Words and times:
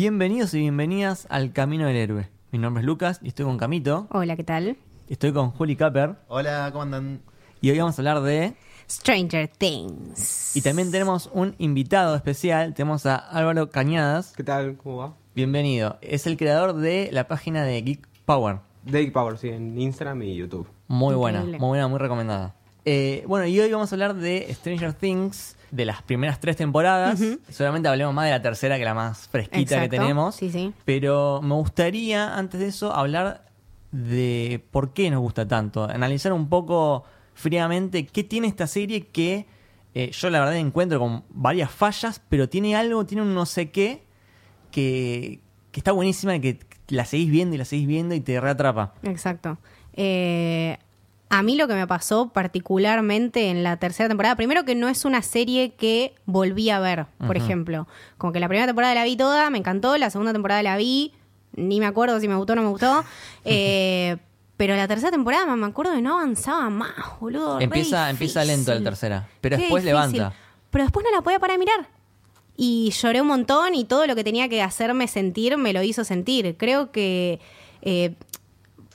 Bienvenidos 0.00 0.54
y 0.54 0.60
bienvenidas 0.60 1.26
al 1.28 1.52
Camino 1.52 1.88
del 1.88 1.96
Héroe. 1.96 2.28
Mi 2.52 2.60
nombre 2.60 2.82
es 2.82 2.86
Lucas 2.86 3.18
y 3.20 3.26
estoy 3.26 3.46
con 3.46 3.58
Camito. 3.58 4.06
Hola, 4.12 4.36
¿qué 4.36 4.44
tal? 4.44 4.76
Estoy 5.08 5.32
con 5.32 5.50
Juli 5.50 5.74
Capper 5.74 6.14
Hola, 6.28 6.68
¿cómo 6.70 6.84
andan? 6.84 7.20
y 7.60 7.70
hoy 7.70 7.80
vamos 7.80 7.98
a 7.98 8.02
hablar 8.02 8.20
de... 8.20 8.54
Stranger 8.88 9.48
Things. 9.48 10.54
Y 10.54 10.60
también 10.60 10.92
tenemos 10.92 11.28
un 11.34 11.56
invitado 11.58 12.14
especial. 12.14 12.74
Tenemos 12.74 13.06
a 13.06 13.16
Álvaro 13.16 13.70
Cañadas. 13.70 14.34
¿Qué 14.36 14.44
tal? 14.44 14.76
¿Cómo 14.76 14.98
va? 14.98 15.16
Bienvenido. 15.34 15.98
Es 16.00 16.28
el 16.28 16.36
creador 16.36 16.74
de 16.74 17.08
la 17.10 17.26
página 17.26 17.64
de 17.64 17.82
Geek 17.82 18.06
Power. 18.24 18.60
Dave 18.84 19.10
Power, 19.10 19.36
sí, 19.36 19.48
en 19.48 19.80
Instagram 19.80 20.22
y 20.22 20.36
YouTube. 20.36 20.68
Muy 20.86 21.16
buena, 21.16 21.42
muy 21.42 21.58
buena, 21.58 21.88
muy 21.88 21.98
recomendada. 21.98 22.54
Eh, 22.84 23.24
bueno, 23.26 23.46
y 23.46 23.58
hoy 23.58 23.72
vamos 23.72 23.90
a 23.90 23.96
hablar 23.96 24.14
de 24.14 24.46
Stranger 24.54 24.92
Things, 24.92 25.56
de 25.70 25.84
las 25.84 26.02
primeras 26.02 26.40
tres 26.40 26.56
temporadas. 26.56 27.20
Solamente 27.50 27.88
hablemos 27.88 28.14
más 28.14 28.24
de 28.26 28.30
la 28.32 28.42
tercera, 28.42 28.78
que 28.78 28.84
la 28.84 28.94
más 28.94 29.28
fresquita 29.28 29.56
que 29.78 29.84
Exacto. 29.84 29.96
tenemos. 29.96 30.34
Sí, 30.36 30.50
sí. 30.50 30.72
Pero 30.84 31.40
me 31.42 31.54
gustaría, 31.54 32.36
antes 32.36 32.60
de 32.60 32.68
eso, 32.68 32.94
hablar 32.94 33.46
de 33.92 34.64
por 34.70 34.92
qué 34.92 35.10
nos 35.10 35.20
gusta 35.20 35.46
tanto. 35.46 35.84
Analizar 35.84 36.32
un 36.32 36.48
poco 36.48 37.04
fríamente 37.34 38.06
qué 38.06 38.24
tiene 38.24 38.48
esta 38.48 38.66
serie 38.66 39.06
que 39.06 39.46
eh, 39.94 40.10
yo 40.12 40.30
la 40.30 40.40
verdad 40.40 40.56
encuentro 40.56 40.98
con 40.98 41.24
varias 41.30 41.70
fallas, 41.70 42.20
pero 42.28 42.48
tiene 42.48 42.76
algo, 42.76 43.06
tiene 43.06 43.22
un 43.22 43.34
no 43.34 43.46
sé 43.46 43.70
qué 43.70 44.02
que, 44.70 45.40
que 45.70 45.80
está 45.80 45.92
buenísima 45.92 46.36
y 46.36 46.40
que 46.40 46.58
la 46.88 47.04
seguís 47.04 47.30
viendo 47.30 47.54
y 47.54 47.58
la 47.58 47.64
seguís 47.64 47.86
viendo 47.86 48.14
y 48.14 48.20
te 48.20 48.40
reatrapa. 48.40 48.94
Exacto. 49.02 49.58
Eh, 49.94 50.78
a 51.30 51.42
mí 51.42 51.56
lo 51.56 51.68
que 51.68 51.74
me 51.74 51.86
pasó 51.86 52.30
particularmente 52.32 53.50
en 53.50 53.62
la 53.62 53.76
tercera 53.76 54.08
temporada, 54.08 54.34
primero 54.36 54.64
que 54.64 54.74
no 54.74 54.88
es 54.88 55.04
una 55.04 55.22
serie 55.22 55.74
que 55.74 56.14
volví 56.26 56.70
a 56.70 56.80
ver, 56.80 57.06
por 57.26 57.36
ejemplo. 57.36 57.86
Como 58.16 58.32
que 58.32 58.40
la 58.40 58.48
primera 58.48 58.66
temporada 58.66 58.94
la 58.94 59.04
vi 59.04 59.16
toda, 59.16 59.50
me 59.50 59.58
encantó, 59.58 59.96
la 59.98 60.10
segunda 60.10 60.32
temporada 60.32 60.62
la 60.62 60.76
vi, 60.76 61.12
ni 61.54 61.80
me 61.80 61.86
acuerdo 61.86 62.18
si 62.20 62.28
me 62.28 62.34
gustó 62.36 62.52
o 62.54 62.56
no 62.56 62.62
me 62.62 62.68
gustó. 62.68 63.04
Eh, 63.44 64.16
pero 64.56 64.74
la 64.74 64.88
tercera 64.88 65.10
temporada 65.12 65.54
me- 65.54 65.66
acuerdo 65.66 65.92
que 65.94 66.02
no 66.02 66.14
avanzaba 66.18 66.68
más, 66.68 66.92
boludo. 67.20 67.60
Empieza, 67.60 68.10
empieza 68.10 68.44
lento 68.44 68.74
la 68.74 68.82
tercera, 68.82 69.28
pero 69.40 69.56
Qué 69.56 69.62
después 69.62 69.84
difícil. 69.84 70.12
levanta. 70.18 70.36
Pero 70.70 70.84
después 70.84 71.04
no 71.08 71.16
la 71.16 71.22
podía 71.22 71.38
parar 71.38 71.54
de 71.54 71.58
mirar. 71.60 71.88
Y 72.56 72.90
lloré 72.90 73.20
un 73.20 73.28
montón 73.28 73.74
y 73.76 73.84
todo 73.84 74.06
lo 74.08 74.16
que 74.16 74.24
tenía 74.24 74.48
que 74.48 74.60
hacerme 74.62 75.06
sentir 75.06 75.56
me 75.56 75.72
lo 75.72 75.82
hizo 75.84 76.02
sentir. 76.04 76.56
Creo 76.58 76.90
que 76.90 77.38
eh, 77.82 78.16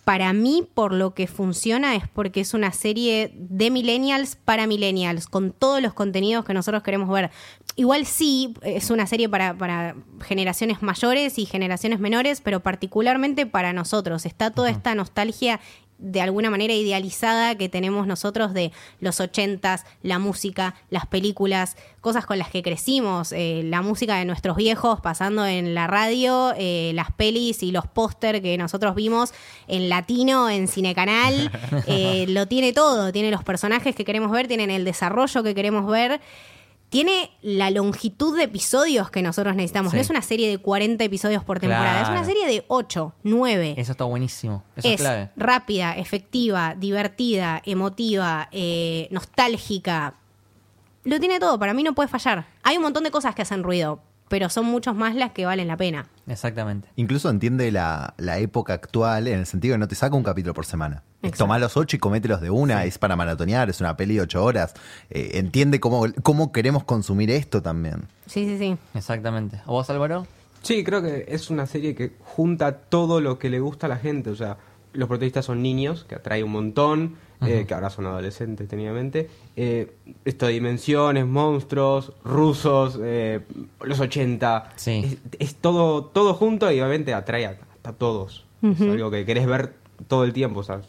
para 0.04 0.34
mí, 0.34 0.68
por 0.74 0.94
lo 0.94 1.14
que 1.14 1.28
funciona, 1.28 1.96
es 1.96 2.08
porque 2.10 2.42
es 2.42 2.54
una 2.54 2.74
serie 2.74 3.32
de 3.36 3.72
millennials 3.72 4.36
para 4.36 4.68
millennials, 4.68 5.28
con 5.28 5.52
todos 5.52 5.82
los 5.82 5.94
contenidos 5.94 6.44
que 6.44 6.54
nosotros 6.54 6.84
queremos 6.84 7.10
ver. 7.10 7.32
Igual 7.76 8.06
sí, 8.06 8.54
es 8.62 8.90
una 8.90 9.08
serie 9.08 9.30
para, 9.30 9.58
para 9.58 9.96
generaciones 10.22 10.82
mayores 10.82 11.40
y 11.40 11.46
generaciones 11.46 12.00
menores, 12.00 12.42
pero 12.42 12.60
particularmente 12.60 13.46
para 13.46 13.72
nosotros. 13.72 14.26
Está 14.26 14.52
toda 14.52 14.70
esta 14.70 14.94
nostalgia 14.94 15.62
de 16.04 16.20
alguna 16.22 16.50
manera 16.50 16.74
idealizada 16.74 17.56
que 17.56 17.70
tenemos 17.70 18.06
nosotros 18.06 18.54
de 18.54 18.72
los 19.00 19.22
ochentas, 19.22 19.86
la 20.02 20.20
música, 20.20 20.76
las 20.90 21.08
películas, 21.08 21.78
cosas 22.02 22.26
con 22.26 22.38
las 22.38 22.50
que 22.50 22.62
crecimos, 22.62 23.32
eh, 23.32 23.62
la 23.64 23.82
música 23.82 24.18
de 24.18 24.26
nuestros 24.26 24.58
viejos 24.58 25.00
pasando 25.00 25.46
en 25.46 25.74
la 25.74 25.88
radio, 25.88 26.54
eh, 26.58 26.92
las 26.94 27.12
pelis 27.14 27.64
y 27.64 27.72
los 27.72 27.88
póster 27.88 28.42
que 28.42 28.58
nosotros 28.58 28.96
vimos 28.96 29.34
en 29.70 29.88
latino, 29.88 30.50
en 30.50 30.68
Cinecanal, 30.68 31.50
eh, 31.88 32.26
lo 32.28 32.48
tiene 32.48 32.74
todo, 32.74 33.14
tiene 33.14 33.32
los 33.32 33.46
personajes 33.46 33.96
que 33.96 34.04
queremos 34.04 34.30
ver, 34.32 34.50
tienen 34.50 34.70
el 34.70 34.84
desarrollo 34.84 35.42
que 35.42 35.56
queremos 35.56 35.88
ver. 35.90 36.20
Tiene 36.94 37.32
la 37.42 37.72
longitud 37.72 38.38
de 38.38 38.44
episodios 38.44 39.10
que 39.10 39.24
nosotros 39.24 39.56
necesitamos. 39.56 39.90
Sí. 39.90 39.98
No 39.98 40.02
es 40.02 40.12
una 40.12 40.22
serie 40.22 40.48
de 40.48 40.60
40 40.60 41.04
episodios 41.04 41.44
por 41.44 41.60
temporada, 41.60 42.04
es 42.04 42.08
una 42.10 42.24
serie 42.24 42.46
de 42.46 42.64
8, 42.68 43.14
9 43.24 43.74
Eso 43.78 43.94
está 43.94 44.04
buenísimo. 44.04 44.64
Eso 44.76 44.88
es, 44.88 44.94
es 44.94 45.02
clave. 45.02 45.32
rápida, 45.36 45.98
efectiva, 45.98 46.76
divertida, 46.78 47.64
emotiva, 47.66 48.48
eh, 48.52 49.08
nostálgica. 49.10 50.14
Lo 51.04 51.20
tiene 51.20 51.40
todo, 51.40 51.58
para 51.58 51.74
mí 51.74 51.82
no 51.82 51.94
puede 51.94 52.10
fallar. 52.10 52.46
Hay 52.62 52.78
un 52.78 52.84
montón 52.84 53.04
de 53.04 53.10
cosas 53.10 53.34
que 53.34 53.42
hacen 53.42 53.64
ruido, 53.64 54.00
pero 54.30 54.50
son 54.50 54.66
muchos 54.66 54.96
más 54.96 55.16
las 55.16 55.32
que 55.32 55.46
valen 55.46 55.68
la 55.68 55.78
pena. 55.78 56.08
Exactamente. 56.28 56.88
Incluso 56.96 57.30
entiende 57.30 57.72
la, 57.72 58.14
la 58.18 58.40
época 58.40 58.74
actual 58.74 59.28
en 59.28 59.40
el 59.40 59.46
sentido 59.46 59.76
que 59.76 59.80
no 59.80 59.88
te 59.88 59.96
saca 59.96 60.16
un 60.16 60.24
capítulo 60.24 60.54
por 60.54 60.66
semana. 60.66 61.04
Tomá 61.38 61.58
los 61.58 61.78
ocho 61.78 61.96
y 61.96 62.00
comételos 62.00 62.42
de 62.42 62.50
una, 62.50 62.84
es 62.84 62.98
para 62.98 63.16
maratonear, 63.16 63.70
es 63.70 63.80
una 63.80 63.96
peli 63.96 64.16
de 64.16 64.22
ocho 64.22 64.44
horas. 64.44 64.74
Eh, 65.10 65.32
entiende 65.36 65.80
cómo, 65.80 66.06
cómo 66.22 66.52
queremos 66.52 66.84
consumir 66.84 67.32
esto 67.32 67.62
también. 67.62 68.08
Sí, 68.26 68.46
sí, 68.46 68.58
sí. 68.58 68.78
Exactamente. 68.94 69.62
¿A 69.66 69.72
vos, 69.72 69.90
Álvaro? 69.90 70.28
Sí, 70.62 70.84
creo 70.84 71.02
que 71.02 71.26
es 71.28 71.50
una 71.50 71.66
serie 71.66 71.96
que 71.96 72.14
junta 72.20 72.74
todo 72.74 73.22
lo 73.22 73.40
que 73.40 73.50
le 73.50 73.60
gusta 73.60 73.86
a 73.88 73.90
la 73.90 73.98
gente. 73.98 74.30
O 74.30 74.36
sea, 74.36 74.58
los 74.94 75.08
protagonistas 75.08 75.46
son 75.46 75.62
niños, 75.62 76.06
que 76.08 76.16
atrae 76.16 76.44
un 76.44 76.52
montón, 76.52 77.16
eh, 77.42 77.66
que 77.68 77.74
ahora 77.74 77.90
son 77.90 78.06
adolescentes 78.06 78.68
técnicamente. 78.70 79.30
Eh, 79.56 79.96
esto 80.24 80.46
de 80.48 80.54
dimensiones, 80.54 81.26
monstruos, 81.26 82.14
rusos, 82.24 82.98
eh, 83.02 83.42
los 83.82 84.00
80. 84.00 84.72
Sí. 84.78 85.20
Es, 85.40 85.40
es 85.50 85.56
todo, 85.56 86.06
todo 86.06 86.34
junto 86.36 86.72
y 86.72 86.80
obviamente 86.80 87.14
atrae 87.14 87.46
a, 87.46 87.58
a 87.84 87.94
todos. 87.94 88.46
Es 88.62 88.80
algo 88.80 89.12
que 89.12 89.26
querés 89.26 89.46
ver 89.46 89.74
todo 90.08 90.24
el 90.24 90.32
tiempo. 90.32 90.62
O 90.62 90.64
sea, 90.64 90.82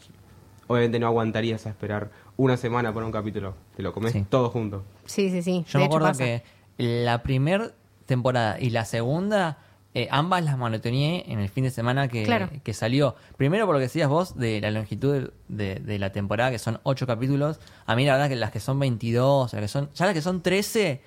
obviamente 0.67 0.97
no 0.99 1.07
aguantarías 1.07 1.65
a 1.65 1.69
esperar 1.69 2.09
una 2.37 2.55
semana 2.55 2.93
por 2.93 3.03
un 3.03 3.11
capítulo. 3.11 3.53
Te 3.75 3.83
lo 3.83 3.91
comes 3.91 4.13
Sí. 4.13 4.25
todo 4.29 4.49
junto. 4.49 4.83
Sí, 5.05 5.29
sí, 5.29 5.41
sí. 5.41 5.65
Yo 5.67 5.73
De 5.73 5.79
me 5.79 5.85
hecho, 5.85 5.95
acuerdo 5.97 6.07
pasa. 6.07 6.23
que 6.23 6.43
la 6.77 7.21
primera 7.21 7.71
temporada 8.05 8.59
y 8.61 8.69
la 8.69 8.85
segunda, 8.85 9.57
eh, 9.95 10.07
ambas 10.11 10.43
las 10.43 10.57
maratoneé 10.57 11.23
en 11.31 11.39
el 11.39 11.49
fin 11.49 11.63
de 11.63 11.71
semana 11.71 12.07
que, 12.07 12.23
Claro. 12.23 12.49
que 12.63 12.73
salió. 12.73 13.15
Primero 13.37 13.65
por 13.65 13.73
lo 13.73 13.79
que 13.79 13.85
decías 13.85 14.07
vos 14.09 14.37
de 14.37 14.61
la 14.61 14.69
longitud 14.69 15.31
de, 15.47 15.75
de 15.79 15.99
la 15.99 16.11
temporada, 16.11 16.51
que 16.51 16.59
son 16.59 16.79
8 16.83 17.07
capítulos. 17.07 17.59
A 17.87 17.95
mí 17.95 18.05
la 18.05 18.13
verdad 18.13 18.29
que 18.29 18.35
las 18.35 18.51
que 18.51 18.59
son 18.59 18.77
22, 18.77 19.53
las 19.53 19.61
que 19.61 19.67
son, 19.67 19.89
ya 19.95 20.05
las 20.05 20.13
que 20.13 20.21
son 20.21 20.41
13, 20.43 21.01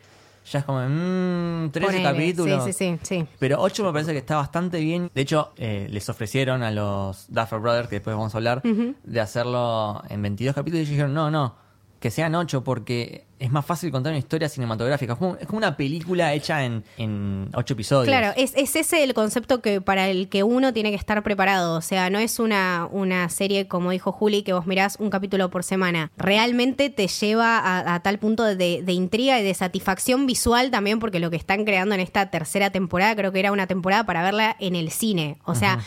ya 0.51 0.59
es 0.61 0.65
como, 0.65 0.81
mmm, 0.81 1.71
13 1.71 1.87
Ponele. 1.87 2.03
capítulos. 2.03 2.65
Sí, 2.65 2.73
sí, 2.73 2.99
sí, 3.03 3.19
sí. 3.21 3.27
Pero 3.39 3.61
8 3.61 3.85
me 3.85 3.93
parece 3.93 4.13
que 4.13 4.19
está 4.19 4.37
bastante 4.37 4.81
bien. 4.81 5.11
De 5.15 5.21
hecho, 5.21 5.53
eh, 5.59 5.87
les 5.91 6.09
ofrecieron 6.09 6.63
a 6.63 6.71
los 6.71 7.27
Duffer 7.29 7.59
Brothers, 7.61 7.89
que 7.89 7.97
después 7.97 8.17
vamos 8.17 8.35
a 8.35 8.39
hablar, 8.39 8.63
de 8.63 9.21
hacerlo 9.21 10.03
en 10.09 10.23
22 10.23 10.55
capítulos. 10.55 10.79
Y 10.79 10.81
ellos 10.83 10.91
dijeron, 10.91 11.13
no, 11.13 11.31
no, 11.31 11.55
que 12.01 12.11
sean 12.11 12.35
8 12.35 12.63
porque 12.63 13.25
es 13.41 13.51
más 13.51 13.67
fácil 13.67 13.91
contar 13.91 14.13
una 14.13 14.19
historia 14.19 14.49
cinematográfica. 14.49 15.15
Es 15.15 15.19
como, 15.19 15.37
es 15.37 15.47
como 15.47 15.59
una 15.59 15.77
película 15.77 16.33
hecha 16.33 16.65
en, 16.65 16.85
en 16.97 17.49
8 17.55 17.75
episodios. 17.75 18.07
Claro, 18.07 18.33
es, 18.37 18.53
es 18.57 18.77
ese 18.77 19.03
el 19.03 19.15
concepto 19.15 19.61
que 19.61 19.81
para 19.81 20.09
el 20.09 20.29
que 20.29 20.43
uno 20.45 20.73
tiene 20.73 20.91
que 20.91 20.97
estar 20.97 21.21
preparado. 21.23 21.77
O 21.77 21.81
sea, 21.81 22.09
no 22.11 22.19
es 22.19 22.39
una, 22.39 22.89
una 22.91 23.29
serie, 23.29 23.67
como 23.67 23.91
dijo 23.91 24.13
Juli, 24.13 24.43
que 24.43 24.53
vos 24.53 24.67
mirás 24.67 24.97
un 25.01 25.11
capítulo 25.11 25.51
por 25.51 25.65
semana. 25.65 26.11
Realmente 26.17 26.89
te 26.91 27.09
lleva 27.09 27.59
a, 27.59 27.95
a 27.95 28.01
tal 28.01 28.19
punto 28.19 28.45
de, 28.45 28.83
de 28.83 28.93
intriga 28.93 29.41
y 29.41 29.45
de 29.45 29.55
satisfacción 29.55 30.27
visual 30.27 30.71
también, 30.71 31.01
porque 31.01 31.19
lo 31.21 31.31
que 31.31 31.37
están 31.37 31.65
creando 31.65 31.95
en 31.97 32.01
esta 32.01 32.31
tercera 32.31 32.71
temporada, 32.71 33.17
creo 33.17 33.33
que 33.33 33.41
era 33.41 33.51
una 33.53 33.67
temporada 33.67 34.05
para 34.05 34.23
verla 34.23 34.57
en 34.61 34.77
el 34.77 34.91
cine. 34.91 35.39
O 35.45 35.55
sea. 35.55 35.81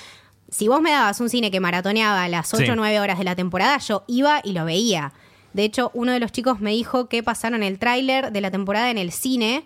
Si 0.53 0.67
vos 0.67 0.81
me 0.81 0.91
dabas 0.91 1.17
un 1.21 1.29
cine 1.29 1.49
que 1.49 1.61
maratoneaba 1.61 2.27
las 2.27 2.53
8 2.53 2.65
Sí. 2.65 2.69
o 2.71 2.75
9 2.75 2.99
horas 2.99 3.17
de 3.17 3.23
la 3.23 3.37
temporada, 3.37 3.77
yo 3.77 4.03
iba 4.07 4.41
y 4.43 4.51
lo 4.51 4.65
veía. 4.65 5.13
De 5.53 5.63
hecho, 5.63 5.91
uno 5.93 6.11
de 6.11 6.19
los 6.19 6.31
chicos 6.31 6.59
me 6.59 6.71
dijo 6.71 7.07
que 7.07 7.23
pasaron 7.23 7.63
el 7.63 7.77
tráiler 7.79 8.31
de 8.31 8.41
la 8.41 8.51
temporada 8.51 8.89
en 8.91 8.97
el 8.97 9.11
cine. 9.11 9.65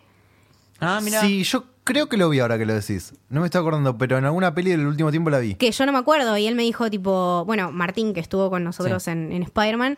Ah, 0.79 0.99
mira. 1.03 1.21
Sí, 1.21 1.43
yo 1.43 1.65
creo 1.83 2.09
que 2.09 2.17
lo 2.17 2.27
vi 2.29 2.39
ahora 2.39 2.57
que 2.57 2.65
lo 2.65 2.73
decís. 2.73 3.13
No 3.29 3.41
me 3.41 3.47
estoy 3.47 3.61
acordando, 3.61 3.97
pero 3.97 4.17
en 4.17 4.25
alguna 4.25 4.53
peli 4.55 4.71
del 4.71 4.85
último 4.87 5.11
tiempo 5.11 5.29
la 5.29 5.39
vi. 5.39 5.55
que 5.55 5.71
yo 5.71 5.85
no 5.85 5.91
me 5.91 5.99
acuerdo 5.99 6.37
y 6.37 6.47
él 6.47 6.55
me 6.55 6.63
dijo 6.63 6.89
tipo, 6.89 7.43
bueno, 7.45 7.71
Martín 7.71 8.13
que 8.13 8.19
estuvo 8.19 8.49
con 8.49 8.63
nosotros 8.63 9.03
Sí. 9.03 9.11
en, 9.11 9.31
en 9.31 9.43
Spider-Man 9.43 9.97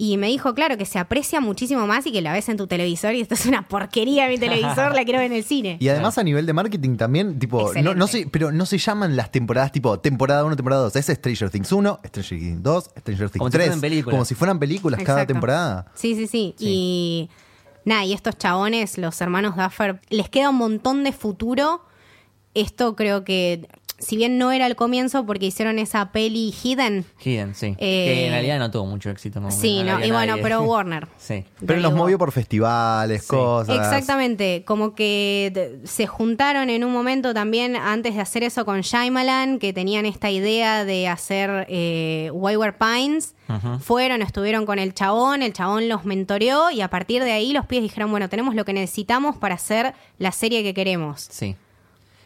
y 0.00 0.16
me 0.16 0.28
dijo, 0.28 0.54
claro, 0.54 0.78
que 0.78 0.86
se 0.86 1.00
aprecia 1.00 1.40
muchísimo 1.40 1.84
más 1.88 2.06
y 2.06 2.12
que 2.12 2.22
la 2.22 2.32
ves 2.32 2.48
en 2.48 2.56
tu 2.56 2.68
televisor 2.68 3.14
y 3.14 3.20
esto 3.20 3.34
es 3.34 3.46
una 3.46 3.66
porquería 3.66 4.28
mi 4.28 4.38
televisor, 4.38 4.94
la 4.94 5.02
quiero 5.02 5.18
ver 5.18 5.32
en 5.32 5.36
el 5.36 5.42
cine. 5.42 5.76
Y 5.80 5.88
además 5.88 6.16
a 6.18 6.22
nivel 6.22 6.46
de 6.46 6.52
marketing 6.52 6.96
también, 6.96 7.36
tipo, 7.40 7.74
no, 7.74 7.96
no 7.96 8.06
sé, 8.06 8.28
pero 8.30 8.52
no 8.52 8.64
se 8.64 8.78
llaman 8.78 9.16
las 9.16 9.32
temporadas 9.32 9.72
tipo 9.72 9.98
temporada 9.98 10.44
1, 10.44 10.54
temporada 10.54 10.82
2. 10.82 10.94
Es 10.94 11.06
Stranger 11.06 11.50
Things 11.50 11.72
1, 11.72 11.98
Stranger 12.06 12.38
Things 12.38 12.62
2, 12.62 12.84
Stranger 13.00 13.30
Things 13.30 13.38
Como 13.38 13.50
si 13.50 13.56
3. 13.56 13.66
fueran 13.66 13.80
películas. 13.80 14.14
Como 14.14 14.24
si 14.24 14.34
fueran 14.36 14.58
películas 14.60 15.02
cada 15.02 15.26
temporada. 15.26 15.86
Sí, 15.94 16.14
sí, 16.14 16.28
sí, 16.28 16.54
Sí. 16.56 16.64
Y 16.64 17.30
nada, 17.84 18.04
y 18.04 18.12
estos 18.12 18.38
chabones, 18.38 18.98
los 18.98 19.20
hermanos 19.20 19.56
Duffer, 19.56 20.00
les 20.10 20.28
queda 20.28 20.50
un 20.50 20.58
montón 20.58 21.02
de 21.02 21.10
futuro. 21.10 21.82
Esto 22.54 22.94
creo 22.94 23.24
que, 23.24 23.66
si 23.98 24.16
bien 24.16 24.38
no 24.38 24.52
era 24.52 24.66
el 24.66 24.76
comienzo 24.76 25.26
porque 25.26 25.46
hicieron 25.46 25.78
esa 25.78 26.12
peli 26.12 26.54
Hidden. 26.62 27.04
Hidden, 27.24 27.54
sí. 27.54 27.66
Eh, 27.66 27.74
que 27.78 28.26
en 28.26 28.32
realidad 28.32 28.58
no 28.58 28.70
tuvo 28.70 28.86
mucho 28.86 29.10
éxito. 29.10 29.40
no- 29.40 29.50
Sí, 29.50 29.82
no 29.82 29.98
y 30.04 30.10
bueno, 30.10 30.32
nadie. 30.32 30.42
pero 30.42 30.62
Warner. 30.62 31.08
sí. 31.16 31.44
Pero 31.66 31.80
los 31.80 31.92
movió 31.92 32.16
por 32.18 32.32
festivales, 32.32 33.22
Sí. 33.22 33.28
cosas. 33.28 33.76
Exactamente, 33.76 34.62
como 34.64 34.94
que 34.94 35.80
se 35.84 36.06
juntaron 36.06 36.70
en 36.70 36.84
un 36.84 36.92
momento 36.92 37.34
también 37.34 37.76
antes 37.76 38.14
de 38.14 38.20
hacer 38.20 38.42
eso 38.44 38.64
con 38.64 38.80
Shyamalan, 38.82 39.58
que 39.58 39.72
tenían 39.72 40.06
esta 40.06 40.30
idea 40.30 40.84
de 40.84 41.08
hacer 41.08 41.66
eh, 41.68 42.30
Wayward 42.32 42.76
Pines. 42.78 43.34
Fueron, 43.80 44.20
estuvieron 44.20 44.66
con 44.66 44.78
el 44.78 44.92
chabón, 44.92 45.42
el 45.42 45.54
chabón 45.54 45.88
los 45.88 46.04
mentoreó 46.04 46.70
y 46.70 46.82
a 46.82 46.88
partir 46.88 47.24
de 47.24 47.32
ahí 47.32 47.52
los 47.54 47.64
pies 47.64 47.82
dijeron, 47.82 48.10
bueno, 48.10 48.28
tenemos 48.28 48.54
lo 48.54 48.66
que 48.66 48.74
necesitamos 48.74 49.36
para 49.38 49.54
hacer 49.54 49.94
la 50.18 50.32
serie 50.32 50.62
que 50.62 50.74
queremos. 50.74 51.26
Sí. 51.30 51.56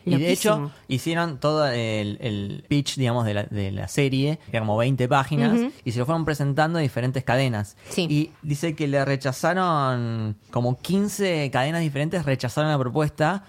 Y 0.04 0.16
de 0.16 0.32
hecho, 0.32 0.70
hicieron 0.88 1.38
todo 1.38 1.66
el, 1.66 2.18
el 2.20 2.64
pitch, 2.68 2.96
digamos, 2.96 3.24
de 3.24 3.34
la, 3.34 3.44
de 3.44 3.72
la 3.72 3.88
serie, 3.88 4.38
que 4.50 4.56
era 4.56 4.60
como 4.60 4.76
20 4.76 5.08
páginas, 5.08 5.72
y 5.84 5.92
se 5.92 5.98
lo 5.98 6.06
fueron 6.06 6.24
presentando 6.24 6.78
a 6.78 6.82
diferentes 6.82 7.24
cadenas. 7.24 7.76
Sí. 7.88 8.06
Y 8.08 8.30
dice 8.42 8.74
que 8.74 8.88
le 8.88 9.04
rechazaron, 9.04 10.36
como 10.50 10.78
15 10.78 11.50
cadenas 11.50 11.82
diferentes 11.82 12.24
rechazaron 12.24 12.70
la 12.70 12.78
propuesta 12.78 13.44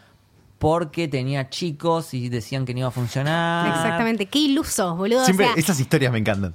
porque 0.60 1.10
tenía 1.10 1.50
chicos 1.50 2.14
y 2.14 2.30
decían 2.30 2.66
que 2.66 2.74
no 2.74 2.80
iba 2.80 2.88
a 2.88 2.92
funcionar. 2.92 3.68
Exactamente. 3.68 4.28
Qué 4.28 4.40
ilusos, 4.40 4.96
boludo. 4.98 5.26
Siempre 5.26 5.48
o 5.48 5.50
sea, 5.50 5.60
esas 5.60 5.78
historias 5.78 6.12
me 6.12 6.20
encantan. 6.20 6.54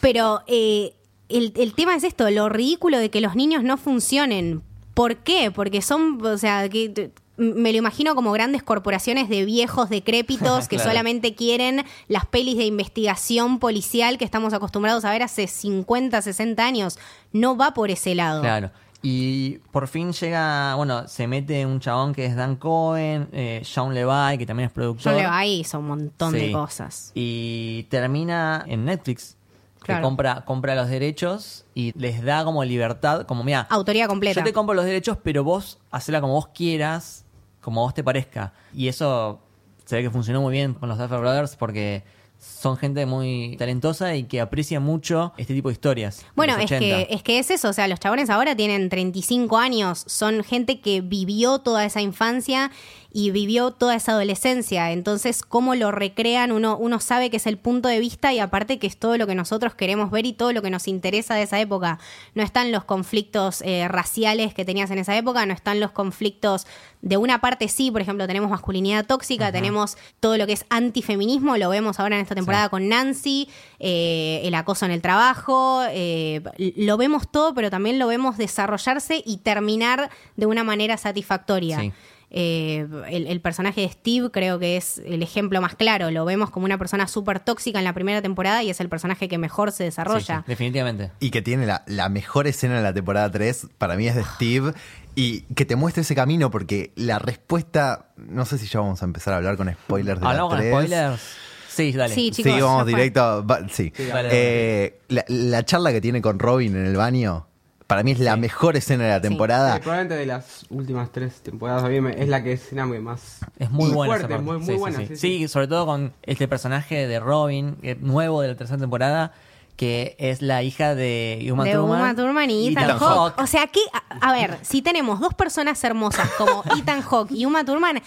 Pero 0.00 0.42
eh, 0.46 0.94
el, 1.28 1.52
el 1.56 1.74
tema 1.74 1.96
es 1.96 2.04
esto, 2.04 2.30
lo 2.30 2.48
ridículo 2.48 2.98
de 2.98 3.10
que 3.10 3.20
los 3.20 3.34
niños 3.34 3.64
no 3.64 3.76
funcionen. 3.76 4.62
¿Por 4.94 5.16
qué? 5.16 5.50
Porque 5.50 5.82
son, 5.82 6.24
o 6.24 6.38
sea, 6.38 6.68
que 6.68 7.10
me 7.38 7.72
lo 7.72 7.78
imagino 7.78 8.14
como 8.14 8.32
grandes 8.32 8.62
corporaciones 8.62 9.28
de 9.28 9.44
viejos 9.44 9.88
decrépitos 9.88 10.68
que 10.68 10.76
Claro. 10.76 10.90
solamente 10.90 11.34
quieren 11.34 11.84
las 12.08 12.26
pelis 12.26 12.56
de 12.56 12.64
investigación 12.64 13.58
policial 13.58 14.18
que 14.18 14.24
estamos 14.24 14.52
acostumbrados 14.52 15.04
a 15.04 15.10
ver 15.10 15.22
hace 15.22 15.46
50, 15.46 16.20
60 16.20 16.64
años. 16.64 16.98
No 17.32 17.56
va 17.56 17.72
por 17.74 17.90
ese 17.90 18.14
lado. 18.14 18.42
Claro. 18.42 18.70
Y 19.00 19.58
por 19.70 19.86
fin 19.86 20.12
llega, 20.12 20.74
bueno, 20.74 21.06
se 21.06 21.28
mete 21.28 21.64
un 21.64 21.78
chabón 21.78 22.12
que 22.12 22.26
es 22.26 22.34
Dan 22.34 22.56
Cohen, 22.56 23.28
eh, 23.32 23.62
Sean 23.64 23.94
Levi, 23.94 24.36
que 24.38 24.44
también 24.44 24.66
es 24.66 24.72
productor. 24.72 25.12
John 25.14 25.22
Levi 25.22 25.60
hizo 25.60 25.78
un 25.78 25.86
montón 25.86 26.32
de 26.32 26.50
cosas. 26.50 27.12
Y 27.14 27.84
termina 27.90 28.64
en 28.66 28.84
Netflix. 28.84 29.36
Que 29.84 30.00
compra, 30.02 30.44
compra 30.44 30.74
los 30.74 30.88
derechos 30.90 31.64
y 31.74 31.92
les 31.98 32.22
da 32.22 32.44
como 32.44 32.62
libertad, 32.64 33.24
como 33.26 33.42
mira, 33.44 33.66
Autoría 33.70 34.06
completa. 34.08 34.40
yo 34.40 34.44
te 34.44 34.52
compro 34.52 34.74
los 34.74 34.84
derechos, 34.84 35.16
pero 35.22 35.44
vos 35.44 35.78
hacela 35.90 36.20
como 36.20 36.34
vos 36.34 36.48
quieras, 36.48 37.24
como 37.68 37.82
vos 37.82 37.92
te 37.92 38.02
parezca. 38.02 38.54
Y 38.72 38.88
eso 38.88 39.40
se 39.84 39.96
ve 39.96 40.02
que 40.02 40.10
funcionó 40.10 40.40
muy 40.40 40.52
bien 40.52 40.72
con 40.72 40.88
los 40.88 40.96
Duffer 40.96 41.20
Brothers 41.20 41.54
porque 41.54 42.02
son 42.38 42.78
gente 42.78 43.04
muy 43.04 43.56
talentosa 43.58 44.14
y 44.14 44.24
que 44.24 44.40
aprecia 44.40 44.80
mucho 44.80 45.34
este 45.36 45.52
tipo 45.52 45.68
de 45.68 45.74
historias. 45.74 46.24
Bueno, 46.34 46.54
es 46.56 46.64
80. 46.64 46.78
que, 46.78 47.08
es 47.10 47.22
que 47.22 47.38
es 47.38 47.50
eso, 47.50 47.68
o 47.68 47.72
sea, 47.74 47.86
los 47.88 48.00
chabones 48.00 48.30
ahora 48.30 48.56
tienen 48.56 48.88
35 48.88 49.58
años, 49.58 50.04
son 50.06 50.42
gente 50.44 50.80
que 50.80 51.02
vivió 51.02 51.58
toda 51.58 51.84
esa 51.84 52.00
infancia 52.00 52.70
y 53.10 53.30
vivió 53.30 53.70
toda 53.70 53.94
esa 53.94 54.12
adolescencia, 54.12 54.92
entonces 54.92 55.42
cómo 55.42 55.74
lo 55.74 55.90
recrean, 55.90 56.52
uno, 56.52 56.76
uno 56.76 57.00
sabe 57.00 57.30
que 57.30 57.38
es 57.38 57.46
el 57.46 57.56
punto 57.56 57.88
de 57.88 58.00
vista 58.00 58.34
y 58.34 58.38
aparte 58.38 58.78
que 58.78 58.86
es 58.86 58.98
todo 58.98 59.16
lo 59.16 59.26
que 59.26 59.34
nosotros 59.34 59.74
queremos 59.74 60.10
ver 60.10 60.26
y 60.26 60.34
todo 60.34 60.52
lo 60.52 60.60
que 60.60 60.68
nos 60.68 60.88
interesa 60.88 61.34
de 61.34 61.42
esa 61.42 61.58
época. 61.58 61.98
No 62.34 62.42
están 62.42 62.70
los 62.70 62.84
conflictos 62.84 63.62
eh, 63.62 63.88
raciales 63.88 64.52
que 64.52 64.66
tenías 64.66 64.90
en 64.90 64.98
esa 64.98 65.16
época, 65.16 65.46
no 65.46 65.54
están 65.54 65.80
los 65.80 65.90
conflictos 65.90 66.66
de 67.00 67.16
una 67.16 67.40
parte 67.40 67.68
sí, 67.68 67.90
por 67.90 68.02
ejemplo, 68.02 68.26
tenemos 68.26 68.50
masculinidad 68.50 69.06
tóxica, 69.06 69.52
tenemos 69.52 69.96
todo 70.20 70.36
lo 70.36 70.46
que 70.46 70.52
es 70.52 70.66
antifeminismo, 70.68 71.56
lo 71.56 71.70
vemos 71.70 72.00
ahora 72.00 72.16
en 72.16 72.22
esta 72.22 72.34
temporada 72.34 72.64
Sí. 72.64 72.70
con 72.70 72.88
Nancy, 72.88 73.48
eh, 73.78 74.42
el 74.44 74.54
acoso 74.54 74.84
en 74.84 74.90
el 74.90 75.00
trabajo, 75.00 75.82
eh, 75.90 76.42
lo 76.76 76.96
vemos 76.96 77.30
todo, 77.30 77.54
pero 77.54 77.70
también 77.70 77.98
lo 77.98 78.06
vemos 78.08 78.36
desarrollarse 78.36 79.22
y 79.24 79.38
terminar 79.38 80.10
de 80.36 80.46
una 80.46 80.62
manera 80.64 80.96
satisfactoria. 80.96 81.80
Sí. 81.80 81.92
Eh, 82.30 82.86
el, 83.10 83.26
el 83.26 83.40
personaje 83.40 83.80
de 83.80 83.88
Steve 83.88 84.30
creo 84.30 84.58
que 84.58 84.76
es 84.76 84.98
el 85.04 85.22
ejemplo 85.22 85.60
más 85.60 85.74
claro. 85.74 86.10
Lo 86.10 86.24
vemos 86.24 86.50
como 86.50 86.66
una 86.66 86.76
persona 86.78 87.06
súper 87.08 87.40
tóxica 87.40 87.78
en 87.78 87.84
la 87.84 87.92
primera 87.94 88.20
temporada 88.20 88.62
y 88.62 88.70
es 88.70 88.80
el 88.80 88.88
personaje 88.88 89.28
que 89.28 89.38
mejor 89.38 89.70
se 89.72 89.76
Sí, 89.76 89.82
sí, 89.82 89.84
desarrolla. 89.86 90.44
definitivamente. 90.46 91.10
Y 91.20 91.30
que 91.30 91.40
tiene 91.42 91.64
la, 91.66 91.84
la 91.86 92.08
mejor 92.08 92.46
escena 92.46 92.76
de 92.76 92.82
la 92.82 92.92
temporada 92.92 93.30
3, 93.30 93.68
para 93.78 93.96
mí 93.96 94.06
es 94.08 94.14
de 94.14 94.24
Steve. 94.24 94.72
Y 95.14 95.40
que 95.54 95.64
te 95.64 95.74
muestre 95.74 96.02
ese 96.02 96.14
camino, 96.14 96.50
porque 96.50 96.92
la 96.94 97.18
respuesta. 97.18 98.10
No 98.16 98.44
sé 98.44 98.56
si 98.58 98.66
ya 98.68 98.80
vamos 98.80 99.02
a 99.02 99.04
empezar 99.04 99.34
a 99.34 99.38
hablar 99.38 99.56
con 99.56 99.72
spoilers 99.72 100.20
de 100.20 100.24
la 100.24 100.30
¿Hablamos 100.30 100.50
con 100.50 100.58
3. 100.60 100.72
spoilers? 100.72 101.22
Sí, 101.68 101.92
dale. 101.92 102.14
Sí, 102.14 102.30
chicos, 102.30 102.52
sí, 102.54 102.60
vamos 102.60 102.86
directo. 102.86 103.20
a- 103.22 103.40
va- 103.40 103.68
sí. 103.68 103.92
Sí, 103.96 104.04
dale, 104.06 104.28
Eh, 104.30 105.00
la, 105.08 105.24
la 105.28 105.64
charla 105.64 105.92
que 105.92 106.00
tiene 106.00 106.20
con 106.22 106.38
Robin 106.38 106.76
en 106.76 106.86
el 106.86 106.96
baño, 106.96 107.46
para 107.88 108.02
mí 108.04 108.12
es 108.12 108.20
la 108.20 108.36
mejor 108.36 108.76
escena 108.76 109.04
de 109.04 109.10
la 109.10 109.20
temporada. 109.20 109.74
Sí, 109.74 109.80
probablemente 109.80 110.14
de 110.14 110.26
las 110.26 110.66
últimas 110.70 111.10
tres 111.10 111.40
temporadas 111.40 111.82
a 111.82 111.88
mí 111.88 112.00
me- 112.00 112.22
es 112.22 112.28
la 112.28 112.42
que 112.44 112.52
escena 112.52 112.88
que 112.88 113.00
más 113.00 113.38
Es 113.58 113.70
muy 113.70 113.90
buena. 113.90 114.14
fuerte, 114.14 114.38
muy, 114.38 114.58
muy 114.58 114.66
Sí, 114.66 114.72
buena. 114.74 114.98
sí. 114.98 115.06
sí, 115.08 115.16
Sí, 115.16 115.38
sí. 115.38 115.48
sobre 115.48 115.66
todo 115.68 115.86
con 115.86 116.12
este 116.22 116.46
personaje 116.46 117.06
de 117.08 117.18
Robin, 117.18 117.78
eh, 117.82 117.96
nuevo 118.00 118.42
de 118.42 118.48
la 118.48 118.54
tercera 118.56 118.78
temporada, 118.78 119.32
que 119.76 120.16
es 120.18 120.42
la 120.42 120.62
hija 120.62 120.94
de 120.94 121.48
Uma 121.52 121.64
de 121.64 121.72
Thurman. 121.72 122.00
Uma 122.00 122.14
Thurman 122.14 122.50
y 122.50 122.68
Ethan, 122.68 122.84
Ethan 122.84 122.98
Hawke. 122.98 123.14
Hawke. 123.36 123.42
O 123.42 123.46
sea 123.46 123.66
que, 123.68 123.80
a, 123.92 124.28
a 124.28 124.32
ver, 124.32 124.58
si 124.62 124.82
tenemos 124.82 125.18
dos 125.20 125.32
personas 125.34 125.82
hermosas 125.82 126.28
como 126.36 126.62
Ethan 126.78 127.00
Hawke 127.00 127.32
y 127.32 127.46
Uma 127.46 127.64
Thurman, 127.64 128.02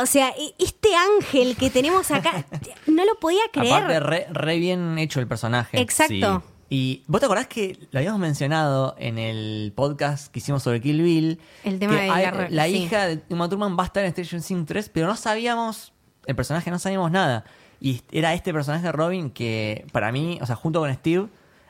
o 0.00 0.06
sea, 0.06 0.30
e- 0.30 0.54
este 0.58 0.88
ángel 0.96 1.56
que 1.56 1.70
tenemos 1.70 2.10
acá, 2.10 2.46
no 2.86 3.04
lo 3.04 3.14
podía 3.20 3.42
creer. 3.52 3.74
Aparte, 3.74 4.00
re, 4.00 4.26
re 4.30 4.58
bien 4.58 4.98
hecho 4.98 5.20
el 5.20 5.28
personaje. 5.28 5.78
Exacto. 5.80 6.42
Sí. 6.44 6.54
Y 6.70 7.02
vos 7.06 7.20
te 7.20 7.26
acordás 7.26 7.46
que 7.46 7.78
lo 7.90 7.98
habíamos 7.98 8.20
mencionado 8.20 8.94
en 8.98 9.16
el 9.18 9.72
podcast 9.74 10.30
que 10.30 10.38
hicimos 10.40 10.62
sobre 10.62 10.80
Kill 10.82 11.00
Bill. 11.02 11.40
El 11.64 11.78
tema 11.78 11.94
que 11.94 12.02
de 12.02 12.10
hay- 12.10 12.24
la 12.24 12.30
re- 12.30 12.50
la 12.50 12.64
sí. 12.66 12.76
hija 12.76 13.06
de 13.06 13.22
Uma 13.30 13.48
Thurman 13.48 13.76
va 13.78 13.84
a 13.84 13.86
estar 13.86 14.04
en 14.04 14.10
Station 14.10 14.42
Things 14.42 14.66
3, 14.66 14.90
pero 14.90 15.06
no 15.06 15.16
sabíamos, 15.16 15.92
el 16.26 16.36
personaje 16.36 16.70
no 16.70 16.78
sabíamos 16.78 17.10
nada. 17.10 17.44
Y 17.80 18.02
era 18.12 18.34
este 18.34 18.52
personaje 18.52 18.90
Robin 18.92 19.30
que 19.30 19.86
para 19.92 20.12
mí, 20.12 20.38
o 20.42 20.46
sea, 20.46 20.56
junto 20.56 20.80
con 20.80 20.92
Steve, 20.92 21.28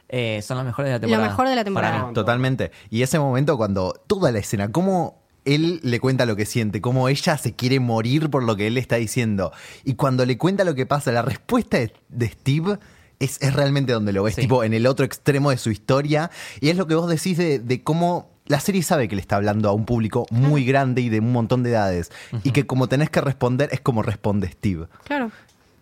eh, 0.09 0.41
son 0.43 0.57
los 0.57 0.67
mejores 0.67 0.89
de 0.89 0.93
la 0.95 0.97
Lo 0.99 1.01
temporada. 1.03 1.29
mejor 1.29 1.49
de 1.49 1.55
la 1.55 1.65
temporada. 1.65 1.95
Para 1.97 2.07
mí. 2.09 2.15
Totalmente. 2.15 2.73
Y 2.91 3.03
ese 3.03 3.19
momento 3.21 3.57
cuando 3.57 3.93
toda 4.09 4.33
la 4.33 4.39
escena, 4.41 4.73
cómo 4.73 5.23
él 5.45 5.81
le 5.85 6.01
cuenta 6.01 6.27
lo 6.27 6.35
que 6.35 6.45
siente, 6.45 6.81
cómo 6.81 7.09
ella 7.09 7.39
se 7.39 7.55
quiere 7.55 7.79
morir 7.79 8.31
por 8.31 8.43
lo 8.43 8.57
que 8.57 8.67
él 8.67 8.75
le 8.75 8.81
está 8.81 8.97
diciendo. 8.97 9.53
Y 9.85 9.95
cuando 9.95 10.27
le 10.27 10.37
cuenta 10.39 10.65
lo 10.65 10.75
que 10.75 10.87
pasa, 10.87 11.13
la 11.13 11.23
respuesta 11.23 11.79
de, 11.79 11.93
de 12.09 12.29
Steve 12.29 12.79
es, 13.21 13.39
es 13.41 13.53
realmente 13.55 13.93
donde 13.93 14.13
lo 14.13 14.23
ves, 14.23 14.35
Sí. 14.35 14.43
tipo 14.43 14.63
en 14.65 14.75
el 14.75 14.87
otro 14.87 15.05
extremo 15.05 15.51
de 15.51 15.59
su 15.59 15.71
historia. 15.71 16.31
Y 16.61 16.69
es 16.71 16.77
lo 16.77 16.87
que 16.87 16.95
vos 16.95 17.09
decís 17.09 17.37
de, 17.39 17.59
de 17.59 17.83
cómo 17.83 18.31
la 18.47 18.61
serie 18.61 18.83
sabe 18.83 19.09
que 19.09 19.15
le 19.17 19.21
está 19.21 19.37
hablando 19.37 19.69
a 19.69 19.73
un 19.73 19.85
público 19.85 20.27
muy 20.31 20.65
grande 20.65 21.03
y 21.03 21.09
de 21.11 21.21
un 21.21 21.33
montón 21.33 21.63
de 21.63 21.71
edades. 21.71 22.11
Y 22.45 22.53
que 22.53 22.67
como 22.67 22.89
tenés 22.89 23.11
que 23.11 23.21
responder 23.21 23.69
es 23.73 23.81
como 23.81 24.03
responde 24.03 24.49
Steve. 24.49 24.87
Claro. 25.05 25.31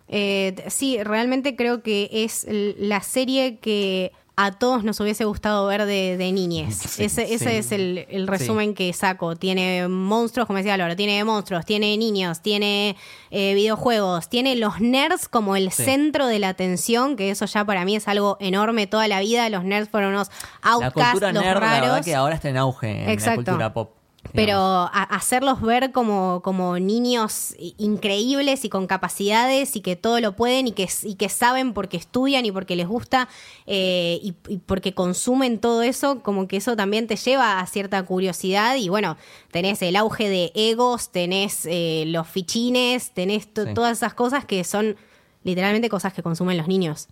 Eh, 0.09 0.55
sí, 0.67 1.01
realmente 1.03 1.55
creo 1.55 1.81
que 1.81 2.09
es 2.11 2.45
la 2.49 3.01
serie 3.01 3.57
que 3.59 4.11
a 4.39 4.51
todos 4.51 4.83
nos 4.83 4.99
hubiese 4.99 5.25
gustado 5.25 5.65
ver 5.65 5.85
de, 5.85 6.15
de 6.15 6.31
niñez. 6.31 6.77
Sí, 6.97 7.03
ese 7.03 7.57
es 7.57 7.71
el, 7.71 8.05
el 8.09 8.27
resumen 8.27 8.73
que 8.75 8.93
saco. 8.93 9.35
Tiene 9.35 9.87
monstruos, 9.87 10.45
como 10.47 10.57
decía 10.57 10.77
Laura, 10.77 10.95
tiene 10.95 11.23
monstruos, 11.23 11.65
tiene 11.65 11.97
niños, 11.97 12.41
tiene 12.41 12.95
eh, 13.31 13.53
videojuegos, 13.55 14.29
tiene 14.29 14.55
los 14.55 14.79
nerds 14.79 15.27
como 15.27 15.55
el 15.55 15.71
centro 15.71 16.27
de 16.27 16.39
la 16.39 16.49
atención, 16.49 17.15
que 17.15 17.31
eso 17.31 17.45
ya 17.45 17.65
para 17.65 17.83
mí 17.83 17.95
es 17.95 18.07
algo 18.07 18.37
enorme 18.39 18.85
toda 18.87 19.07
la 19.07 19.19
vida. 19.19 19.49
Los 19.49 19.63
nerds 19.63 19.89
fueron 19.89 20.11
unos 20.13 20.29
La 20.63 20.71
outcasts, 20.71 21.11
cultura 21.11 21.31
los 21.33 21.43
nerd, 21.43 21.59
la 21.59 21.71
verdad 21.71 21.89
raros. 21.89 22.05
que 22.05 22.15
ahora 22.15 22.35
está 22.35 22.49
en 22.49 22.57
auge 22.57 23.03
en 23.03 23.09
Exacto. 23.09 23.41
la 23.41 23.45
cultura 23.45 23.73
pop. 23.73 23.96
Pero 24.33 24.89
hacerlos 24.93 25.61
ver 25.61 25.91
como, 25.91 26.41
como 26.43 26.77
niños 26.79 27.55
increíbles 27.77 28.65
y 28.65 28.69
con 28.69 28.87
capacidades 28.87 29.75
y 29.75 29.81
que 29.81 29.95
todo 29.95 30.19
lo 30.19 30.35
pueden 30.35 30.67
y 30.67 30.71
que, 30.71 30.87
y 31.03 31.15
que 31.15 31.29
saben 31.29 31.73
porque 31.73 31.97
estudian 31.97 32.45
y 32.45 32.51
porque 32.51 32.75
les 32.75 32.87
gusta 32.87 33.27
eh, 33.65 34.19
y, 34.21 34.35
y 34.47 34.57
porque 34.57 34.93
consumen 34.93 35.59
todo 35.59 35.81
eso, 35.81 36.21
como 36.21 36.47
que 36.47 36.57
eso 36.57 36.75
también 36.75 37.07
te 37.07 37.15
lleva 37.15 37.59
a 37.59 37.65
cierta 37.67 38.03
curiosidad 38.03 38.75
y 38.75 38.89
bueno, 38.89 39.17
tenés 39.51 39.81
el 39.81 39.95
auge 39.95 40.29
de 40.29 40.51
egos, 40.55 41.11
tenés 41.11 41.65
eh, 41.65 42.03
los 42.07 42.27
fichines, 42.27 43.11
tenés 43.11 43.47
Sí. 43.47 43.73
todas 43.73 43.97
esas 43.97 44.13
cosas 44.13 44.45
que 44.45 44.63
son 44.63 44.95
literalmente 45.43 45.89
cosas 45.89 46.13
que 46.13 46.21
consumen 46.21 46.57
los 46.57 46.67
niños. 46.67 47.07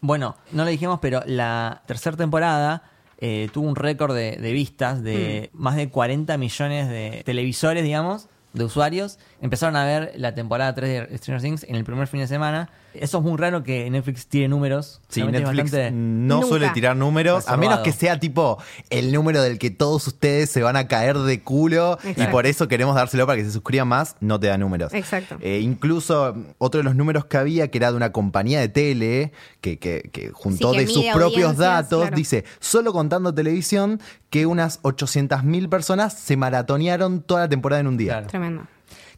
Bueno, 0.00 0.36
no 0.52 0.64
lo 0.64 0.70
dijimos, 0.70 0.98
pero 1.02 1.22
la 1.26 1.82
tercera 1.86 2.16
temporada 2.16 2.82
eh, 3.20 3.48
tuvo 3.52 3.68
un 3.68 3.76
récord 3.76 4.14
de, 4.14 4.36
de 4.36 4.52
vistas 4.52 5.02
de 5.02 5.50
Mm. 5.52 5.62
más 5.62 5.76
de 5.76 5.88
40 5.88 6.36
millones 6.38 6.88
de 6.88 7.22
televisores, 7.24 7.84
digamos, 7.84 8.28
de 8.52 8.64
usuarios. 8.64 9.18
Empezaron 9.42 9.74
a 9.76 9.84
ver 9.84 10.12
la 10.16 10.34
temporada 10.34 10.74
3 10.74 11.08
de 11.10 11.18
Stranger 11.18 11.42
Things 11.42 11.64
en 11.64 11.74
el 11.74 11.84
primer 11.84 12.06
fin 12.06 12.20
de 12.20 12.26
semana. 12.26 12.68
Eso 12.92 13.18
es 13.18 13.24
muy 13.24 13.38
raro 13.38 13.62
que 13.62 13.88
Netflix 13.88 14.26
tire 14.26 14.48
números. 14.48 15.00
Sí, 15.08 15.22
Netflix 15.22 15.70
bastante- 15.70 15.90
no 15.92 16.34
Nunca. 16.36 16.48
suele 16.48 16.68
tirar 16.70 16.96
números, 16.96 17.48
a 17.48 17.56
menos 17.56 17.78
que 17.80 17.92
sea 17.92 18.18
tipo 18.18 18.58
el 18.90 19.12
número 19.12 19.40
del 19.42 19.58
que 19.58 19.70
todos 19.70 20.06
ustedes 20.08 20.50
se 20.50 20.60
van 20.62 20.76
a 20.76 20.88
caer 20.88 21.16
de 21.16 21.40
culo 21.42 21.98
y 22.16 22.24
por 22.26 22.46
eso 22.46 22.66
queremos 22.68 22.96
dárselo 22.96 23.26
para 23.26 23.36
que 23.38 23.44
se 23.44 23.52
suscriban 23.52 23.86
más, 23.88 24.16
no 24.20 24.40
te 24.40 24.48
da 24.48 24.58
números. 24.58 24.92
Exacto. 24.92 25.36
Eh, 25.40 25.60
incluso 25.62 26.34
mm, 26.34 26.44
otro 26.58 26.78
de 26.78 26.84
los 26.84 26.96
números 26.96 27.24
que 27.26 27.36
había, 27.36 27.70
que 27.70 27.78
era 27.78 27.90
de 27.92 27.96
una 27.96 28.10
compañía 28.12 28.58
de 28.60 28.68
tele, 28.68 29.32
que, 29.60 29.78
que- 29.78 30.10
que 30.12 30.30
juntó 30.30 30.72
Sí, 30.72 30.78
que 30.80 30.86
de 30.86 30.92
sus 30.92 31.04
propios 31.14 31.56
datos, 31.56 32.00
claro. 32.02 32.16
dice, 32.16 32.44
solo 32.58 32.92
contando 32.92 33.32
televisión, 33.32 34.00
que 34.30 34.46
unas 34.46 34.80
800.000 34.82 35.68
personas 35.68 36.12
se 36.14 36.36
maratonearon 36.36 37.22
toda 37.22 37.42
la 37.42 37.48
temporada 37.48 37.80
en 37.80 37.86
un 37.86 37.96
día. 37.96 38.12
Claro. 38.14 38.26
Tremendo. 38.26 38.66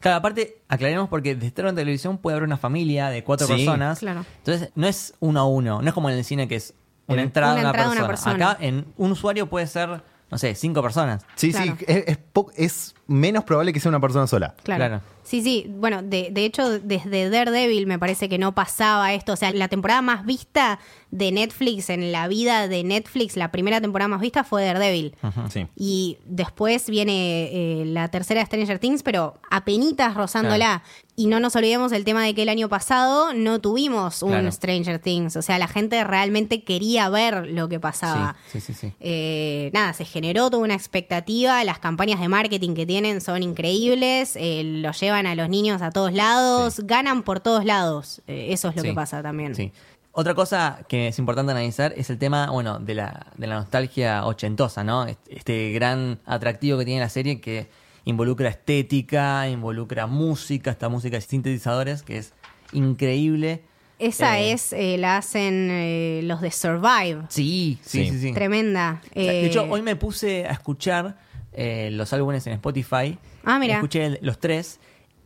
Claro, 0.02 0.18
aparte, 0.18 0.58
aclaremos 0.68 1.08
porque 1.08 1.34
de 1.34 1.46
estar 1.46 1.64
en 1.66 1.74
televisión 1.74 2.18
puede 2.18 2.36
haber 2.36 2.46
una 2.46 2.58
familia 2.58 3.08
de 3.08 3.24
cuatro 3.24 3.46
Sí. 3.46 3.54
personas. 3.54 4.00
Claro. 4.00 4.26
Entonces, 4.38 4.70
no 4.74 4.86
es 4.86 5.14
uno 5.20 5.40
a 5.40 5.46
uno. 5.46 5.80
No 5.80 5.88
es 5.88 5.94
como 5.94 6.10
en 6.10 6.18
el 6.18 6.24
cine 6.24 6.46
que 6.48 6.56
es 6.56 6.74
una 7.06 7.14
Una- 7.14 7.22
entrada, 7.22 7.52
Una 7.52 7.60
de 7.60 7.60
una, 7.62 7.70
entrada 7.70 7.90
de 7.90 7.98
una 7.98 8.06
persona. 8.08 8.32
persona. 8.32 8.50
Acá, 8.52 8.64
en 8.64 8.86
un 8.96 9.12
usuario 9.12 9.48
puede 9.48 9.66
ser, 9.66 10.02
no 10.30 10.38
sé, 10.38 10.54
cinco 10.54 10.82
personas. 10.82 11.24
Sí, 11.36 11.52
Claro. 11.52 11.76
sí, 11.78 11.84
es, 11.86 12.04
es 12.08 12.16
po- 12.18 12.50
es 12.56 12.94
menos 13.06 13.44
probable 13.44 13.72
que 13.72 13.80
sea 13.80 13.88
una 13.90 14.00
persona 14.00 14.26
sola. 14.26 14.54
Claro. 14.62 15.00
Sí, 15.32 15.40
sí. 15.42 15.64
Bueno, 15.66 16.02
de, 16.02 16.28
de 16.30 16.44
hecho, 16.44 16.78
desde 16.78 17.30
Daredevil 17.30 17.86
me 17.86 17.98
parece 17.98 18.28
que 18.28 18.36
no 18.36 18.54
pasaba 18.54 19.14
esto. 19.14 19.32
O 19.32 19.36
sea, 19.36 19.50
la 19.50 19.68
temporada 19.68 20.02
más 20.02 20.26
vista 20.26 20.78
de 21.10 21.32
Netflix 21.32 21.88
en 21.88 22.12
la 22.12 22.28
vida 22.28 22.68
de 22.68 22.84
Netflix, 22.84 23.36
la 23.38 23.50
primera 23.50 23.80
temporada 23.80 24.08
más 24.08 24.20
vista 24.20 24.44
fue 24.44 24.62
Daredevil. 24.66 25.14
Sí. 25.50 25.66
Y 25.74 26.18
después 26.26 26.90
viene 26.90 27.48
eh, 27.50 27.84
la 27.86 28.08
tercera 28.08 28.40
de 28.40 28.46
Stranger 28.46 28.78
Things, 28.78 29.02
pero 29.02 29.40
apenitas 29.50 30.14
rozándola. 30.14 30.82
Y 31.14 31.26
no 31.26 31.40
nos 31.40 31.54
olvidemos 31.56 31.92
el 31.92 32.04
tema 32.04 32.24
de 32.24 32.34
que 32.34 32.42
el 32.42 32.48
año 32.48 32.70
pasado 32.70 33.34
no 33.34 33.60
tuvimos 33.60 34.22
un 34.22 34.30
Claro. 34.30 34.50
Stranger 34.52 34.98
Things. 34.98 35.36
O 35.36 35.42
sea, 35.42 35.58
la 35.58 35.68
gente 35.68 36.02
realmente 36.04 36.62
quería 36.62 37.08
ver 37.10 37.46
lo 37.48 37.68
que 37.68 37.78
pasaba. 37.80 38.36
Sí, 38.50 38.60
sí, 38.60 38.72
sí, 38.72 38.88
sí. 38.88 38.92
Eh, 39.00 39.70
nada, 39.74 39.92
se 39.94 40.04
generó 40.06 40.50
toda 40.50 40.62
una 40.62 40.74
expectativa. 40.74 41.62
Las 41.64 41.78
campañas 41.78 42.18
de 42.20 42.28
marketing 42.28 42.74
que 42.74 42.86
tienen 42.86 43.20
son 43.20 43.42
increíbles. 43.42 44.36
eh, 44.36 44.62
lo 44.64 44.92
llevan 44.92 45.21
a 45.26 45.34
los 45.34 45.48
niños 45.48 45.82
a 45.82 45.90
todos 45.90 46.12
lados. 46.12 46.80
Ganan 46.84 47.22
por 47.22 47.40
todos 47.40 47.64
lados. 47.64 48.22
Eh, 48.26 48.48
eso 48.50 48.68
es 48.68 48.76
lo 48.76 48.82
Sí, 48.82 48.88
que 48.88 48.94
pasa 48.94 49.22
también. 49.22 49.54
Sí. 49.54 49.72
Otra 50.14 50.34
cosa 50.34 50.80
que 50.88 51.08
es 51.08 51.18
importante 51.18 51.52
analizar 51.52 51.94
es 51.96 52.10
el 52.10 52.18
tema, 52.18 52.50
bueno, 52.50 52.78
de 52.78 52.94
la, 52.94 53.26
de 53.38 53.46
la 53.46 53.54
nostalgia 53.54 54.26
ochentosa, 54.26 54.84
¿no? 54.84 55.06
Este, 55.28 55.72
gran 55.72 56.20
atractivo 56.26 56.78
que 56.78 56.84
tiene 56.84 57.00
la 57.00 57.08
serie 57.08 57.40
que 57.40 57.68
involucra 58.04 58.48
estética, 58.50 59.48
involucra 59.48 60.06
música, 60.06 60.70
esta 60.70 60.88
música 60.90 61.16
de 61.16 61.22
sintetizadores, 61.22 62.02
que 62.02 62.18
es 62.18 62.34
increíble. 62.72 63.62
Esa 63.98 64.40
Eh, 64.40 64.52
es, 64.52 64.72
eh, 64.72 64.96
la 64.98 65.16
hacen 65.18 65.68
eh, 65.70 66.20
los 66.24 66.40
de 66.40 66.50
Survive. 66.50 67.22
Sí, 67.28 67.78
sí, 67.82 68.04
Sí. 68.06 68.10
sí. 68.10 68.20
sí. 68.20 68.32
Tremenda. 68.34 69.00
O 69.10 69.14
sea, 69.14 69.32
de 69.32 69.46
hecho, 69.46 69.64
hoy 69.70 69.80
me 69.82 69.96
puse 69.96 70.44
a 70.46 70.50
escuchar 70.50 71.16
los 71.56 72.12
álbumes 72.12 72.46
en 72.46 72.54
Spotify. 72.54 73.16
Ah, 73.44 73.58
mira. 73.58 73.74
Escuché 73.74 74.06
el- 74.06 74.18
los 74.22 74.38
tres. 74.38 74.80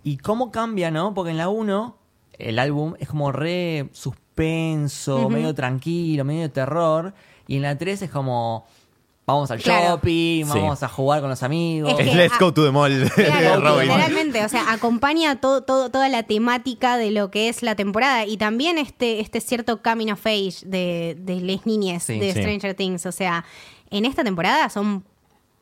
Y 0.06 0.18
cómo 0.18 0.52
cambia, 0.52 0.90
¿no? 0.92 1.14
Porque 1.14 1.32
en 1.32 1.36
la 1.36 1.48
1, 1.48 1.96
el 2.38 2.58
álbum 2.60 2.94
es 3.00 3.08
como 3.08 3.32
re 3.32 3.88
suspenso, 3.92 5.28
medio 5.28 5.54
tranquilo, 5.54 6.24
medio 6.24 6.42
de 6.42 6.48
terror. 6.48 7.12
Y 7.48 7.56
en 7.56 7.62
la 7.62 7.76
3 7.76 8.02
es 8.02 8.10
como. 8.10 8.66
Vamos 9.26 9.50
al 9.50 9.60
Claro. 9.60 9.94
shopping, 9.96 10.44
Sí. 10.44 10.50
vamos 10.60 10.80
a 10.84 10.88
jugar 10.88 11.20
con 11.20 11.28
los 11.28 11.42
amigos. 11.42 11.92
Es 11.94 11.98
Es 12.06 12.10
que- 12.10 12.14
Let's 12.16 12.38
Go 12.38 12.54
to 12.54 12.64
the 12.64 12.70
Mall. 12.70 13.10
Claro, 13.12 13.60
Robin. 13.60 13.88
literalmente, 13.88 14.44
o 14.44 14.48
sea, 14.48 14.70
acompaña 14.72 15.40
todo, 15.40 15.62
todo, 15.64 15.90
toda 15.90 16.08
la 16.08 16.22
temática 16.22 16.96
de 16.96 17.10
lo 17.10 17.32
que 17.32 17.48
es 17.48 17.64
la 17.64 17.74
temporada 17.74 18.24
y 18.24 18.36
también 18.36 18.78
este, 18.78 19.18
este 19.18 19.40
cierto 19.40 19.82
coming 19.82 20.12
of 20.12 20.24
age 20.24 20.58
de, 20.64 21.16
de 21.18 21.40
les 21.40 21.66
niñes 21.66 22.04
Sí, 22.04 22.20
de 22.20 22.32
sí. 22.34 22.38
Stranger 22.40 22.74
Things. 22.74 23.04
O 23.04 23.10
sea, 23.10 23.44
en 23.90 24.04
esta 24.04 24.22
temporada 24.22 24.68
son 24.70 25.02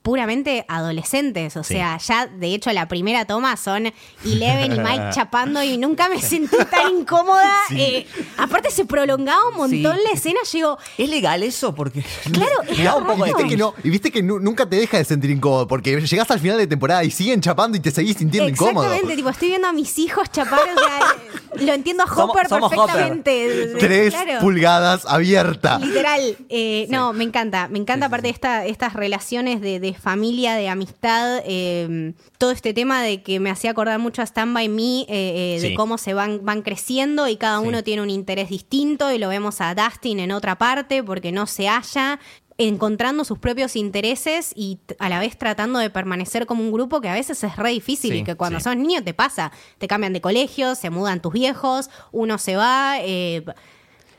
puramente 0.05 0.67
adolescentes, 0.69 1.57
o 1.57 1.65
Sí. 1.65 1.75
sea, 1.75 1.97
ya 1.97 2.27
de 2.27 2.55
hecho 2.55 2.71
la 2.73 2.87
primera 2.89 3.25
toma 3.25 3.57
son 3.57 3.91
Eleven 4.23 4.75
y 4.75 4.79
Mike 4.79 5.05
chapando 5.15 5.63
y 5.63 5.79
nunca 5.79 6.11
me 6.11 6.21
sentí 6.21 6.57
tan 6.71 6.99
incómoda. 7.01 7.51
Eh, 7.77 8.07
aparte 8.37 8.71
se 8.71 8.85
prolongaba 8.85 9.49
un 9.49 9.57
montón 9.57 9.97
Sí. 9.97 10.03
la 10.05 10.11
escena, 10.13 10.41
yo 10.53 10.77
¿Es 10.99 11.09
legal 11.09 11.43
eso? 11.43 11.75
Porque. 11.75 12.05
Claro, 12.31 12.53
es 12.69 12.77
me 12.79 12.85
da 12.85 12.97
un 12.97 13.07
poco 13.07 13.25
de 13.25 13.31
Y 13.31 13.33
viste 13.33 13.49
que 13.49 13.57
no, 13.57 13.75
y 13.83 13.91
viste 13.91 14.13
que 14.13 14.23
nu- 14.23 14.39
nunca 14.39 14.69
te 14.69 14.77
deja 14.77 14.99
de 14.99 15.05
sentir 15.05 15.31
incómodo, 15.31 15.67
porque 15.67 15.99
llegás 16.01 16.31
al 16.31 16.39
final 16.39 16.59
de 16.59 16.67
temporada 16.67 17.03
y 17.03 17.11
siguen 17.11 17.41
chapando 17.41 17.77
y 17.79 17.81
te 17.81 17.91
seguís 17.91 18.19
sintiendo 18.19 18.51
incómodo. 18.51 18.85
Exactamente, 18.85 19.17
tipo, 19.17 19.31
estoy 19.31 19.49
viendo 19.49 19.69
a 19.69 19.73
mis 19.73 19.99
hijos 19.99 20.31
chapar, 20.31 20.61
o 20.61 20.79
sea, 20.79 21.65
lo 21.67 21.73
entiendo 21.73 22.05
a 22.05 22.07
Hopper 22.13 22.47
somos 22.49 22.71
perfectamente. 22.71 23.73
Tres 23.79 24.13
Claro. 24.15 24.41
pulgadas 24.41 25.07
abierta. 25.07 25.79
Literal, 25.79 26.37
eh, 26.51 26.87
no, 26.91 27.13
me 27.15 27.25
encanta, 27.25 27.69
me 27.69 27.79
encanta 27.79 28.07
aparte 28.07 28.29
esta, 28.29 28.67
estas 28.67 28.93
relaciones 28.93 29.61
de, 29.63 29.81
de 29.81 29.94
familia, 29.95 30.55
de 30.57 30.69
amistad, 30.69 31.41
eh, 31.47 32.13
todo 32.39 32.51
este 32.51 32.73
tema 32.75 33.03
de 33.03 33.23
que 33.23 33.41
me 33.41 33.51
hacía 33.51 33.71
acordar 33.71 33.99
mucho 33.99 34.23
a 34.23 34.27
Stand 34.27 34.55
By 34.55 34.69
Me, 34.69 35.01
eh, 35.03 35.07
eh, 35.09 35.59
de 35.61 35.75
cómo 35.75 35.99
se 35.99 36.15
van, 36.15 36.45
van 36.45 36.63
creciendo 36.63 37.29
y 37.29 37.37
cada 37.37 37.61
Sí. 37.61 37.67
uno 37.69 37.83
tiene 37.85 38.03
un 38.03 38.11
interés 38.11 38.49
distinto 38.49 39.13
y 39.13 39.19
lo 39.19 39.29
vemos 39.29 39.61
a 39.61 39.75
Dustin 39.75 40.21
en 40.21 40.33
otra 40.33 40.57
parte 40.59 41.03
porque 41.03 41.33
no 41.33 41.47
se 41.47 41.67
halla 41.69 42.19
encontrando 42.57 43.25
sus 43.25 43.39
propios 43.41 43.75
intereses 43.75 44.53
y 44.55 44.79
a 45.01 45.09
la 45.09 45.19
vez 45.19 45.37
tratando 45.37 45.81
de 45.81 45.91
permanecer 45.91 46.47
como 46.47 46.63
un 46.63 46.71
grupo 46.71 47.01
que 47.01 47.09
a 47.09 47.13
veces 47.15 47.43
es 47.43 47.57
re 47.57 47.71
difícil 47.71 48.13
Sí, 48.13 48.19
y 48.19 48.23
que 48.25 48.37
cuando 48.37 48.61
sí. 48.61 48.65
sos 48.65 48.77
niño 48.77 49.03
te 49.03 49.13
pasa, 49.13 49.51
te 49.79 49.89
cambian 49.89 50.13
de 50.13 50.21
colegio, 50.21 50.77
se 50.77 50.89
mudan 50.91 51.21
tus 51.21 51.33
viejos, 51.33 51.91
uno 52.13 52.39
se 52.39 52.55
va, 52.57 52.99
eh, 53.01 53.45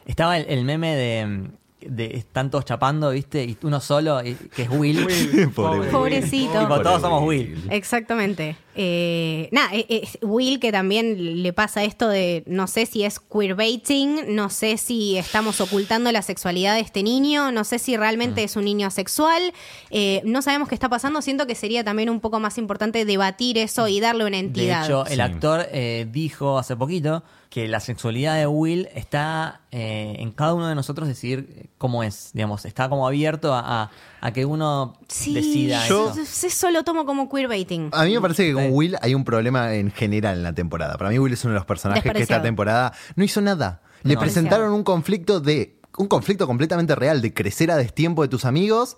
Estaba 0.05 0.37
el, 0.37 0.45
el 0.49 0.65
meme 0.65 0.95
de. 0.95 1.49
De 1.89 2.17
están 2.17 2.49
todos 2.51 2.65
chapando, 2.65 3.11
¿viste? 3.11 3.43
Y 3.43 3.57
uno 3.63 3.79
solo, 3.79 4.23
y- 4.25 4.35
que 4.55 4.63
es 4.63 4.69
Will. 4.69 5.05
Pobre 5.55 5.79
Will. 5.79 5.89
Pobrecito. 5.89 6.59
Tipo, 6.59 6.81
todos 6.81 7.01
somos 7.01 7.23
Will. 7.23 7.63
Exactamente. 7.69 8.55
Eh, 8.77 9.47
nada, 9.53 9.69
eh, 9.73 9.85
eh, 9.87 10.07
Will 10.21 10.59
que 10.59 10.71
también 10.71 11.41
le 11.43 11.53
pasa 11.53 11.83
esto 11.85 12.09
de 12.09 12.43
no 12.45 12.67
sé 12.67 12.85
si 12.85 13.03
es 13.03 13.19
queerbaiting, 13.21 14.35
no 14.35 14.49
sé 14.49 14.77
si 14.77 15.17
estamos 15.17 15.61
ocultando 15.61 16.11
la 16.11 16.21
sexualidad 16.21 16.75
de 16.75 16.81
este 16.81 17.01
niño, 17.01 17.51
no 17.51 17.63
sé 17.63 17.79
si 17.79 17.95
realmente 17.95 18.41
Mm. 18.41 18.45
es 18.45 18.55
un 18.57 18.65
niño 18.65 18.87
asexual, 18.87 19.53
eh, 19.91 20.21
no 20.25 20.41
sabemos 20.41 20.67
qué 20.67 20.75
está 20.75 20.89
pasando, 20.89 21.21
siento 21.21 21.47
que 21.47 21.55
sería 21.55 21.83
también 21.85 22.09
un 22.09 22.19
poco 22.19 22.39
más 22.41 22.57
importante 22.57 23.05
debatir 23.05 23.57
eso 23.57 23.87
y 23.87 23.99
darle 24.01 24.25
una 24.25 24.37
De 24.37 24.43
entidad. 24.43 24.83
hecho, 24.85 25.05
el 25.05 25.15
Sí. 25.15 25.21
actor 25.21 25.65
eh, 25.71 26.05
dijo 26.11 26.57
hace 26.59 26.75
poquito 26.75 27.23
que 27.55 27.69
la 27.69 27.79
sexualidad 27.79 28.35
de 28.35 28.47
Will 28.47 28.89
está 28.95 29.61
eh, 29.71 30.17
en 30.19 30.31
cada 30.33 30.53
uno 30.55 30.67
de 30.67 30.75
nosotros 30.75 31.07
decidir 31.07 31.69
cómo 31.77 32.03
es, 32.03 32.31
digamos, 32.33 32.65
está 32.65 32.89
como 32.89 33.07
abierto 33.07 33.53
a, 33.53 33.83
a- 33.83 33.91
a 34.19 34.33
que 34.33 34.43
uno 34.43 34.99
sí, 35.07 35.33
decida 35.33 35.87
Yo- 35.87 36.11
eso. 36.11 36.47
eso 36.47 36.69
lo 36.71 36.83
tomo 36.83 37.05
como 37.05 37.29
queerbaiting. 37.29 37.91
A 37.93 38.03
mí 38.03 38.13
me 38.13 38.19
parece 38.19 38.45
que 38.47 38.53
con. 38.53 38.67
Will 38.71 38.97
hay 39.01 39.15
un 39.15 39.23
problema 39.23 39.73
en 39.73 39.89
general 39.89 40.35
en 40.35 40.43
la 40.43 40.51
temporada. 40.51 40.97
Para 40.97 41.11
mí 41.11 41.17
Will 41.19 41.31
es 41.31 41.45
uno 41.45 41.53
de 41.53 41.59
los 41.59 41.65
personajes 41.65 42.11
que 42.11 42.21
esta 42.23 42.41
temporada 42.41 42.91
no 43.15 43.23
hizo 43.23 43.39
nada. 43.39 43.81
Le 44.03 44.15
No. 44.15 44.19
presentaron 44.19 44.73
un 44.73 44.83
conflicto 44.83 45.39
de 45.39 45.77
un 45.97 46.07
conflicto 46.07 46.47
completamente 46.47 46.93
real 46.93 47.21
de 47.21 47.33
crecer 47.33 47.71
a 47.71 47.77
destiempo 47.77 48.21
de 48.21 48.27
tus 48.27 48.43
amigos, 48.43 48.97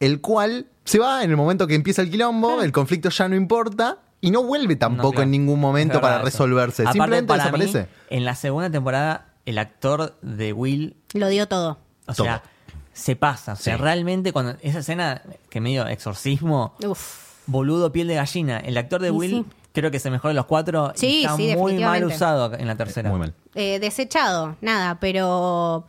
el 0.00 0.22
cual 0.22 0.68
se 0.86 0.98
va 0.98 1.22
en 1.24 1.28
el 1.30 1.36
momento 1.36 1.66
que 1.66 1.74
empieza 1.74 2.00
el 2.00 2.10
quilombo, 2.10 2.62
el 2.62 2.72
conflicto 2.72 3.10
ya 3.10 3.28
no 3.28 3.36
importa 3.36 3.98
y 4.20 4.30
no 4.30 4.42
vuelve 4.42 4.76
tampoco 4.76 5.08
No, 5.08 5.12
claro. 5.12 5.22
en 5.24 5.30
ningún 5.30 5.60
momento 5.60 6.00
para 6.00 6.16
eso. 6.16 6.24
resolverse. 6.24 6.82
Aparte, 6.82 6.98
Simplemente 6.98 7.26
para 7.28 7.44
mí, 7.52 7.58
desaparece. 7.60 7.88
en 8.10 8.24
la 8.24 8.34
segunda 8.34 8.70
temporada, 8.70 9.26
el 9.46 9.58
actor 9.58 10.18
de 10.22 10.52
Will, 10.52 10.96
Lo 11.14 11.28
dio 11.28 11.46
todo. 11.48 11.78
o 12.06 12.14
Todo. 12.14 12.24
sea, 12.26 12.42
se 12.92 13.14
pasa. 13.16 13.52
O 13.52 13.56
sea, 13.56 13.76
Sí. 13.76 13.82
realmente 13.82 14.32
cuando 14.32 14.56
esa 14.60 14.80
escena 14.80 15.22
que 15.50 15.60
medio 15.60 15.86
exorcismo, 15.86 16.74
Uf. 16.84 17.36
boludo 17.46 17.92
piel 17.92 18.08
de 18.08 18.14
gallina, 18.16 18.58
el 18.58 18.76
actor 18.76 19.00
de 19.00 19.08
Y 19.08 19.12
Will 19.12 19.30
sí. 19.30 19.44
creo 19.72 19.90
que 19.92 19.98
es 19.98 20.06
el 20.06 20.12
mejor 20.12 20.30
de 20.30 20.34
los 20.34 20.46
cuatro 20.46 20.92
y 20.96 20.98
Sí, 20.98 21.20
está 21.24 21.36
sí, 21.36 21.54
muy 21.56 21.78
mal 21.78 22.04
usado 22.04 22.54
en 22.54 22.66
la 22.66 22.74
tercera. 22.76 23.08
Muy 23.10 23.20
mal. 23.20 23.34
eh, 23.54 23.78
desechado, 23.78 24.56
nada, 24.60 24.98
pero 25.00 25.86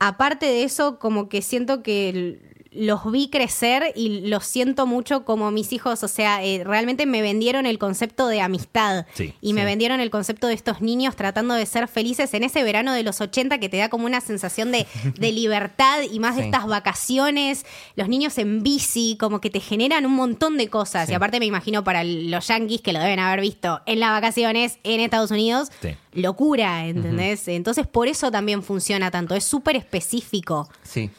aparte 0.00 0.46
de 0.46 0.64
eso, 0.64 0.98
como 0.98 1.28
que 1.28 1.42
siento 1.42 1.82
que 1.82 2.47
los 2.70 3.10
vi 3.10 3.28
crecer 3.30 3.92
y 3.96 4.28
los 4.28 4.44
siento 4.44 4.86
mucho 4.86 5.24
como 5.24 5.50
mis 5.50 5.72
hijos, 5.72 6.02
o 6.02 6.08
sea, 6.08 6.44
eh, 6.44 6.62
realmente 6.64 7.06
me 7.06 7.22
vendieron 7.22 7.64
el 7.66 7.78
concepto 7.78 8.28
de 8.28 8.40
amistad 8.40 9.06
Sí, 9.14 9.34
y 9.40 9.52
me 9.54 9.64
vendieron 9.64 10.00
el 10.00 10.10
concepto 10.10 10.46
de 10.48 10.54
estos 10.54 10.80
niños 10.82 11.16
tratando 11.16 11.54
de 11.54 11.64
ser 11.66 11.88
felices 11.88 12.34
en 12.34 12.42
ese 12.44 12.62
verano 12.62 12.92
de 12.92 13.02
los 13.02 13.20
80 13.20 13.58
que 13.58 13.68
te 13.68 13.78
da 13.78 13.88
como 13.88 14.04
una 14.06 14.20
sensación 14.20 14.70
de, 14.70 14.86
de 15.18 15.32
libertad 15.32 16.02
y 16.10 16.18
más 16.20 16.36
de 16.36 16.42
Sí. 16.42 16.46
estas 16.48 16.66
vacaciones, 16.66 17.64
los 17.96 18.08
niños 18.08 18.36
en 18.38 18.62
bici, 18.62 19.16
como 19.18 19.40
que 19.40 19.50
te 19.50 19.60
generan 19.60 20.04
un 20.06 20.14
montón 20.14 20.56
de 20.58 20.68
cosas 20.68 21.08
y 21.10 21.14
aparte 21.14 21.40
me 21.40 21.46
imagino 21.46 21.82
para 21.84 22.04
los 22.04 22.46
yankees 22.48 22.80
que 22.82 22.92
lo 22.92 22.98
deben 23.00 23.18
haber 23.18 23.40
visto 23.40 23.80
en 23.86 24.00
las 24.00 24.10
vacaciones 24.10 24.78
en 24.84 25.00
Estados 25.00 25.30
Unidos, 25.30 25.68
locura, 26.12 26.86
¿entendés? 26.86 27.48
Entonces 27.48 27.86
por 27.86 28.08
eso 28.08 28.30
también 28.30 28.62
funciona 28.62 29.10
tanto, 29.10 29.34
es 29.34 29.44
súper 29.44 29.76
específico. 29.76 30.68
Sí. 30.82 31.10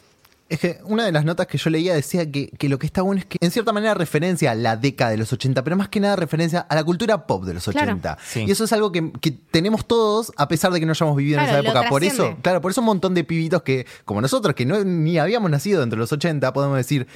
Es 0.50 0.60
que 0.60 0.80
una 0.84 1.06
de 1.06 1.12
las 1.12 1.24
notas 1.26 1.46
que 1.46 1.60
yo 1.60 1.70
leía 1.70 1.94
decía 1.94 2.30
que, 2.32 2.50
que 2.50 2.70
lo 2.70 2.80
que 2.80 2.88
está 2.88 3.04
bueno 3.04 3.20
es 3.20 3.26
que 3.28 3.38
en 3.40 3.52
cierta 3.52 3.72
manera 3.72 3.94
referencia 3.94 4.50
a 4.52 4.56
la 4.56 4.76
década 4.78 5.12
de 5.12 5.18
los 5.18 5.32
80, 5.32 5.64
pero 5.64 5.76
más 5.76 5.90
que 5.90 6.00
nada 6.00 6.16
referencia 6.16 6.62
a 6.62 6.74
la 6.76 6.84
cultura 6.84 7.28
pop 7.28 7.44
de 7.46 7.54
los 7.54 7.64
Claro. 7.66 7.92
80. 7.92 8.18
Sí. 8.26 8.46
Y 8.48 8.52
eso 8.52 8.64
es 8.64 8.74
algo 8.74 8.92
que, 8.92 9.12
que 9.22 9.30
tenemos 9.32 9.86
todos 9.88 10.32
a 10.38 10.48
pesar 10.48 10.72
de 10.74 10.80
que 10.80 10.88
no 10.88 10.92
hayamos 10.94 11.16
vivido 11.16 11.40
en 11.40 11.46
esa 11.46 11.60
época. 11.60 11.88
Por 11.88 12.04
eso, 12.04 12.36
claro, 12.42 12.62
por 12.62 12.72
eso 12.72 12.82
un 12.82 12.86
montón 12.88 13.14
de 13.14 13.24
pibitos 13.24 13.62
que, 13.62 13.86
como 14.06 14.22
nosotros, 14.22 14.56
que 14.56 14.66
no 14.66 14.84
ni 14.84 15.20
habíamos 15.20 15.52
nacido 15.52 15.84
entre 15.84 16.00
los 16.00 16.12
80, 16.12 16.52
podemos 16.52 16.78
decir... 16.78 17.08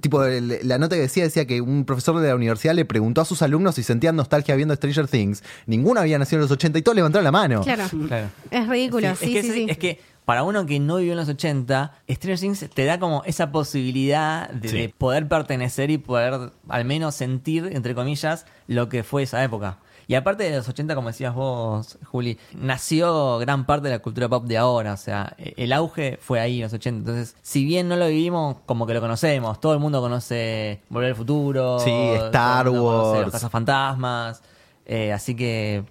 Tipo, 0.00 0.24
la 0.24 0.76
nota 0.78 0.96
que 0.96 1.02
decía 1.02 1.22
decía 1.22 1.46
que 1.46 1.60
un 1.60 1.84
profesor 1.84 2.18
de 2.20 2.26
la 2.28 2.34
universidad 2.34 2.74
le 2.74 2.84
preguntó 2.84 3.20
a 3.20 3.24
sus 3.24 3.42
alumnos 3.42 3.76
si 3.76 3.84
sentían 3.84 4.16
nostalgia 4.16 4.56
viendo 4.56 4.74
Stranger 4.74 5.06
Things. 5.06 5.44
Ninguno 5.66 6.00
había 6.00 6.18
nacido 6.18 6.38
en 6.38 6.42
los 6.42 6.50
80 6.50 6.80
y 6.80 6.82
todos 6.82 6.96
levantaron 6.96 7.22
la 7.22 7.30
mano. 7.30 7.60
Claro. 7.62 7.84
Claro. 8.08 8.28
Es 8.50 8.66
ridículo, 8.68 9.14
sí, 9.14 9.26
es, 9.26 9.30
que, 9.32 9.42
sí, 9.42 9.48
es- 9.48 9.54
sí. 9.54 9.66
es 9.70 9.78
que 9.78 10.00
para 10.24 10.42
uno 10.42 10.64
que 10.66 10.80
no 10.80 10.96
vivió 10.96 11.12
en 11.12 11.18
los 11.18 11.28
80, 11.28 11.92
Stranger 12.10 12.38
Things 12.40 12.70
te 12.72 12.84
da 12.84 12.98
como 12.98 13.22
esa 13.24 13.52
posibilidad 13.52 14.48
de, 14.50 14.68
Sí. 14.68 14.78
de 14.78 14.88
poder 14.88 15.28
pertenecer 15.28 15.90
y 15.90 15.98
poder 15.98 16.50
al 16.68 16.84
menos 16.84 17.14
sentir, 17.14 17.68
entre 17.72 17.94
comillas, 17.94 18.46
lo 18.66 18.88
que 18.88 19.02
fue 19.02 19.22
esa 19.24 19.42
época. 19.44 19.78
Y 20.06 20.16
aparte 20.16 20.44
de 20.44 20.54
los 20.56 20.68
80, 20.68 20.94
como 20.94 21.08
decías 21.08 21.34
vos, 21.34 21.98
Juli, 22.04 22.38
nació 22.52 23.38
gran 23.38 23.64
parte 23.64 23.88
de 23.88 23.94
la 23.94 24.00
cultura 24.00 24.28
pop 24.28 24.44
de 24.44 24.58
ahora. 24.58 24.92
O 24.92 24.96
sea, 24.98 25.34
e- 25.38 25.54
el 25.56 25.72
auge 25.72 26.18
fue 26.20 26.40
ahí 26.40 26.56
en 26.56 26.64
los 26.64 26.74
80. 26.74 26.98
Entonces, 27.10 27.36
si 27.40 27.64
bien 27.64 27.88
no 27.88 27.96
lo 27.96 28.08
vivimos, 28.08 28.56
como 28.66 28.86
que 28.86 28.92
lo 28.92 29.00
conocemos. 29.00 29.60
Todo 29.60 29.72
el 29.72 29.78
mundo 29.78 30.02
conoce 30.02 30.82
Volver 30.90 31.08
al 31.10 31.16
Futuro. 31.16 31.78
Sí, 31.80 31.90
Star 32.26 32.68
Wars. 32.68 33.22
Los 33.22 33.32
Cazafantasmas. 33.32 34.42
Eh, 34.84 35.10
así 35.12 35.34
que 35.34 35.84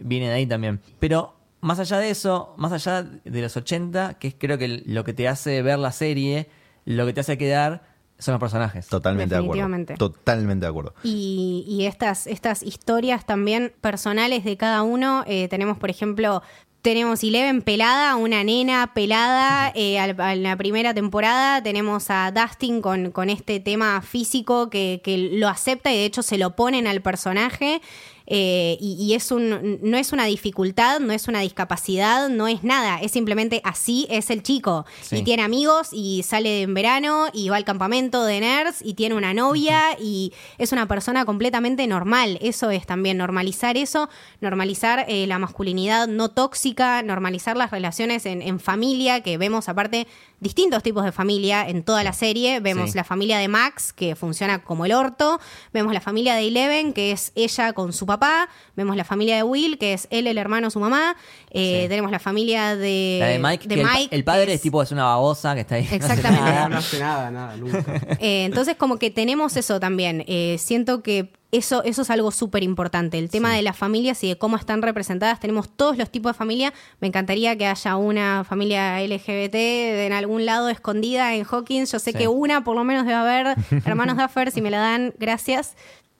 viene 0.00 0.26
de 0.28 0.34
ahí 0.34 0.46
también. 0.46 0.80
Pero 0.98 1.34
más 1.60 1.78
allá 1.78 1.98
de 1.98 2.10
eso, 2.10 2.54
más 2.56 2.72
allá 2.72 3.02
de 3.02 3.42
los 3.42 3.56
80, 3.56 4.14
que 4.14 4.28
es 4.28 4.34
creo 4.38 4.58
que 4.58 4.82
lo 4.86 5.04
que 5.04 5.12
te 5.12 5.28
hace 5.28 5.62
ver 5.62 5.78
la 5.78 5.92
serie, 5.92 6.48
lo 6.84 7.06
que 7.06 7.12
te 7.12 7.20
hace 7.20 7.36
quedar 7.38 7.82
son 8.18 8.32
los 8.32 8.40
personajes. 8.40 8.86
Totalmente 8.88 9.34
de 9.34 9.40
acuerdo. 9.40 9.62
Totalmente 9.96 10.66
de 10.66 10.70
acuerdo. 10.70 10.94
Y, 11.02 11.64
y 11.68 11.86
estas, 11.86 12.26
estas 12.26 12.62
historias 12.62 13.24
también 13.26 13.72
personales 13.80 14.44
de 14.44 14.56
cada 14.56 14.82
uno, 14.82 15.24
eh, 15.26 15.48
tenemos, 15.48 15.78
por 15.78 15.88
ejemplo, 15.90 16.42
tenemos 16.82 17.22
Eleven 17.22 17.60
pelada, 17.62 18.16
una 18.16 18.42
nena 18.44 18.92
pelada 18.94 19.70
eh, 19.74 19.98
al- 19.98 20.18
a 20.20 20.34
la 20.34 20.56
primera 20.56 20.94
temporada, 20.94 21.62
tenemos 21.62 22.06
a 22.10 22.30
Dustin 22.32 22.80
con, 22.80 23.10
con 23.10 23.28
este 23.30 23.60
tema 23.60 24.00
físico 24.02 24.70
que, 24.70 25.00
que 25.04 25.16
lo 25.32 25.48
acepta 25.48 25.92
y 25.92 25.96
de 25.96 26.04
hecho 26.06 26.22
se 26.22 26.38
lo 26.38 26.56
ponen 26.56 26.86
al 26.86 27.02
personaje. 27.02 27.80
Eh, 28.32 28.78
y, 28.80 28.92
y 28.92 29.14
es 29.14 29.32
un, 29.32 29.80
no 29.82 29.96
es 29.96 30.12
una 30.12 30.24
dificultad, 30.24 31.00
no 31.00 31.12
es 31.12 31.26
una 31.26 31.40
discapacidad, 31.40 32.28
no 32.28 32.46
es 32.46 32.62
nada, 32.62 33.00
es 33.00 33.10
simplemente 33.10 33.60
así 33.64 34.06
es 34.08 34.30
el 34.30 34.44
chico. 34.44 34.86
Sí. 35.02 35.16
Y 35.16 35.22
tiene 35.22 35.42
amigos 35.42 35.88
y 35.92 36.22
sale 36.22 36.62
en 36.62 36.72
verano 36.72 37.26
y 37.32 37.48
va 37.48 37.56
al 37.56 37.64
campamento 37.64 38.24
de 38.24 38.38
nerds 38.38 38.82
y 38.82 38.94
tiene 38.94 39.16
una 39.16 39.34
novia 39.34 39.96
y 40.00 40.32
es 40.58 40.70
una 40.70 40.86
persona 40.86 41.24
completamente 41.24 41.84
normal. 41.88 42.38
Eso 42.40 42.70
es 42.70 42.86
también 42.86 43.18
normalizar 43.18 43.76
eso, 43.76 44.08
normalizar 44.40 45.06
eh, 45.08 45.26
la 45.26 45.40
masculinidad 45.40 46.06
no 46.06 46.28
tóxica, 46.28 47.02
normalizar 47.02 47.56
las 47.56 47.72
relaciones 47.72 48.26
en, 48.26 48.42
en 48.42 48.60
familia, 48.60 49.22
que 49.22 49.38
vemos 49.38 49.68
aparte 49.68 50.06
distintos 50.40 50.82
tipos 50.82 51.04
de 51.04 51.12
familia 51.12 51.68
en 51.68 51.82
toda 51.82 52.02
la 52.02 52.12
serie. 52.12 52.60
Vemos 52.60 52.90
Sí. 52.92 52.96
la 52.96 53.04
familia 53.04 53.38
de 53.38 53.48
Max, 53.48 53.92
que 53.92 54.16
funciona 54.16 54.62
como 54.64 54.84
el 54.86 54.92
orto. 54.92 55.38
Vemos 55.72 55.92
la 55.92 56.00
familia 56.00 56.34
de 56.34 56.48
Eleven, 56.48 56.92
que 56.92 57.12
es 57.12 57.32
ella 57.34 57.72
con 57.74 57.92
su 57.92 58.06
papá. 58.06 58.48
Vemos 58.74 58.96
la 58.96 59.04
familia 59.04 59.36
de 59.36 59.42
Will, 59.42 59.78
que 59.78 59.92
es 59.92 60.08
él, 60.10 60.26
el 60.26 60.38
hermano, 60.38 60.70
su 60.70 60.80
mamá. 60.80 61.16
Eh, 61.50 61.82
Sí. 61.82 61.88
Tenemos 61.88 62.10
la 62.10 62.18
familia 62.18 62.74
de, 62.76 63.18
La 63.20 63.26
de 63.26 63.38
Mike, 63.38 63.68
que 63.68 63.74
el 63.74 63.82
pa- 63.82 64.00
el, 64.00 64.08
que 64.08 64.22
padre 64.22 64.54
es, 64.54 64.60
tipo 64.62 64.82
es 64.82 64.90
una 64.92 65.04
babosa 65.04 65.54
que 65.54 65.60
está 65.60 65.74
ahí. 65.76 65.82
no 65.84 65.88
hace 65.88 65.96
Exactamente. 65.96 66.44
Nada, 66.50 66.68
no 66.68 66.78
hace 66.78 66.98
nada, 66.98 67.30
nada, 67.30 67.56
nunca. 67.56 67.94
Eh, 68.18 68.44
entonces, 68.44 68.76
como 68.76 68.98
que 68.98 69.10
tenemos 69.10 69.56
eso 69.56 69.78
también. 69.78 70.24
Eh, 70.26 70.56
siento 70.58 71.02
que 71.02 71.32
eso, 71.52 71.82
eso 71.84 72.02
es 72.02 72.10
algo 72.10 72.30
súper 72.30 72.62
importante. 72.62 73.18
El 73.18 73.28
tema 73.28 73.52
de 73.54 73.62
las 73.62 73.76
familias 73.76 74.22
y 74.22 74.28
de 74.28 74.38
cómo 74.38 74.56
están 74.56 74.82
representadas. 74.82 75.40
Tenemos 75.40 75.68
todos 75.68 75.96
los 75.98 76.08
tipos 76.10 76.32
de 76.32 76.38
familia. 76.38 76.72
Me 77.00 77.08
encantaría 77.08 77.56
que 77.58 77.66
haya 77.66 77.96
una 77.96 78.44
familia 78.44 79.00
LGBT 79.02 79.54
en 80.06 80.12
algún 80.12 80.46
lado 80.46 80.68
escondida 80.68 81.34
en 81.34 81.44
Hawkins. 81.44 81.90
Yo 81.90 81.98
sé 81.98 82.12
Sí. 82.12 82.18
que 82.18 82.28
una 82.28 82.62
por 82.62 82.76
lo 82.76 82.84
menos 82.84 83.04
debe 83.04 83.16
haber. 83.16 83.56
Hermanos 83.84 84.16
Duffer, 84.16 84.50
si 84.52 84.62
me 84.62 84.70
la 84.70 84.78
dan, 84.78 85.12
gracias. 85.18 85.76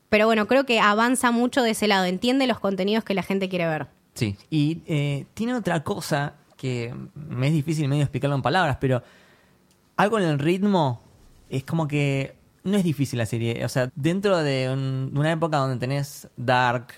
Pero 0.09 0.27
bueno, 0.27 0.47
creo 0.49 0.67
que 0.67 0.81
avanza 0.81 1.31
mucho 1.31 1.63
de 1.63 1.71
ese 1.71 1.87
lado. 1.87 2.05
Entiende 2.07 2.49
los 2.49 2.59
contenidos 2.59 3.05
que 3.05 3.15
la 3.15 3.23
gente 3.23 3.49
quiere 3.49 3.67
ver. 3.69 3.87
Sí. 4.15 4.37
Y 4.51 4.79
eh, 4.87 5.27
tiene 5.35 5.55
otra 5.55 5.85
cosa 5.85 6.35
que 6.57 6.93
me 7.15 7.47
es 7.47 7.53
difícil 7.53 7.87
medio 7.89 8.03
explicarlo 8.03 8.35
en 8.35 8.43
palabras, 8.43 8.79
pero 8.81 9.03
algo 9.97 10.19
en 10.19 10.25
el 10.25 10.39
ritmo 10.41 11.01
es 11.49 11.63
como 11.63 11.87
que 11.87 12.35
no 12.65 12.77
es 12.77 12.85
difícil 12.85 13.19
la 13.19 13.27
serie. 13.27 13.65
O 13.65 13.69
sea, 13.69 13.91
dentro 13.95 14.39
de, 14.39 14.71
un- 14.73 15.11
de 15.13 15.21
una 15.21 15.33
época 15.33 15.57
donde 15.59 15.77
tenés 15.77 16.29
Dark, 16.37 16.89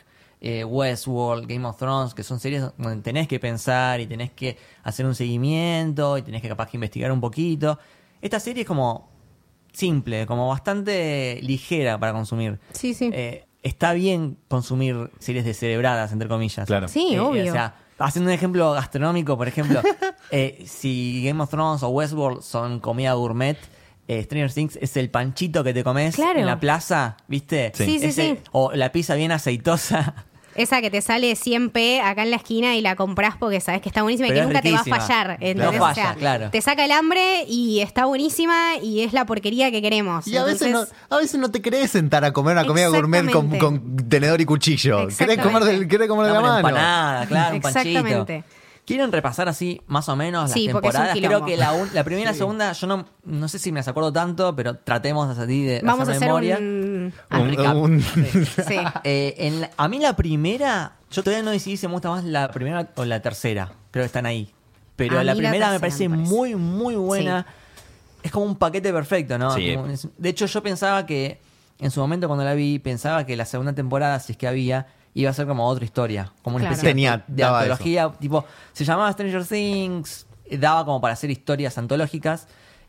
eh, 0.40 0.64
Westworld, 0.64 1.46
Game 1.46 1.64
of 1.66 1.77
Thrones, 1.77 2.14
que 2.14 2.22
son 2.25 2.40
series 2.40 2.64
donde 2.77 3.01
tenés 3.03 3.29
que 3.29 3.38
pensar 3.38 4.01
y 4.01 4.07
tenés 4.07 4.33
que 4.33 4.57
hacer 4.83 5.07
un 5.07 5.14
seguimiento 5.14 6.18
y 6.18 6.22
tenés 6.22 6.42
que 6.42 6.48
capaz 6.48 6.68
que 6.68 6.77
investigar 6.77 7.12
un 7.12 7.20
poquito. 7.20 7.79
Esta 8.20 8.40
serie 8.40 8.62
es 8.62 8.66
como 8.68 9.09
simple, 9.72 10.27
como 10.27 10.48
bastante 10.48 11.38
ligera 11.42 11.98
para 11.98 12.12
consumir. 12.12 12.59
Sí, 12.72 12.92
sí. 12.94 13.11
Eh, 13.12 13.44
está 13.62 13.92
bien 13.92 14.37
consumir 14.48 15.11
series 15.18 15.44
descerebradas, 15.44 16.12
entre 16.12 16.29
comillas. 16.29 16.66
Claro. 16.66 16.88
Sí, 16.88 17.09
Eh, 17.14 17.20
obvio. 17.20 17.51
O 17.51 17.53
sea, 17.55 17.77
haciendo 17.98 18.29
un 18.31 18.35
ejemplo 18.35 18.72
gastronómico, 18.72 19.37
por 19.38 19.46
ejemplo, 19.48 19.81
eh, 20.31 20.64
si 20.66 21.22
Game 21.25 21.40
of 21.42 21.51
Thrones 21.51 21.83
o 21.85 21.88
Westworld 21.88 22.42
son 22.42 22.81
comida 22.81 23.12
gourmet, 23.14 23.57
eh, 24.18 24.22
Stranger 24.25 24.53
Things 24.53 24.79
es 24.81 24.96
el 24.96 25.11
panchito 25.11 25.62
que 25.64 25.72
te 25.75 25.83
comes 25.85 26.14
Claro. 26.16 26.38
en 26.40 26.46
la 26.46 26.59
plaza, 26.61 27.16
¿viste? 27.29 27.72
Sí. 27.75 27.85
Sí, 27.85 27.98
sí, 28.01 28.07
Ese- 28.07 28.22
sí. 28.37 28.38
O 28.53 28.72
la 28.72 28.92
pizza 28.92 29.14
bien 29.14 29.33
aceitosa. 29.33 30.14
Esa 30.55 30.83
que 30.83 30.90
te 30.90 31.01
sale 31.01 31.33
100p 31.35 32.03
acá 32.03 32.25
en 32.25 32.31
la 32.31 32.37
esquina 32.37 32.77
y 32.77 32.83
la 32.83 32.94
compras 32.94 33.37
porque 33.40 33.59
sabes 33.61 33.81
que 33.81 33.88
está 33.88 34.03
buenísima 34.03 34.29
y 34.29 34.33
que 34.35 34.42
nunca 34.42 34.61
te 34.61 34.70
va 34.70 34.81
a 34.81 34.85
fallar. 34.85 35.29
No 35.29 35.35
¿entendés? 35.40 35.79
falla, 35.79 35.90
o 35.90 35.94
sea, 35.94 36.14
claro. 36.14 36.51
te 36.51 36.61
saca 36.61 36.85
el 36.85 36.92
hambre 36.92 37.44
y 37.48 37.81
está 37.81 38.05
buenísima 38.05 38.77
y 38.83 39.01
es 39.01 39.14
la 39.14 39.25
porquería 39.25 39.70
que 39.70 39.81
queremos. 39.81 40.29
Y 40.29 40.37
a 40.37 40.44
veces, 40.44 40.70
no, 40.70 40.85
a 41.09 41.16
veces 41.16 41.40
no 41.40 41.51
te 41.51 41.62
querés 41.62 41.90
sentar 41.92 42.22
a 42.27 42.35
comer 42.35 42.53
una 42.59 42.66
comida 42.66 42.88
gourmet 42.88 43.20
con, 43.31 43.46
Exactamente. 43.55 43.59
con 43.59 44.09
tenedor 44.11 44.42
y 44.42 44.44
cuchillo. 44.44 44.98
Querés 45.09 45.12
Exactamente. 45.20 45.42
comer, 45.59 45.64
del, 45.64 45.88
querés 45.88 46.09
comer 46.09 46.27
de 46.27 46.33
la 46.35 46.40
mano. 46.42 46.57
empanada, 46.59 47.27
claro, 47.27 47.55
un 47.57 47.61
panchito. 47.62 48.44
¿Quieren 48.85 49.12
repasar 49.12 49.49
así 49.49 49.81
más 49.87 50.09
o 50.09 50.16
menos 50.16 50.42
las 50.45 50.53
Sí, 50.53 50.68
porque 50.73 50.88
es 50.88 50.95
un 50.95 51.01
temporadas? 51.03 51.18
Creo 51.29 51.45
que 51.45 51.57
la, 51.57 51.73
un- 51.73 51.88
la 51.95 52.03
primera 52.03 52.29
y 52.31 52.33
la 52.33 52.37
segunda, 52.37 52.73
yo 52.73 52.87
no, 52.88 53.05
no 53.25 53.47
sé 53.49 53.61
si 53.61 53.71
me 53.71 53.79
las 53.79 53.87
acuerdo 53.87 54.12
tanto, 54.12 54.57
pero 54.57 54.77
tratemos 54.77 55.38
así 55.38 55.64
de 55.64 55.81
Vamos 55.85 56.01
a 56.09 56.12
hacer 56.12 56.16
hacer 56.16 56.29
memoria. 56.29 56.59
un... 56.59 57.12
Un 57.31 57.77
un- 57.77 58.03
Sí. 58.03 58.77
Eh, 59.05 59.35
en 59.38 59.68
a 59.77 59.88
mí 59.88 60.01
la 60.01 60.16
primera, 60.16 60.97
yo 61.12 61.23
todavía 61.23 61.45
no 61.45 61.53
decidí 61.53 61.77
si 61.77 61.87
me 61.87 61.92
gusta 61.92 62.11
más 62.11 62.25
la 62.25 62.51
primera 62.51 62.88
o 62.97 63.05
la 63.05 63.21
tercera. 63.23 63.71
Creo 63.92 64.03
que 64.03 64.07
están 64.07 64.27
ahí. 64.27 64.53
Pero 64.97 65.18
A 65.21 65.25
la 65.25 65.35
primera 65.35 65.71
me 65.71 65.79
parece, 65.81 66.09
me 66.09 66.16
parece. 66.16 66.35
muy, 66.35 66.55
muy 66.57 66.97
buena. 66.97 67.47
Es 68.23 68.31
como 68.33 68.47
un 68.47 68.57
paquete 68.57 68.92
perfecto, 68.92 69.38
¿no? 69.38 69.55
Sí. 69.55 69.77
De 70.18 70.29
hecho, 70.29 70.47
yo 70.47 70.62
pensaba 70.62 71.07
que, 71.07 71.40
en 71.79 71.90
su 71.92 72.01
momento 72.01 72.27
cuando 72.27 72.45
la 72.45 72.55
vi, 72.55 72.79
pensaba 72.81 73.25
que 73.27 73.37
la 73.37 73.45
segunda 73.47 73.73
temporada, 73.75 74.18
si 74.21 74.33
es 74.33 74.38
que 74.38 74.47
había, 74.49 74.87
iba 75.14 75.31
a 75.31 75.33
ser 75.35 75.46
como 75.46 75.66
otra 75.66 75.85
historia. 75.85 76.33
Como 76.42 76.57
una 76.57 76.64
Claro. 76.64 76.75
especie 76.75 76.88
de- 76.88 76.94
Tenía- 76.94 77.25
de, 77.27 77.42
daba 77.42 77.61
antología. 77.61 78.11
Tipo, 78.18 78.44
se 78.72 78.85
llamaba 78.85 79.12
Stranger 79.12 79.44
Things, 79.46 80.27
eh, 80.46 80.57
daba 80.59 80.85
como 80.85 81.01
para 81.01 81.14
hacer 81.14 81.31
historias 81.31 81.77
antológicas. 81.79 82.48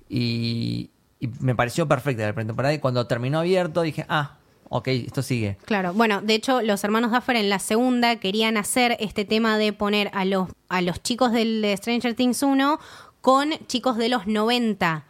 Y, 0.10 0.92
y 1.20 1.28
me 1.40 1.56
pareció 1.56 1.88
perfecta 1.88 2.24
la 2.26 2.34
primera 2.34 2.48
temporada. 2.50 2.74
Y 2.74 2.80
cuando 2.80 3.08
terminó 3.08 3.40
abierto, 3.40 3.82
dije, 3.82 4.06
ah, 4.10 4.38
ok, 4.70 4.88
esto 4.90 5.22
sigue. 5.22 5.58
Claro, 5.66 5.94
bueno, 5.94 6.22
de 6.22 6.34
hecho 6.36 6.62
los 6.62 6.84
hermanos 6.84 7.12
Duffer 7.12 7.36
en 7.36 7.50
la 7.50 7.60
segunda 7.60 8.16
querían 8.18 8.58
hacer 8.58 8.98
este 9.00 9.26
tema 9.26 9.58
de 9.58 9.74
poner 9.74 10.10
a 10.14 10.26
los, 10.26 10.50
a 10.70 10.82
los 10.82 11.02
chicos 11.02 11.32
del 11.32 11.62
de 11.62 11.76
Stranger 11.78 12.14
Things 12.16 12.42
1 12.44 12.80
con 13.22 13.52
chicos 13.68 13.98
de 13.98 14.10
los 14.10 14.28
90 14.28 15.06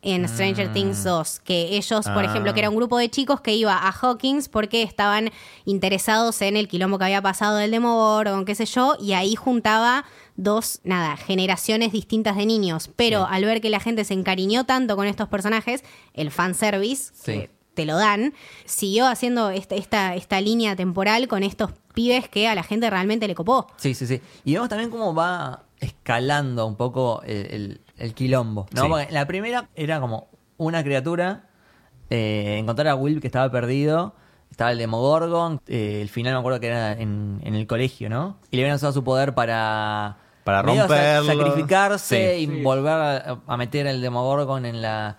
en 0.00 0.28
Stranger 0.28 0.72
Things 0.72 1.02
2, 1.02 1.40
que 1.40 1.76
ellos, 1.76 2.04
por 2.06 2.18
Ah. 2.24 2.26
ejemplo, 2.26 2.54
que 2.54 2.60
era 2.60 2.70
un 2.70 2.76
grupo 2.76 2.98
de 2.98 3.08
chicos 3.10 3.40
que 3.40 3.54
iba 3.54 3.74
a 3.76 3.90
Hawkins 3.90 4.48
porque 4.48 4.82
estaban 4.82 5.30
interesados 5.64 6.40
en 6.42 6.56
el 6.56 6.68
quilombo 6.68 6.98
que 6.98 7.04
había 7.06 7.20
pasado 7.22 7.56
del 7.56 7.70
Demogorgon, 7.72 8.44
qué 8.44 8.54
sé 8.54 8.64
yo, 8.66 8.96
y 9.00 9.12
ahí 9.14 9.34
juntaba 9.34 10.04
dos, 10.36 10.80
nada, 10.84 11.16
generaciones 11.16 11.90
distintas 11.92 12.36
de 12.36 12.46
niños, 12.46 12.90
pero 12.94 13.26
al 13.26 13.44
ver 13.44 13.60
que 13.60 13.70
la 13.70 13.80
gente 13.80 14.04
se 14.04 14.14
encariñó 14.14 14.64
tanto 14.64 14.94
con 14.96 15.06
estos 15.08 15.28
personajes, 15.28 15.82
el 16.14 16.30
fanservice, 16.30 17.12
Sí. 17.14 17.32
que 17.32 17.50
te 17.74 17.84
lo 17.84 17.96
dan, 17.96 18.34
siguió 18.64 19.06
haciendo 19.06 19.50
esta, 19.50 19.74
esta, 19.74 20.14
esta 20.14 20.40
línea 20.40 20.74
temporal 20.76 21.26
con 21.28 21.42
estos 21.42 21.70
pibes 21.94 22.28
que 22.28 22.46
a 22.48 22.54
la 22.54 22.62
gente 22.62 22.88
realmente 22.90 23.26
le 23.28 23.34
copó. 23.34 23.66
Sí, 23.76 23.94
sí, 23.94 24.06
sí. 24.06 24.20
Y 24.44 24.54
vemos 24.54 24.68
también 24.68 24.90
cómo 24.90 25.14
va 25.14 25.64
escalando 25.80 26.66
un 26.66 26.76
poco 26.76 27.22
el, 27.24 27.46
el- 27.54 27.80
el 27.98 28.14
quilombo. 28.14 28.66
¿no? 28.72 28.82
Sí. 28.82 28.88
Porque 28.88 29.08
la 29.12 29.26
primera 29.26 29.68
era 29.74 30.00
como 30.00 30.28
una 30.56 30.82
criatura, 30.82 31.44
eh, 32.10 32.56
encontrar 32.58 32.88
a 32.88 32.94
Will 32.94 33.20
que 33.20 33.26
estaba 33.26 33.50
perdido, 33.50 34.14
estaba 34.50 34.72
el 34.72 34.78
Demogorgon, 34.78 35.60
eh, 35.66 36.00
el 36.00 36.08
final 36.08 36.32
me 36.34 36.38
acuerdo 36.40 36.60
que 36.60 36.68
era 36.68 36.92
en, 36.92 37.40
en 37.44 37.54
el 37.54 37.66
colegio, 37.66 38.08
¿no? 38.08 38.38
Y 38.50 38.56
le 38.56 38.62
habían 38.64 38.76
usado 38.76 38.92
su 38.92 39.04
poder 39.04 39.34
para... 39.34 40.16
Para 40.44 40.62
romperlo. 40.62 41.26
Sacrificarse 41.26 42.34
Sí. 42.36 42.42
y 42.44 42.46
Sí. 42.46 42.62
volver 42.62 42.92
a, 42.92 43.38
a 43.46 43.56
meter 43.58 43.86
el 43.86 44.00
Demogorgon 44.00 44.64
en 44.64 44.80
la... 44.82 45.18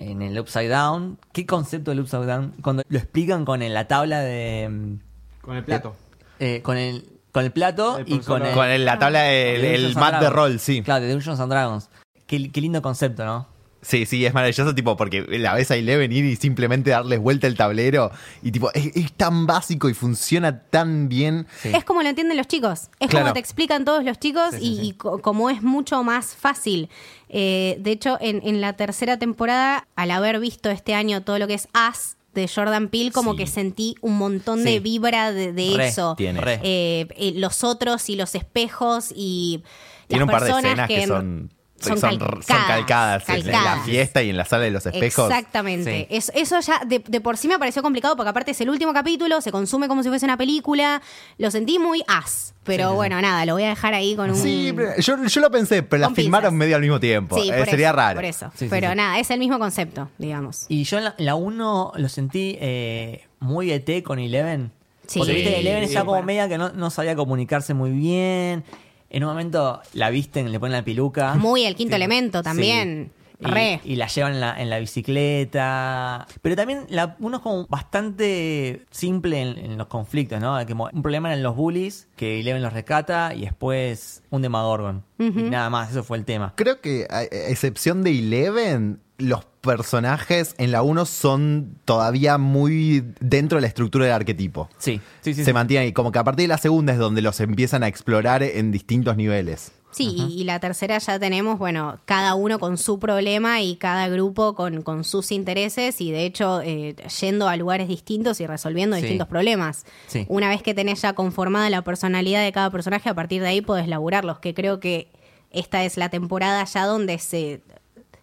En 0.00 0.22
el 0.22 0.38
Upside 0.38 0.68
Down. 0.68 1.18
¿Qué 1.32 1.44
concepto 1.44 1.90
del 1.90 2.00
Upside 2.00 2.26
Down? 2.26 2.54
Cuando 2.62 2.84
lo 2.88 2.98
explican 2.98 3.44
con 3.44 3.62
el- 3.62 3.74
la 3.74 3.88
tabla 3.88 4.20
de... 4.20 4.68
mm, 4.70 4.98
Con 5.40 5.56
el 5.56 5.64
plato. 5.64 5.96
eh, 6.38 6.60
con 6.62 6.76
el 6.76 7.08
con 7.32 7.44
el 7.44 7.50
plato 7.52 7.98
El 7.98 8.12
y 8.12 8.18
con 8.20 8.44
el, 8.44 8.54
Con 8.54 8.66
el- 8.68 8.84
la 8.84 8.98
tabla 8.98 9.22
del 9.22 9.60
de 9.62 9.74
el 9.74 9.82
Dungeons 9.82 9.96
and 9.96 10.00
mat 10.04 10.12
de 10.20 10.26
Dragons. 10.26 10.36
rol, 10.36 10.58
sí. 10.60 10.82
Claro, 10.82 11.04
de 11.04 11.12
Dungeons 11.12 11.40
and 11.40 11.50
Dragons. 11.50 11.90
Qué, 12.28 12.50
qué 12.52 12.60
lindo 12.60 12.80
concepto, 12.82 13.24
¿no? 13.24 13.48
Sí, 13.80 14.06
sí, 14.06 14.26
es 14.26 14.34
maravilloso, 14.34 14.74
tipo, 14.74 14.96
porque 14.96 15.22
la 15.38 15.54
ves 15.54 15.70
a 15.70 15.76
Eleven 15.76 16.10
ir 16.10 16.24
y 16.24 16.34
simplemente 16.34 16.90
darles 16.90 17.20
vuelta 17.20 17.46
el 17.46 17.56
tablero. 17.56 18.10
Y 18.42 18.50
tipo, 18.50 18.72
es, 18.74 18.90
es 18.96 19.12
tan 19.12 19.46
básico 19.46 19.88
y 19.88 19.94
funciona 19.94 20.62
tan 20.62 21.08
bien. 21.08 21.46
Sí. 21.62 21.70
Es 21.72 21.84
como 21.84 22.02
lo 22.02 22.08
entienden 22.08 22.36
los 22.36 22.48
chicos. 22.48 22.90
Es 22.98 23.08
Claro. 23.08 23.26
como 23.26 23.32
te 23.34 23.38
explican 23.40 23.84
todos 23.84 24.04
los 24.04 24.18
chicos 24.18 24.50
Sí, 24.56 24.58
y, 24.60 24.76
sí. 24.76 24.82
y 24.88 24.92
co- 24.94 25.20
como 25.22 25.48
es 25.48 25.62
mucho 25.62 26.02
más 26.02 26.34
fácil. 26.34 26.88
Eh, 27.28 27.76
de 27.80 27.92
hecho, 27.92 28.18
en, 28.20 28.40
en 28.44 28.60
la 28.60 28.72
tercera 28.72 29.16
temporada, 29.16 29.86
al 29.94 30.10
haber 30.10 30.40
visto 30.40 30.70
este 30.70 30.94
año 30.94 31.22
todo 31.22 31.38
lo 31.38 31.46
que 31.46 31.54
es 31.54 31.68
As 31.72 32.16
de 32.34 32.48
Jordan 32.52 32.88
Peele, 32.88 33.12
como 33.12 33.32
Sí. 33.32 33.38
que 33.38 33.46
sentí 33.46 33.94
un 34.00 34.18
montón 34.18 34.58
Sí. 34.58 34.64
de 34.64 34.80
vibra 34.80 35.30
de, 35.30 35.52
de 35.52 35.74
Re, 35.76 35.88
eso. 35.88 36.14
tiene. 36.16 36.40
Re. 36.40 36.60
Eh, 36.64 37.06
eh, 37.16 37.32
los 37.36 37.62
otros 37.62 38.08
y 38.10 38.16
los 38.16 38.34
espejos 38.34 39.12
y 39.14 39.62
Tiene 40.08 40.24
las 40.26 40.26
un 40.26 40.30
par 40.32 40.42
de 40.42 40.46
personas 40.52 40.72
escenas 40.72 40.88
que, 40.88 41.06
son, 41.06 41.52
son 41.80 41.98
son, 41.98 42.18
calcadas, 42.18 42.44
son 42.46 42.56
calcadas, 42.66 43.28
en 43.46 43.52
la 43.52 43.82
fiesta 43.84 44.22
y 44.22 44.30
en 44.30 44.36
la 44.36 44.44
sala 44.44 44.64
de 44.64 44.70
los 44.70 44.84
espejos. 44.86 45.30
Exactamente. 45.30 46.06
Sí. 46.10 46.16
Es- 46.16 46.32
eso 46.34 46.58
ya 46.60 46.80
de, 46.86 46.98
de 46.98 47.20
por 47.20 47.36
sí 47.36 47.48
me 47.48 47.58
pareció 47.58 47.82
complicado 47.82 48.16
porque 48.16 48.30
aparte 48.30 48.50
es 48.50 48.60
el 48.60 48.70
último 48.70 48.92
capítulo, 48.92 49.40
se 49.40 49.52
consume 49.52 49.88
como 49.88 50.02
si 50.02 50.08
fuese 50.08 50.24
una 50.26 50.36
película. 50.36 51.00
Lo 51.38 51.50
sentí 51.50 51.78
muy 51.78 52.02
as. 52.06 52.54
Pero 52.64 52.84
Sí, 52.84 52.90
sí, 52.90 52.96
bueno, 52.96 53.20
nada, 53.22 53.46
lo 53.46 53.54
voy 53.54 53.62
a 53.64 53.68
dejar 53.70 53.94
ahí 53.94 54.14
con 54.14 54.30
un. 54.30 54.36
Sí, 54.36 54.72
pero 54.76 54.90
yo, 54.98 55.24
yo 55.24 55.40
lo 55.40 55.50
pensé, 55.50 55.82
pero 55.82 56.00
la 56.02 56.06
Con 56.08 56.16
filmaron 56.16 56.54
medio 56.54 56.76
al 56.76 56.82
mismo 56.82 57.00
tiempo. 57.00 57.40
Sí, 57.40 57.48
Eh, 57.50 57.54
por 57.56 57.66
sería 57.68 57.88
eso, 57.88 57.96
raro. 57.96 58.14
Por 58.16 58.24
eso. 58.26 58.52
Pero 58.68 58.90
sí. 58.90 58.96
nada, 58.96 59.18
es 59.18 59.30
el 59.30 59.38
mismo 59.38 59.58
concepto, 59.58 60.10
digamos. 60.18 60.66
Y 60.68 60.84
yo 60.84 60.98
en 60.98 61.04
la, 61.04 61.14
en 61.16 61.24
la 61.26 61.34
1 61.34 61.92
lo 61.96 62.08
sentí 62.10 62.58
eh, 62.60 63.24
muy 63.40 63.70
ET 63.72 64.02
con 64.02 64.18
Eleven. 64.18 64.70
Sí. 65.06 65.18
Porque 65.20 65.32
viste, 65.32 65.60
Eleven 65.60 65.80
Sí, 65.84 65.86
estaba 65.88 66.04
como 66.04 66.16
bueno. 66.16 66.26
media 66.26 66.48
que 66.48 66.58
no, 66.58 66.68
no 66.70 66.90
sabía 66.90 67.16
comunicarse 67.16 67.72
muy 67.72 67.90
bien. 67.92 68.64
En 69.10 69.24
un 69.24 69.30
momento 69.30 69.80
la 69.94 70.10
visten, 70.10 70.50
le 70.52 70.60
ponen 70.60 70.72
la 70.74 70.84
peluca. 70.84 71.34
Muy 71.34 71.64
el 71.64 71.74
quinto 71.74 71.92
Sí. 71.92 71.96
elemento 71.96 72.42
también. 72.42 73.12
Y, 73.40 73.44
Re. 73.46 73.80
y 73.84 73.94
la 73.94 74.08
llevan 74.08 74.34
en 74.34 74.40
la, 74.40 74.60
en 74.60 74.68
la 74.68 74.78
bicicleta. 74.80 76.26
Pero 76.42 76.56
también 76.56 76.86
la 76.88 77.16
uno 77.20 77.36
es 77.36 77.42
como 77.42 77.66
bastante 77.68 78.84
simple 78.90 79.40
en, 79.40 79.58
en 79.58 79.78
los 79.78 79.86
conflictos, 79.86 80.40
¿no? 80.40 80.58
Un 80.92 81.02
problema 81.02 81.28
eran 81.28 81.42
los 81.42 81.54
bullies, 81.54 82.08
que 82.16 82.40
Eleven 82.40 82.62
los 82.62 82.72
rescata 82.72 83.34
y 83.34 83.42
después 83.42 84.22
un 84.30 84.42
Demagorgon. 84.42 85.04
Y 85.18 85.30
nada 85.30 85.70
más, 85.70 85.90
eso 85.90 86.02
fue 86.04 86.18
el 86.18 86.24
tema. 86.24 86.52
Creo 86.56 86.80
que, 86.80 87.06
a 87.10 87.18
a 87.18 87.22
excepción 87.22 88.02
de 88.02 88.10
Eleven, 88.18 89.00
los 89.18 89.44
personajes 89.60 90.54
en 90.58 90.72
la 90.72 90.82
1 90.82 91.04
son 91.06 91.78
todavía 91.84 92.38
muy 92.38 93.04
dentro 93.20 93.56
de 93.56 93.62
la 93.62 93.68
estructura 93.68 94.04
del 94.06 94.14
arquetipo. 94.14 94.68
Sí, 94.78 95.00
sí, 95.20 95.34
sí. 95.34 95.40
Se 95.42 95.46
sí. 95.46 95.52
mantienen 95.52 95.86
ahí. 95.86 95.92
Como 95.92 96.12
que 96.12 96.18
a 96.18 96.24
partir 96.24 96.44
de 96.44 96.48
la 96.48 96.58
segunda 96.58 96.92
es 96.92 96.98
donde 96.98 97.22
los 97.22 97.40
empiezan 97.40 97.82
a 97.82 97.88
explorar 97.88 98.42
en 98.42 98.72
distintos 98.72 99.16
niveles. 99.16 99.72
Sí, 99.90 100.14
y, 100.16 100.42
y 100.42 100.44
la 100.44 100.60
tercera 100.60 100.98
ya 100.98 101.18
tenemos, 101.18 101.58
bueno, 101.58 101.98
cada 102.04 102.34
uno 102.34 102.58
con 102.58 102.76
su 102.76 102.98
problema 102.98 103.62
y 103.62 103.76
cada 103.76 104.06
grupo 104.08 104.54
con, 104.54 104.82
con 104.82 105.02
sus 105.02 105.32
intereses 105.32 106.00
y 106.02 106.12
de 106.12 106.26
hecho 106.26 106.60
eh, 106.60 106.94
yendo 107.20 107.48
a 107.48 107.56
lugares 107.56 107.88
distintos 107.88 108.40
y 108.40 108.46
resolviendo 108.46 108.96
Sí. 108.96 109.02
distintos 109.02 109.28
problemas. 109.28 109.86
Sí. 110.06 110.26
Una 110.28 110.50
vez 110.50 110.62
que 110.62 110.74
tenés 110.74 111.00
ya 111.02 111.14
conformada 111.14 111.70
la 111.70 111.82
personalidad 111.82 112.42
de 112.44 112.52
cada 112.52 112.70
personaje, 112.70 113.08
a 113.08 113.14
partir 113.14 113.40
de 113.40 113.48
ahí 113.48 113.60
podés 113.62 113.88
laburarlos, 113.88 114.40
que 114.40 114.52
creo 114.52 114.78
que 114.78 115.10
esta 115.50 115.82
es 115.84 115.96
la 115.96 116.10
temporada 116.10 116.62
ya 116.64 116.84
donde 116.84 117.18
se, 117.18 117.62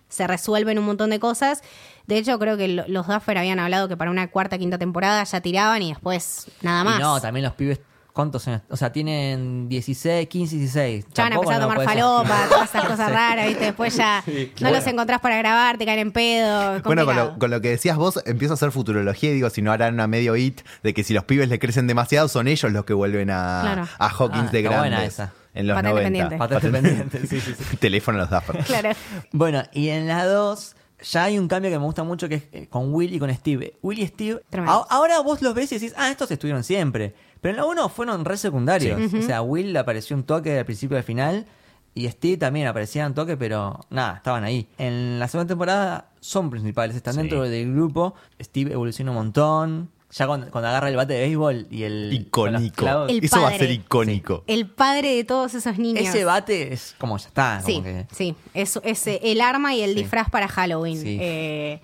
se 0.09 0.27
resuelven 0.27 0.77
un 0.79 0.85
montón 0.85 1.09
de 1.09 1.19
cosas. 1.19 1.61
De 2.07 2.17
hecho, 2.17 2.37
creo 2.39 2.57
que 2.57 2.67
lo- 2.67 2.85
los 2.87 3.07
Duffer 3.07 3.37
habían 3.37 3.59
hablado 3.59 3.87
que 3.87 3.97
para 3.97 4.11
una 4.11 4.27
cuarta, 4.29 4.57
quinta 4.57 4.77
temporada 4.77 5.23
ya 5.23 5.41
tiraban 5.41 5.81
y 5.81 5.89
después 5.89 6.47
nada 6.61 6.83
más. 6.83 6.99
Y 6.99 7.01
no, 7.01 7.19
también 7.19 7.43
los 7.45 7.53
pibes, 7.53 7.79
¿cuántos 8.13 8.47
años? 8.47 8.61
O 8.69 8.77
sea, 8.77 8.91
tienen 8.91 9.67
16, 9.67 10.27
15, 10.29 10.55
16. 10.57 11.05
Ya 11.13 11.23
van 11.23 11.33
a 11.33 11.35
empezar 11.35 11.55
a 11.55 11.59
no 11.59 11.63
tomar 11.67 11.79
ser. 11.79 11.87
falopa, 11.89 12.45
todas 12.49 12.69
esas 12.69 12.85
cosas 12.87 13.11
raras, 13.11 13.47
¿viste? 13.47 13.65
Después 13.65 13.95
ya 13.97 14.23
no 14.61 14.69
los 14.69 14.85
encontrás 14.87 15.19
para 15.19 15.37
grabar, 15.37 15.77
te 15.79 15.85
caen 15.85 15.99
en 15.99 16.11
pedo. 16.11 16.79
Bueno, 16.83 17.05
con 17.05 17.15
lo, 17.15 17.39
con 17.39 17.49
lo 17.49 17.59
que 17.59 17.69
decías 17.71 17.97
vos, 17.97 18.19
empiezo 18.25 18.53
a 18.53 18.55
hacer 18.55 18.71
futurología 18.71 19.31
y 19.31 19.33
digo, 19.33 19.49
si 19.49 19.61
no 19.63 19.71
harán 19.71 19.95
una 19.95 20.05
medio 20.07 20.35
hit 20.35 20.61
de 20.83 20.93
que 20.93 21.03
si 21.03 21.13
los 21.15 21.23
pibes 21.23 21.49
le 21.49 21.57
crecen 21.59 21.87
demasiado, 21.87 22.27
son 22.27 22.47
ellos 22.47 22.71
los 22.71 22.85
que 22.85 22.93
vuelven 22.93 23.31
a, 23.31 23.61
Claro. 23.63 23.87
a 23.97 24.07
Hawkins 24.09 24.49
Ah, 24.49 24.51
de 24.51 24.61
grandes. 24.61 24.81
buena 24.81 25.05
esa. 25.05 25.33
En 25.55 25.67
los 25.67 25.75
Patente 25.75 26.01
90. 26.01 26.03
pendiente. 26.03 26.37
Patente 26.37 26.69
pendiente, 26.69 27.27
sí, 27.27 27.39
sí, 27.39 27.53
sí. 27.57 27.77
Teléfono 27.79 28.17
a 28.19 28.21
los 28.21 28.29
Duffer. 28.29 28.63
Claro. 28.65 28.89
Bueno, 29.31 29.63
y 29.73 29.89
en 29.89 30.07
la 30.07 30.25
2 30.25 30.75
ya 31.11 31.23
hay 31.25 31.39
un 31.39 31.47
cambio 31.47 31.71
que 31.71 31.79
me 31.79 31.85
gusta 31.85 32.03
mucho 32.03 32.29
que 32.29 32.35
es 32.35 32.43
eh, 32.51 32.67
con 32.69 32.93
Will 32.93 33.13
y 33.13 33.19
con 33.19 33.33
Steve. 33.33 33.73
Will 33.81 33.99
y 33.99 34.07
Steve, 34.07 34.41
Tremendo. 34.49 34.85
a- 34.89 34.95
ahora 34.95 35.19
vos 35.21 35.41
los 35.41 35.53
ves 35.55 35.71
y 35.71 35.75
decís, 35.79 35.93
ah, 35.97 36.09
estos 36.11 36.29
estuvieron 36.31 36.63
siempre. 36.63 37.15
Pero 37.41 37.51
en 37.53 37.57
la 37.57 37.65
1 37.65 37.89
fueron 37.89 38.25
re 38.25 38.37
secundarios. 38.37 39.13
O 39.13 39.21
sea, 39.21 39.41
Will 39.41 39.75
apareció 39.77 40.15
un 40.15 40.23
toque 40.23 40.59
al 40.59 40.65
principio 40.65 40.95
y 40.95 40.99
al 40.99 41.03
final. 41.03 41.45
Y 41.93 42.09
Steve 42.09 42.35
también 42.37 42.67
aparecía 42.67 43.05
un 43.07 43.13
toque, 43.13 43.37
pero 43.37 43.79
nada, 43.89 44.15
estaban 44.17 44.43
ahí. 44.43 44.67
En 44.77 45.17
la 45.19 45.27
segunda 45.29 45.47
temporada 45.47 46.09
son 46.19 46.49
principales, 46.49 46.93
están 46.95 47.13
Sí. 47.13 47.19
dentro 47.21 47.43
del 47.43 47.71
grupo. 47.73 48.15
Steve 48.41 48.73
evoluciona 48.73 49.11
un 49.11 49.17
montón. 49.17 49.89
Ya 50.17 50.28
cuando, 50.28 50.49
cuando 50.49 50.69
agarra 50.69 50.88
el 50.88 50.95
bate 50.95 51.13
de 51.13 51.19
béisbol 51.21 51.67
y 51.69 51.84
el. 51.84 52.13
Icónico. 52.13 53.06
El 53.08 53.23
Eso 53.23 53.41
va 53.41 53.47
a 53.47 53.51
padre. 53.51 53.60
ser 53.60 53.71
icónico. 53.71 54.43
El 54.47 54.69
padre 54.69 55.13
de 55.13 55.23
todos 55.25 55.54
esos 55.56 55.78
niños. 55.78 56.06
Ese 56.06 56.23
bate 56.23 56.71
es 56.73 56.95
como 56.97 57.17
ya 57.17 57.28
está. 57.28 57.62
como 57.62 57.75
Sí, 57.75 57.82
que- 57.84 58.08
sí. 58.15 58.36
Es, 58.54 58.80
es 58.84 59.08
eh, 59.08 59.19
el 59.23 59.41
arma 59.41 59.73
y 59.75 59.82
el 59.82 59.93
Sí. 59.93 60.01
disfraz 60.04 60.30
para 60.30 60.47
Halloween. 60.47 61.01
Sí. 61.01 61.17
Eh, 61.19 61.82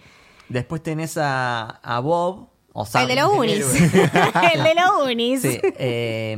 Después 0.47 0.81
tenés 0.83 1.17
a, 1.17 1.79
a 1.83 1.99
Bob. 1.99 2.47
O 2.73 2.85
Sam, 2.85 3.01
el 3.03 3.07
de 3.09 3.15
los 3.21 3.33
unis. 3.33 3.65
el 4.53 4.63
de 4.63 4.75
los 4.75 5.11
unis. 5.11 5.41
Sí, 5.41 5.59
eh, 5.77 6.35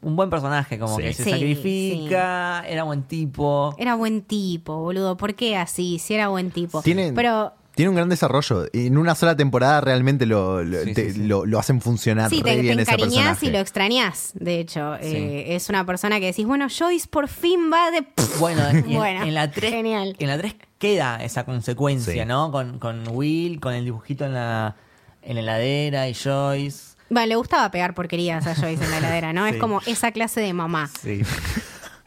un 0.00 0.14
buen 0.16 0.30
personaje, 0.30 0.78
como 0.78 0.96
Sí. 0.98 1.02
que 1.02 1.12
se 1.14 1.24
Sí, 1.24 1.30
sacrifica, 1.32 2.64
era 2.68 2.84
buen 2.84 3.02
tipo. 3.02 3.74
Era 3.76 3.96
buen 3.96 4.22
tipo, 4.22 4.76
boludo. 4.78 5.16
¿Por 5.16 5.34
qué 5.34 5.56
así? 5.56 5.98
Si 5.98 6.14
era 6.14 6.28
buen 6.28 6.52
tipo. 6.52 6.80
Tiene, 6.82 7.12
Pero 7.12 7.52
tiene 7.78 7.90
un 7.90 7.94
gran 7.94 8.08
desarrollo. 8.08 8.66
En 8.72 8.98
una 8.98 9.14
sola 9.14 9.36
temporada 9.36 9.80
realmente 9.80 10.26
lo, 10.26 10.64
lo, 10.64 10.82
Sí, 10.82 10.94
te- 10.94 11.12
sí, 11.12 11.20
sí. 11.20 11.26
lo- 11.28 11.46
lo 11.46 11.58
hacen 11.60 11.80
funcionar 11.80 12.28
Sí, 12.28 12.42
re 12.42 12.50
te, 12.50 12.56
te 12.56 12.62
bien 12.62 12.80
ese 12.80 12.90
encariñás 12.90 13.14
personaje. 13.38 13.46
y 13.46 13.50
lo 13.50 13.58
extrañás, 13.60 14.30
de 14.34 14.58
hecho. 14.58 14.96
Eh, 15.00 15.54
es 15.54 15.68
una 15.68 15.86
persona 15.86 16.18
que 16.18 16.26
decís, 16.26 16.44
bueno, 16.44 16.66
Joyce 16.68 17.06
por 17.08 17.28
fin 17.28 17.70
va 17.72 17.90
de... 17.92 18.04
Bueno, 18.40 18.62
y 18.72 18.76
en, 18.78 18.92
Bueno, 18.98 19.22
en 19.24 19.32
la 19.34 19.50
3 19.50 19.70
genial. 19.72 20.16
en 20.18 20.26
la 20.28 20.36
3 20.38 20.56
queda 20.78 21.22
esa 21.22 21.44
consecuencia, 21.44 22.24
Sí. 22.24 22.28
¿no? 22.28 22.50
Con, 22.50 22.80
con 22.80 23.04
Will, 23.12 23.60
con 23.60 23.74
el 23.74 23.84
dibujito 23.84 24.24
en 24.24 24.34
la, 24.34 24.74
en 25.22 25.36
la 25.36 25.40
heladera 25.42 26.08
y 26.08 26.14
Joyce. 26.14 26.96
Bueno, 27.10 27.28
le 27.28 27.36
gustaba 27.36 27.70
pegar 27.70 27.94
porquerías 27.94 28.46
a 28.48 28.54
Joyce 28.56 28.84
en 28.84 28.90
la 28.90 28.98
heladera, 28.98 29.32
¿no? 29.32 29.46
Es 29.46 29.56
como 29.56 29.80
esa 29.86 30.10
clase 30.12 30.40
de 30.40 30.52
mamá. 30.52 30.90
Sí. 31.00 31.22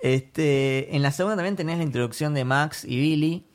este, 0.02 0.96
en 0.96 1.02
la 1.02 1.12
segunda 1.12 1.36
también 1.38 1.56
tenés 1.56 1.78
la 1.78 1.84
introducción 1.84 2.34
de 2.34 2.44
Max 2.46 2.84
y 2.86 3.00
Billy. 3.00 3.46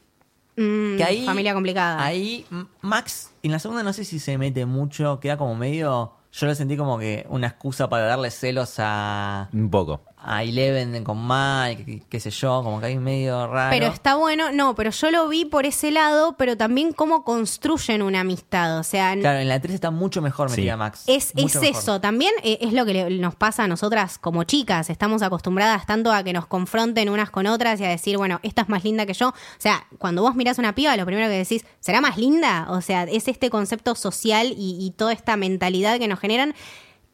Mm, 0.57 0.97
Que 0.97 1.05
ahí, 1.05 1.25
familia 1.27 1.55
complicada. 1.55 2.03
Ahí, 2.05 2.47
Max, 2.81 3.31
en 3.43 3.53
la 3.53 3.59
segunda 3.59 3.83
no 3.83 3.93
sé 3.93 4.05
si 4.05 4.19
se 4.19 4.39
mete 4.39 4.65
mucho, 4.67 5.21
queda 5.21 5.37
como 5.37 5.55
medio. 5.55 6.13
Yo 6.33 6.47
lo 6.47 6.55
sentí 6.55 6.77
como 6.77 6.99
que 6.99 7.27
una 7.31 7.47
excusa 7.47 7.89
para 7.89 8.05
darle 8.07 8.31
celos 8.31 8.75
a, 8.79 9.49
Un 9.53 9.71
poco. 9.71 10.03
A 10.27 10.43
Eleven 10.43 11.05
con 11.05 11.27
Mike, 11.27 11.85
qué, 11.85 12.03
qué 12.09 12.21
sé 12.21 12.31
yo, 12.31 12.63
como 12.65 12.81
que 12.81 12.87
hay 12.87 12.99
medio 12.99 13.47
raro. 13.47 13.71
Pero 13.71 13.87
está 13.87 14.17
bueno, 14.17 14.51
no, 14.53 14.75
pero 14.75 14.91
yo 14.91 15.11
lo 15.11 15.29
vi 15.29 15.45
por 15.45 15.67
ese 15.67 15.91
lado, 15.91 16.37
pero 16.37 16.57
también 16.57 16.93
cómo 16.93 17.23
construyen 17.25 18.03
una 18.03 18.21
amistad. 18.21 18.79
O 18.79 18.83
sea, 18.83 19.15
Claro, 19.17 19.39
en 19.39 19.49
la 19.49 19.61
3 19.61 19.75
está 19.75 19.91
mucho 19.91 20.21
mejor 20.21 20.51
metida 20.51 20.73
Sí. 20.73 20.79
Max. 20.79 21.03
Es, 21.07 21.33
es 21.37 21.55
eso, 21.57 22.01
también 22.01 22.33
eh, 22.43 22.59
es 22.61 22.73
lo 22.73 22.85
que 22.85 22.93
le- 22.93 23.11
nos 23.19 23.35
pasa 23.37 23.65
a 23.65 23.69
nosotras 23.69 24.19
como 24.19 24.43
chicas, 24.45 24.91
estamos 24.91 25.23
acostumbradas 25.23 25.87
tanto 25.87 26.13
a 26.13 26.23
que 26.25 26.33
nos 26.33 26.47
confronten 26.47 27.09
unas 27.09 27.31
con 27.31 27.47
otras 27.47 27.81
y 27.81 27.85
a 27.85 27.89
decir, 27.89 28.17
bueno, 28.17 28.41
esta 28.43 28.63
es 28.63 28.69
más 28.69 28.83
linda 28.85 29.07
que 29.07 29.15
yo. 29.15 29.29
O 29.29 29.35
sea, 29.59 29.87
cuando 29.99 30.23
vos 30.23 30.35
mirás 30.35 30.59
una 30.59 30.75
piba, 30.75 30.97
lo 30.97 31.07
primero 31.07 31.29
que 31.29 31.37
decís, 31.39 31.65
¿será 31.81 32.01
más 32.01 32.19
linda? 32.19 32.67
O 32.71 32.81
sea, 32.81 33.05
es 33.05 33.29
este 33.29 33.49
concepto 33.51 33.95
social 33.95 34.49
y, 34.57 34.77
y 34.81 34.91
toda 34.91 35.13
esta 35.13 35.37
mentalidad 35.37 35.99
que 35.99 36.09
nos 36.09 36.19
generan 36.19 36.55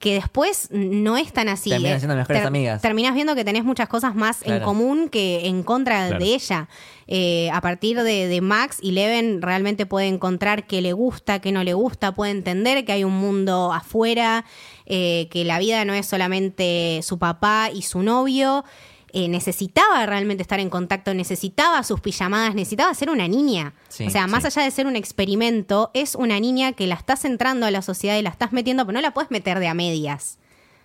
que 0.03 0.15
después 0.15 0.67
no 0.73 1.17
es 1.17 1.33
tan 1.33 1.49
así. 1.49 1.71
Terminan 1.71 1.95
Eh, 1.97 1.99
siendo 2.01 2.17
mejores 2.17 2.45
amigas. 2.45 2.83
Terminás 2.83 3.15
viendo 3.15 3.37
que 3.37 3.45
tenés 3.45 3.63
muchas 3.63 3.89
cosas 3.89 4.17
más 4.17 4.43
en 4.45 4.61
común 4.61 5.09
que 5.09 5.47
en 5.47 5.63
contra 5.63 6.09
Claro. 6.09 6.19
de 6.25 6.35
ella. 6.35 6.69
Eh, 7.07 7.49
a 7.53 7.61
partir 7.61 8.03
de, 8.03 8.27
de 8.27 8.41
Max, 8.41 8.79
Eleven 8.83 9.41
realmente 9.43 9.87
puede 9.87 10.09
encontrar 10.09 10.67
qué 10.67 10.81
le 10.81 10.93
gusta, 10.93 11.39
qué 11.41 11.53
no 11.53 11.63
le 11.63 11.75
gusta, 11.75 12.13
puede 12.17 12.33
entender 12.33 12.85
que 12.85 12.91
hay 12.93 13.05
un 13.05 13.13
mundo 13.17 13.73
afuera, 13.73 14.45
eh, 14.87 15.29
que 15.31 15.45
la 15.45 15.61
vida 15.61 15.85
no 15.85 15.95
es 15.95 16.05
solamente 16.07 16.99
su 17.05 17.21
papá 17.21 17.71
y 17.73 17.83
su 17.83 18.03
novio. 18.03 18.65
Eh, 19.15 19.29
necesitaba 19.29 20.07
realmente 20.07 20.43
estar 20.43 20.59
en 20.59 20.71
contacto, 20.71 21.13
necesitaba 21.13 21.83
sus 21.83 22.01
pijamadas, 22.01 22.55
necesitaba 22.55 22.95
ser 22.95 23.11
una 23.11 23.29
niña. 23.29 23.75
Sí, 23.89 24.07
o 24.07 24.11
sea, 24.11 24.27
más 24.27 24.43
sí. 24.43 24.47
allá 24.47 24.63
de 24.63 24.71
ser 24.71 24.87
un 24.87 24.97
experimento, 24.97 25.91
es 25.93 26.15
una 26.15 26.41
niña 26.41 26.73
que 26.73 26.87
la 26.87 26.95
estás 26.95 27.27
entrando 27.27 27.67
a 27.67 27.71
la 27.71 27.83
sociedad 27.83 28.17
y 28.17 28.23
la 28.23 28.31
estás 28.31 28.53
metiendo, 28.53 28.87
pero 28.87 28.95
no 28.95 29.03
la 29.03 29.13
puedes 29.13 29.31
meter 29.31 29.59
de 29.59 29.69
a 29.69 29.75
medias. 29.75 30.39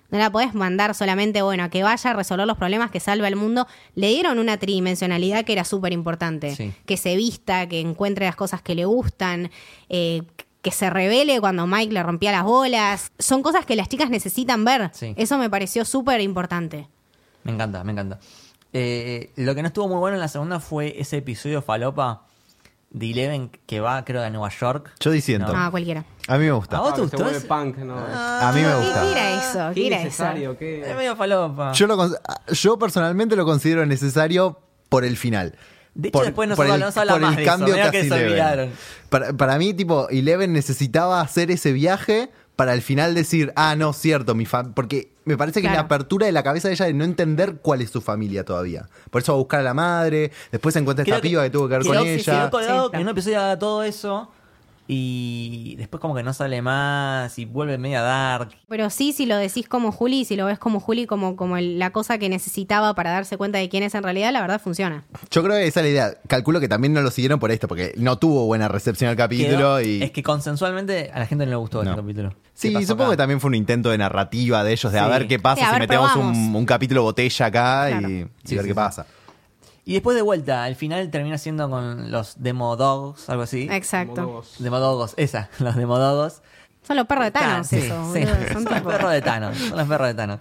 No 0.09 0.17
la 0.17 0.29
podés 0.29 0.53
mandar 0.53 0.93
solamente, 0.95 1.41
bueno, 1.41 1.63
a 1.63 1.69
que 1.69 1.83
vaya 1.83 2.09
a 2.09 2.13
resolver 2.13 2.47
los 2.47 2.57
problemas, 2.57 2.91
que 2.91 2.99
salve 2.99 3.27
al 3.27 3.35
mundo. 3.35 3.67
Le 3.95 4.09
dieron 4.09 4.39
una 4.39 4.57
tridimensionalidad 4.57 5.45
que 5.45 5.53
era 5.53 5.63
súper 5.63 5.93
importante. 5.93 6.55
Sí. 6.55 6.73
Que 6.85 6.97
se 6.97 7.15
vista, 7.15 7.67
que 7.67 7.79
encuentre 7.79 8.25
las 8.25 8.35
cosas 8.35 8.61
que 8.61 8.75
le 8.75 8.85
gustan, 8.85 9.51
eh, 9.89 10.23
que 10.61 10.71
se 10.71 10.89
revele 10.89 11.39
cuando 11.39 11.67
Mike 11.67 11.93
le 11.93 12.03
rompía 12.03 12.31
las 12.31 12.43
bolas. 12.43 13.11
Son 13.19 13.41
cosas 13.41 13.65
que 13.65 13.75
las 13.75 13.89
chicas 13.89 14.09
necesitan 14.09 14.63
ver. 14.63 14.91
Sí. 14.93 15.13
Eso 15.17 15.37
me 15.37 15.49
pareció 15.49 15.83
súper 15.83 16.21
importante. 16.21 16.87
Me 17.47 17.53
encanta, 17.53 17.83
me 17.83 17.93
encanta. 17.93 18.19
Eh, 18.73 19.31
lo 19.38 19.55
que 19.55 19.62
no 19.62 19.69
estuvo 19.69 19.88
muy 19.88 19.97
bueno 19.97 20.15
en 20.15 20.21
la 20.21 20.27
segunda 20.27 20.60
fue 20.60 20.99
ese 20.99 21.17
episodio 21.17 21.62
falopa 21.62 22.23
de 22.91 23.12
Eleven 23.12 23.49
que 23.65 23.79
va, 23.79 24.03
creo, 24.05 24.21
a 24.23 24.29
Nueva 24.29 24.49
York. 24.49 24.91
Yo 24.99 25.12
diciendo. 25.12 25.51
Ah, 25.55 25.69
cualquiera. 25.71 26.03
A 26.27 26.38
mí 26.38 26.45
me 26.45 26.51
gusta. 26.51 26.77
¿A 26.77 26.81
vos 26.81 26.89
Ah, 26.91 26.95
te 26.95 26.97
se 27.10 27.15
gustó 27.17 27.29
ese? 27.29 27.47
punk, 27.47 27.77
¿no? 27.77 27.95
A 27.97 28.51
mí 28.53 28.62
me 28.62 28.67
¿Qué, 28.67 28.75
gusta. 28.75 29.01
qué 29.01 29.12
era 29.12 29.29
eso? 29.41 29.67
¿Qué 29.73 29.81
¿Qué 29.81 29.88
era 29.88 29.95
eso? 29.97 30.05
necesario? 30.05 30.57
¿Qué? 30.57 30.81
Es 30.89 30.95
medio 30.95 31.15
falopa. 31.15 31.71
Yo, 31.73 31.88
lo 31.88 31.97
cons- 31.97 32.19
yo 32.53 32.77
personalmente 32.77 33.36
lo 33.36 33.45
considero 33.45 33.86
necesario 33.86 34.60
por 34.89 35.05
el 35.05 35.15
final. 35.17 35.55
De 35.95 36.10
hecho, 36.10 36.19
después 36.21 36.47
no 36.47 36.55
se 36.55 36.62
habla- 36.62 36.77
no 36.77 36.91
se 36.91 36.99
habla 36.99 37.13
por 37.13 37.21
más 37.21 37.29
el 37.31 37.36
de 37.38 37.43
eso, 37.43 37.51
cambio 37.51 37.75
medio 37.75 37.91
que 37.91 38.03
se 38.07 38.13
olvidaron. 38.13 38.69
Para, 39.10 39.33
para 39.33 39.57
mí, 39.57 39.73
tipo, 39.73 40.07
Eleven 40.10 40.53
necesitaba 40.53 41.21
hacer 41.21 41.49
ese 41.49 41.71
viaje 41.71 42.29
para 42.55 42.73
al 42.73 42.81
final 42.81 43.15
decir, 43.15 43.51
ah, 43.55 43.75
no, 43.75 43.93
cierto, 43.93 44.36
mi 44.36 44.45
fa-", 44.45 44.63
Porque 44.75 45.12
me 45.27 45.37
parece 45.37 45.61
que 45.61 45.67
es 45.67 45.71
la 45.71 45.77
Claro. 45.79 45.85
apertura 45.85 46.25
de 46.25 46.31
la 46.31 46.41
cabeza 46.43 46.67
de 46.67 46.73
ella 46.73 46.85
de 46.85 46.93
no 46.93 47.03
entender 47.03 47.57
cuál 47.61 47.81
es 47.81 47.91
su 47.91 48.01
familia 48.01 48.43
todavía. 48.43 48.87
Por 49.11 49.21
eso 49.21 49.33
va 49.33 49.35
a 49.35 49.39
buscar 49.39 49.59
a 49.59 49.63
la 49.63 49.73
madre, 49.73 50.31
después 50.51 50.73
se 50.73 50.79
encuentra 50.79 51.03
esta 51.03 51.21
piba 51.21 51.43
que 51.43 51.49
tuvo 51.49 51.67
que 51.67 51.77
ver 51.77 51.85
con 51.85 51.97
ella. 51.97 52.23
Quedó 52.23 52.49
colgado 52.49 52.85
Sí, 52.85 52.91
que 52.91 52.97
en 52.97 53.03
un 53.03 53.09
episodio 53.09 53.39
haga 53.39 53.59
todo 53.59 53.83
eso 53.83 54.31
y 54.88 55.76
después 55.78 56.00
como 56.02 56.15
que 56.15 56.23
no 56.23 56.34
sale 56.34 56.62
más 56.62 57.38
y 57.39 57.45
vuelve 57.45 57.78
media 57.78 58.02
dark. 58.02 58.50
Pero 58.67 58.89
sí, 58.89 59.12
si 59.13 59.26
lo 59.26 59.36
decís 59.38 59.67
como 59.67 59.91
Juli, 59.91 60.26
si 60.26 60.36
lo 60.36 60.45
ves 60.45 60.60
como 60.60 60.80
Juli, 60.80 61.06
como, 61.06 61.36
como 61.36 61.58
el- 61.58 61.78
la 61.80 61.91
cosa 61.91 62.17
que 62.17 62.30
necesitaba 62.30 62.93
para 62.95 63.12
darse 63.12 63.38
cuenta 63.38 63.58
de 63.60 63.69
quién 63.69 63.84
es 63.84 63.95
en 63.95 64.04
realidad, 64.04 64.32
la 64.32 64.41
verdad 64.41 64.62
funciona. 64.62 65.04
Yo 65.32 65.43
creo 65.43 65.56
que 65.58 65.67
esa 65.67 65.82
es 65.82 65.86
la 65.86 65.89
idea. 65.89 66.13
Calculo 66.28 66.60
que 66.60 66.67
también 66.67 66.93
no 66.93 67.02
lo 67.02 67.12
siguieron 67.12 67.39
por 67.39 67.52
esto, 67.52 67.67
porque 67.67 67.93
no 67.97 68.17
tuvo 68.17 68.45
buena 68.45 68.67
recepción 68.67 69.10
al 69.10 69.15
capítulo 69.15 69.58
Quedó- 69.58 69.82
y... 69.82 70.04
Es 70.04 70.12
que 70.12 70.23
consensualmente 70.23 71.12
a 71.13 71.19
la 71.19 71.26
gente 71.26 71.45
no 71.45 71.52
le 71.52 71.58
gustó 71.58 71.84
No. 71.84 71.89
este 71.91 72.02
capítulo. 72.02 72.34
Sí, 72.54 72.69
¿Qué 72.69 72.73
pasó 72.76 72.88
supongo 72.88 73.04
acá? 73.06 73.13
que 73.13 73.17
también 73.17 73.39
fue 73.39 73.50
un 73.50 73.56
intento 73.56 73.89
de 73.91 73.97
narrativa 73.97 74.63
de 74.63 74.71
ellos, 74.71 74.91
de 74.91 75.00
a 75.00 75.08
ver 75.08 75.28
qué 75.28 75.38
pasa 75.38 75.62
Sí, 75.62 75.65
si 75.65 75.71
ver, 75.71 75.80
metemos 75.82 76.15
un, 76.15 76.65
capítulo 76.65 77.04
botella 77.04 77.45
acá 77.45 77.86
Claro. 77.89 78.10
y, 78.10 78.13
y 78.13 78.26
Sí, 78.43 78.56
ver 78.56 78.63
sí, 78.63 78.67
qué 78.69 78.73
sí. 78.73 78.73
pasa. 78.73 79.06
Y 79.88 79.93
después 79.93 80.15
de 80.17 80.21
vuelta, 80.21 80.65
al 80.65 80.76
final 80.76 81.10
termina 81.10 81.38
siendo 81.38 81.69
con 81.69 82.12
los 82.12 82.43
Demodogs, 82.43 83.30
algo 83.30 83.43
así. 83.43 83.69
Exacto. 83.71 84.43
Demodogos, 84.60 85.13
esa, 85.15 85.50
los 85.60 85.78
Demodogos. 85.78 86.41
Son 86.86 86.97
los 86.97 87.06
perros 87.06 87.23
de 87.23 87.32
Thanos, 87.32 87.67
sí, 87.67 87.78
eso. 87.78 88.13
sí. 88.13 88.19
boludo. 88.19 88.36
Son 88.52 88.63
Son 88.63 88.73
los 88.73 88.82
perros 88.82 89.12
de 89.12 89.21
Thanos. 89.21 89.58
Son 89.58 89.78
los 89.78 89.88
perros 89.88 90.08
de 90.10 90.13
Thanos. 90.13 90.39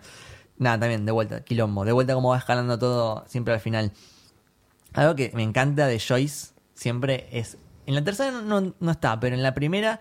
Nada, 0.59 0.81
también, 0.81 1.07
de 1.07 1.13
vuelta, 1.13 1.45
quilombo. 1.45 1.85
De 1.85 1.93
vuelta 1.93 2.15
como 2.15 2.31
va 2.31 2.39
escalando 2.39 2.77
todo 2.77 3.25
siempre 3.29 3.55
al 3.55 3.61
final. 3.61 3.93
Algo 4.95 5.15
que 5.15 5.31
me 5.33 5.45
encanta 5.45 5.87
de 5.87 6.01
Joyce 6.01 6.49
siempre 6.75 7.29
es... 7.31 7.57
En 7.87 7.95
la 7.95 8.03
tercera 8.03 8.33
no, 8.33 8.61
no- 8.61 8.75
no 8.81 8.91
está, 8.91 9.21
pero 9.21 9.37
en 9.37 9.45
la 9.45 9.55
primera 9.55 10.01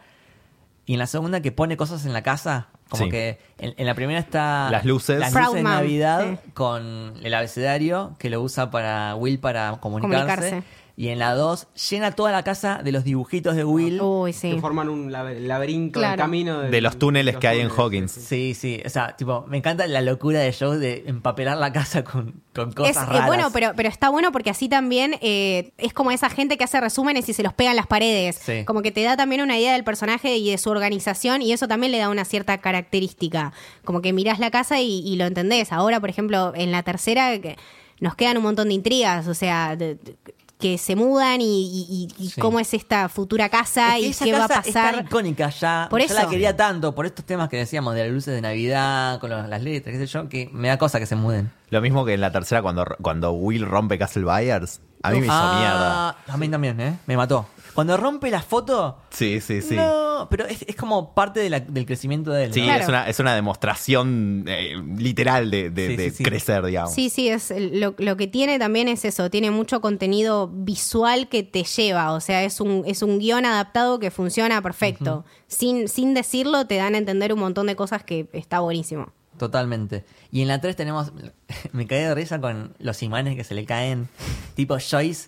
y 0.88 0.94
en 0.94 1.00
la 1.00 1.06
segunda 1.06 1.42
que 1.42 1.52
pone 1.52 1.78
cosas 1.78 2.04
en 2.08 2.14
la 2.14 2.24
casa. 2.24 2.70
Como 2.90 3.06
Sí. 3.06 3.10
que 3.10 3.40
en, 3.58 3.74
en 3.78 3.86
la 3.86 3.96
primera 3.96 4.20
está... 4.20 4.70
Las 4.70 4.86
luces. 4.86 5.20
Las 5.20 5.34
luces 5.34 5.54
de 5.56 5.64
Navidad 5.64 6.40
sí. 6.44 6.52
con 6.54 7.14
el 7.24 7.34
abecedario 7.34 8.16
que 8.20 8.30
lo 8.30 8.42
usa 8.42 8.70
para 8.70 9.16
Will 9.16 9.40
para 9.40 9.78
comunicarse. 9.80 10.16
Comunicarse. 10.16 10.64
Y 10.98 11.10
en 11.10 11.20
la 11.20 11.34
2 11.36 11.68
llena 11.90 12.12
toda 12.14 12.32
la 12.32 12.44
casa 12.44 12.80
de 12.82 12.94
los 12.94 13.04
dibujitos 13.04 13.54
de 13.58 13.66
Will. 13.66 14.00
Uy, 14.02 14.32
sí. 14.32 14.52
Que 14.52 14.62
forman 14.62 14.88
un 14.88 15.12
lab- 15.12 15.38
laberinto 15.40 16.00
Claro. 16.00 16.16
camino. 16.18 16.62
De 16.62 16.80
los 16.80 16.98
túneles 16.98 17.34
los 17.34 17.42
que 17.42 17.50
hay 17.50 17.60
en 17.60 17.68
túneles, 17.68 17.80
Hawkins. 17.86 18.12
sí, 18.14 18.22
sí. 18.22 18.56
Sí, 18.56 18.78
sí, 18.78 18.82
o 18.86 18.90
sea, 18.90 19.14
tipo, 19.18 19.44
me 19.50 19.58
encanta 19.58 19.86
la 19.88 20.00
locura 20.00 20.40
de 20.40 20.54
Joe 20.58 20.78
de 20.78 21.04
empapelar 21.08 21.58
la 21.58 21.74
casa 21.74 22.06
con, 22.06 22.42
con 22.54 22.72
cosas 22.72 22.96
Es, 22.96 23.04
eh, 23.04 23.06
raras. 23.08 23.28
bueno, 23.28 23.50
pero, 23.52 23.74
pero 23.76 23.90
está 23.90 24.10
bueno 24.10 24.32
porque 24.32 24.50
así 24.50 24.70
también 24.70 25.18
eh, 25.22 25.74
es 25.78 25.92
como 25.92 26.12
esa 26.12 26.30
gente 26.30 26.58
que 26.58 26.64
hace 26.64 26.80
resúmenes 26.80 27.28
y 27.28 27.34
se 27.34 27.44
los 27.44 27.54
pega 27.54 27.72
en 27.72 27.76
las 27.76 27.88
paredes. 27.88 28.40
Sí. 28.42 28.64
Como 28.64 28.82
que 28.82 28.92
te 28.94 29.04
da 29.04 29.18
también 29.18 29.42
una 29.42 29.60
idea 29.60 29.74
del 29.74 29.84
personaje 29.84 30.38
y 30.38 30.50
de 30.50 30.58
su 30.58 30.70
organización 30.70 31.42
y 31.42 31.52
eso 31.52 31.68
también 31.68 31.92
le 31.92 31.98
da 31.98 32.08
una 32.08 32.24
cierta 32.24 32.60
característica. 32.60 33.52
Como 33.84 34.02
que 34.02 34.14
mirás 34.14 34.40
la 34.40 34.50
casa 34.50 34.80
y, 34.80 35.00
y 35.06 35.18
lo 35.18 35.26
entendés. 35.26 35.74
Ahora, 35.74 36.00
por 36.00 36.10
ejemplo, 36.10 36.54
en 36.56 36.72
la 36.72 36.84
tercera 36.84 37.38
que 37.42 37.58
nos 38.00 38.16
quedan 38.16 38.38
un 38.38 38.44
montón 38.44 38.70
de 38.70 38.76
intrigas, 38.76 39.28
o 39.28 39.34
sea, 39.34 39.76
de- 39.76 39.96
de- 39.96 40.16
que 40.66 40.80
se 40.80 40.96
mudan 40.96 41.42
y, 41.42 41.46
y- 41.46 42.08
y- 42.18 42.24
y 42.26 42.30
Sí. 42.32 42.42
cómo 42.42 42.60
es 42.60 42.74
esta 42.74 43.08
futura 43.08 43.50
casa 43.50 43.98
Es 43.98 44.02
que 44.02 44.08
y 44.08 44.10
esa 44.10 44.26
qué 44.26 44.32
va 44.34 44.46
a 44.46 44.48
pasar. 44.48 45.06
icónica 45.06 45.50
ya. 45.52 45.86
Por 45.92 46.00
Yo 46.00 46.06
eso. 46.08 46.16
la 46.16 46.28
quería 46.28 46.58
tanto 46.58 46.96
por 46.96 47.06
estos 47.06 47.24
temas 47.24 47.50
que 47.50 47.58
decíamos 47.58 47.94
de 47.94 48.02
las 48.06 48.12
luces 48.12 48.34
de 48.34 48.42
Navidad, 48.42 49.20
con 49.20 49.30
los- 49.30 49.48
las 49.48 49.62
letras, 49.62 49.94
qué 49.94 50.00
sé 50.00 50.08
yo, 50.08 50.28
que 50.28 50.50
me 50.52 50.70
da 50.70 50.80
cosa 50.80 50.98
que 51.00 51.06
se 51.06 51.16
muden. 51.16 51.52
Lo 51.70 51.82
mismo 51.82 52.04
que 52.04 52.16
en 52.16 52.22
la 52.22 52.32
tercera 52.32 52.64
cuando, 52.64 52.84
cuando 53.00 53.32
Will 53.34 53.64
rompe 53.64 54.00
Castle 54.00 54.24
Byers. 54.24 54.82
A 55.04 55.12
mí 55.12 55.20
me 55.20 55.28
hizo 55.28 55.36
mierda. 55.36 56.10
Ah, 56.10 56.16
A 56.30 56.38
mí 56.38 56.50
también, 56.50 56.82
¿eh? 56.82 56.98
Me 57.06 57.16
mató. 57.16 57.46
Cuando 57.76 57.96
rompe 57.96 58.32
la 58.32 58.42
foto. 58.42 58.98
Sí, 59.12 59.40
sí, 59.42 59.62
sí. 59.62 59.76
No, 59.76 60.05
pero 60.30 60.46
es, 60.46 60.64
es 60.68 60.76
como 60.76 61.14
parte 61.14 61.40
de 61.40 61.50
la- 61.50 61.60
del 61.60 61.86
crecimiento 61.86 62.32
de 62.32 62.46
él. 62.46 62.54
Sí, 62.54 62.62
¿no? 62.62 62.66
Claro. 62.68 62.82
es, 62.84 62.90
una, 62.90 63.10
es 63.10 63.20
una 63.20 63.36
demostración 63.36 64.46
eh, 64.48 64.74
literal 64.98 65.52
de, 65.52 65.70
de- 65.70 65.88
Sí, 65.90 65.96
de 65.96 66.10
sí, 66.12 66.16
sí. 66.18 66.24
crecer, 66.24 66.66
digamos. 66.66 66.94
Sí, 66.94 67.10
sí, 67.10 67.30
es 67.30 67.54
lo, 67.58 67.96
lo 67.98 68.18
que 68.18 68.28
tiene 68.28 68.60
también 68.60 68.88
es 68.88 69.06
eso, 69.06 69.30
tiene 69.30 69.52
mucho 69.52 69.82
contenido 69.82 70.48
visual 70.52 71.28
que 71.30 71.44
te 71.44 71.64
lleva, 71.64 72.14
o 72.14 72.22
sea, 72.22 72.44
es 72.44 72.60
un, 72.62 72.84
es 72.86 73.02
un 73.02 73.20
guion 73.20 73.46
adaptado 73.46 74.00
que 74.00 74.12
funciona 74.12 74.62
perfecto. 74.62 75.26
sin, 75.48 75.88
sin 75.88 76.14
decirlo, 76.14 76.66
te 76.68 76.76
dan 76.78 76.96
a 76.96 76.98
entender 76.98 77.34
un 77.34 77.40
montón 77.40 77.68
de 77.68 77.76
cosas 77.76 78.04
que 78.04 78.28
está 78.34 78.60
buenísimo. 78.60 79.12
Totalmente. 79.38 80.06
Y 80.32 80.42
en 80.44 80.48
la 80.48 80.62
3 80.62 80.76
tenemos. 80.78 81.12
Me 81.74 81.86
caí 81.88 82.00
de 82.04 82.16
risa 82.16 82.40
con 82.40 82.74
los 82.80 83.04
imanes 83.04 83.36
que 83.36 83.44
se 83.44 83.54
le 83.54 83.66
caen. 83.66 84.08
Tipo 84.56 84.78
Joyce. 84.80 85.28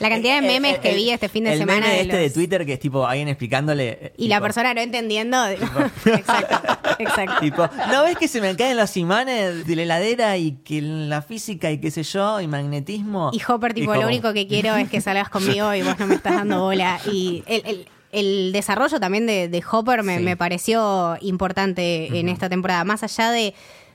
La 0.00 0.08
cantidad 0.10 0.40
de 0.40 0.46
memes 0.46 0.74
el- 0.74 0.80
que 0.80 0.94
vi 0.94 1.10
este 1.10 1.28
fin 1.28 1.44
de 1.44 1.52
el 1.52 1.58
semana 1.58 1.80
meme 1.86 1.94
de 1.94 2.00
este 2.02 2.16
de 2.16 2.30
Twitter 2.30 2.66
que 2.66 2.74
es 2.74 2.80
tipo 2.80 3.06
alguien 3.06 3.28
explicándole. 3.28 4.12
Y 4.18 4.28
la 4.28 4.40
persona 4.40 4.74
no 4.74 4.80
entendiendo. 4.80 5.46
exacto, 6.04 6.78
exacto. 6.98 7.40
Tipo, 7.40 7.68
¿no 7.90 8.02
ves 8.04 8.16
que 8.18 8.28
se 8.28 8.40
me 8.40 8.54
caen 8.56 8.76
los 8.76 8.96
imanes 8.96 9.66
de 9.66 9.76
la 9.76 9.82
heladera 9.82 10.36
y 10.36 10.52
que 10.64 10.82
la 10.82 11.22
física 11.22 11.70
y 11.70 11.78
qué 11.78 11.90
sé 11.90 12.02
yo 12.02 12.40
y 12.40 12.46
magnetismo? 12.46 13.30
Y 13.32 13.40
Hopper, 13.48 13.72
tipo, 13.74 13.94
lo 13.94 14.06
único 14.06 14.32
que 14.32 14.46
quiero 14.46 14.74
es 14.76 14.90
que 14.90 15.00
salgas 15.00 15.28
conmigo 15.28 15.72
y 15.74 15.82
vos 15.82 15.98
no 15.98 16.06
me 16.06 16.16
estás 16.16 16.34
dando 16.34 16.60
bola. 16.60 16.98
Y 17.10 17.42
el, 17.46 17.86
el- 18.12 18.52
desarrollo 18.52 19.00
también 19.00 19.26
de, 19.26 19.48
de 19.48 19.64
Hopper 19.72 20.02
me, 20.04 20.18
Sí. 20.18 20.22
me 20.22 20.36
pareció 20.36 21.16
importante 21.20 22.16
en 22.18 22.28
esta 22.28 22.48
temporada. 22.48 22.84
Más 22.84 23.02
allá 23.02 23.30
de, 23.32 23.54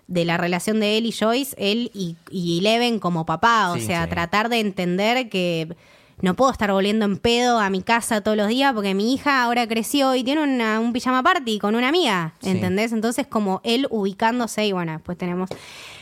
de 0.10 0.26
la 0.26 0.38
relación 0.38 0.80
de 0.80 0.98
él 0.98 1.06
y 1.06 1.12
Joyce, 1.12 1.56
él 1.60 1.92
y, 1.94 2.18
y 2.32 2.60
Eleven 2.60 3.00
como 3.00 3.26
papá. 3.26 3.72
O 3.72 3.76
Sí, 3.76 3.82
sea, 3.86 4.04
sí. 4.06 4.10
tratar 4.10 4.50
de 4.50 4.60
entender 4.60 5.30
que 5.30 5.76
no 6.22 6.34
puedo 6.36 6.52
estar 6.52 6.72
volviendo 6.72 7.06
en 7.06 7.18
pedo 7.18 7.60
a 7.60 7.70
mi 7.70 7.82
casa 7.84 8.20
todos 8.22 8.36
los 8.36 8.48
días 8.50 8.74
porque 8.74 8.94
mi 8.94 9.14
hija 9.14 9.42
ahora 9.44 9.68
creció 9.68 10.16
y 10.16 10.24
tiene 10.24 10.42
una- 10.44 10.80
un 10.80 10.92
pijama 10.94 11.22
party 11.24 11.60
con 11.60 11.76
una 11.76 11.88
amiga. 11.90 12.34
Sí. 12.42 12.50
¿Entendés? 12.50 12.92
Entonces, 12.92 13.28
como 13.28 13.62
él 13.64 13.88
ubicándose 13.90 14.66
y 14.66 14.72
bueno, 14.74 14.92
después 14.94 15.18
tenemos... 15.18 15.50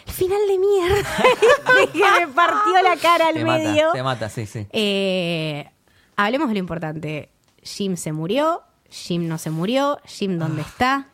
El 0.07 0.13
final 0.13 0.39
de 0.47 0.57
mierda 0.57 0.95
que 1.93 2.25
me 2.25 2.27
partió 2.33 2.73
la 2.81 2.95
cara 2.95 3.27
al 3.27 3.33
Te 3.35 3.43
medio. 3.43 3.87
mata, 3.87 3.93
te 3.93 4.03
mata, 4.03 4.29
sí, 4.29 4.45
sí. 4.45 4.65
Eh, 4.71 5.69
hablemos 6.15 6.47
de 6.47 6.53
lo 6.53 6.59
importante. 6.59 7.29
Jim 7.61 7.97
se 7.97 8.13
murió, 8.13 8.61
Jim 8.89 9.27
no 9.27 9.37
se 9.37 9.49
murió, 9.51 9.99
Jim 10.05 10.39
dónde 10.39 10.61
Ah. 10.61 10.67
está. 10.69 11.07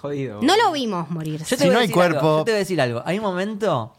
Jodido. 0.00 0.40
No 0.42 0.56
lo 0.56 0.72
vimos 0.72 1.10
morir. 1.10 1.40
Yo 1.40 1.44
Si 1.44 1.56
te 1.56 1.64
voy 1.64 1.72
no 1.72 1.78
a 1.78 1.82
hay 1.82 1.88
decir 1.88 2.02
algo, 2.02 2.18
cuerpo- 2.20 2.38
yo 2.38 2.44
te 2.44 2.50
voy 2.52 2.56
a 2.56 2.58
decir 2.58 2.80
algo. 2.80 3.02
Hay 3.04 3.18
un 3.18 3.24
momento 3.24 3.92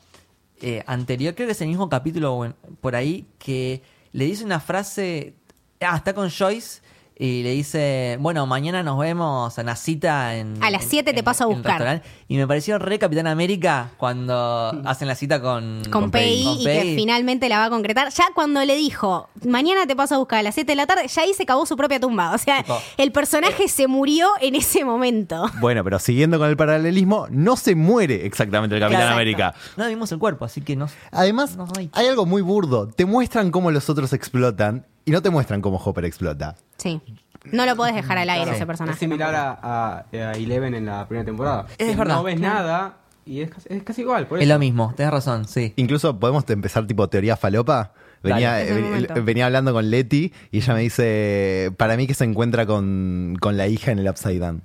eh, 0.62 0.84
anterior, 0.88 1.34
creo 1.36 1.48
que 1.48 1.54
es 1.54 1.62
el 1.62 1.68
mismo 1.70 1.90
capítulo 1.90 2.34
o 2.34 2.46
en- 2.46 2.54
por 2.82 2.96
ahí, 2.96 3.26
que 3.40 3.82
le 4.14 4.26
dice 4.26 4.44
una 4.46 4.60
frase. 4.60 5.34
Ah, 5.80 5.98
está 5.98 6.14
con 6.14 6.30
Joyce 6.30 6.82
y 7.24 7.44
le 7.44 7.52
dice: 7.52 8.18
Bueno, 8.20 8.48
mañana 8.48 8.82
nos 8.82 8.98
vemos 8.98 9.58
a 9.58 9.62
una 9.62 9.76
cita 9.76 10.36
en. 10.36 10.58
A 10.64 10.72
las 10.72 10.84
en- 10.84 10.90
7 10.90 11.14
te 11.14 11.20
en- 11.20 11.24
paso 11.26 11.44
a 11.44 11.48
en 11.52 11.54
buscar. 11.62 12.02
Y 12.28 12.38
me 12.38 12.48
pareció 12.48 12.80
re 12.80 12.98
Capitán 12.98 13.28
América 13.28 13.92
cuando 13.98 14.70
hacen 14.86 15.08
la 15.08 15.14
cita 15.16 15.40
con. 15.42 15.84
con 15.92 16.10
Pei 16.10 16.44
con 16.44 16.54
y 16.60 16.64
que 16.66 16.94
finalmente 16.96 17.48
la 17.48 17.60
va 17.60 17.66
a 17.66 17.70
concretar. 17.70 18.10
Ya 18.12 18.26
cuando 18.34 18.66
le 18.66 18.76
dijo, 18.76 19.30
mañana 19.46 19.86
te 19.86 19.96
paso 19.96 20.16
a 20.16 20.18
buscar 20.18 20.40
a 20.40 20.44
las 20.44 20.56
7 20.56 20.72
de 20.72 20.76
la 20.76 20.88
tarde, 20.88 21.08
ya 21.08 21.22
ahí 21.22 21.34
se 21.34 21.46
cavó 21.46 21.66
su 21.66 21.78
propia 21.78 22.00
tumba. 22.00 22.34
O 22.34 22.38
sea, 22.40 22.64
Tipo, 22.64 22.80
el 22.98 23.12
personaje 23.12 23.68
se 23.68 23.88
murió 23.88 24.28
en 24.42 24.56
ese 24.56 24.84
momento. 24.84 25.46
Bueno, 25.62 25.84
pero 25.84 26.00
siguiendo 26.00 26.40
con 26.40 26.50
el 26.50 26.58
paralelismo, 26.58 27.28
no 27.30 27.56
se 27.56 27.76
muere 27.76 28.26
exactamente 28.26 28.76
el 28.76 28.82
Capitán. 28.82 29.14
América. 29.14 29.54
No 29.78 29.88
vimos 29.88 30.12
el 30.12 30.18
cuerpo, 30.18 30.46
así 30.46 30.62
que 30.62 30.76
no. 30.76 30.88
Además, 31.12 31.56
No 31.56 31.68
hay. 31.78 31.90
hay 31.94 32.08
algo 32.08 32.26
muy 32.26 32.42
burdo. 32.42 32.88
Te 32.88 33.06
muestran 33.06 33.52
cómo 33.52 33.70
los 33.70 33.90
otros 33.90 34.12
explotan 34.14 34.88
y 35.06 35.12
no 35.12 35.22
te 35.22 35.30
muestran 35.30 35.62
cómo 35.62 35.78
Hopper 35.78 36.06
explota. 36.06 36.56
Sí. 36.78 37.02
No 37.46 37.66
lo 37.66 37.76
podés 37.76 37.96
dejar 37.96 38.18
al 38.20 38.30
aire 38.30 38.44
Claro. 38.44 38.56
ese 38.56 38.64
Es 38.64 38.68
personaje. 38.68 39.00
similar 39.00 39.34
a, 39.34 39.52
a, 39.62 40.06
a 40.12 40.32
Eleven 40.34 40.76
en 40.76 40.86
la 40.86 41.08
primera 41.08 41.26
temporada. 41.26 41.66
Es 41.78 41.90
Que 41.90 41.96
verdad. 41.96 42.16
No 42.16 42.24
ves 42.24 42.36
Claro. 42.40 42.56
nada 42.56 42.98
y 43.26 43.42
es 43.42 43.50
casi, 43.50 43.68
es 43.72 43.84
casi 43.84 44.02
igual. 44.02 44.28
Por 44.28 44.40
Es 44.42 44.48
lo 44.48 44.60
mismo, 44.60 44.94
tenés 44.96 45.12
razón, 45.12 45.48
sí. 45.48 45.74
Incluso 45.76 46.20
podemos 46.20 46.48
empezar 46.50 46.86
tipo 46.86 47.08
teoría 47.10 47.36
falopa. 47.38 47.94
Venía, 48.24 48.52
Dale. 48.52 48.98
Es 49.00 49.10
eh, 49.10 49.20
venía 49.22 49.48
hablando 49.48 49.74
con 49.74 49.90
Leti 49.90 50.32
y 50.52 50.58
ella 50.60 50.76
me 50.76 50.82
dice, 50.82 51.72
para 51.78 51.98
mí 51.98 52.06
que 52.06 52.14
se 52.14 52.24
encuentra 52.26 52.68
con, 52.68 53.36
con 53.42 53.58
la 53.58 53.66
hija 53.68 53.92
en 53.92 53.98
el 54.00 54.08
Upside 54.08 54.38
Down. 54.40 54.62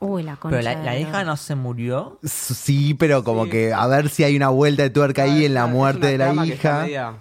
Uy, 0.00 0.22
la 0.22 0.36
concha. 0.36 0.56
Pero 0.58 0.82
la, 0.82 0.98
hija 0.98 1.24
no 1.24 1.36
se 1.36 1.54
murió. 1.54 2.18
Sí, 2.22 2.94
pero 2.94 3.22
como 3.24 3.44
Sí. 3.44 3.50
que 3.50 3.72
a 3.74 3.86
ver 3.86 4.08
si 4.08 4.24
hay 4.24 4.36
una 4.36 4.48
vuelta 4.48 4.82
de 4.82 4.90
tuerca 4.90 5.24
ahí 5.24 5.42
Ah, 5.42 5.46
en 5.46 5.54
la 5.54 5.66
es 5.66 5.70
muerte 5.70 6.06
es 6.06 6.12
de 6.12 6.18
la 6.18 6.46
hija. 6.46 7.14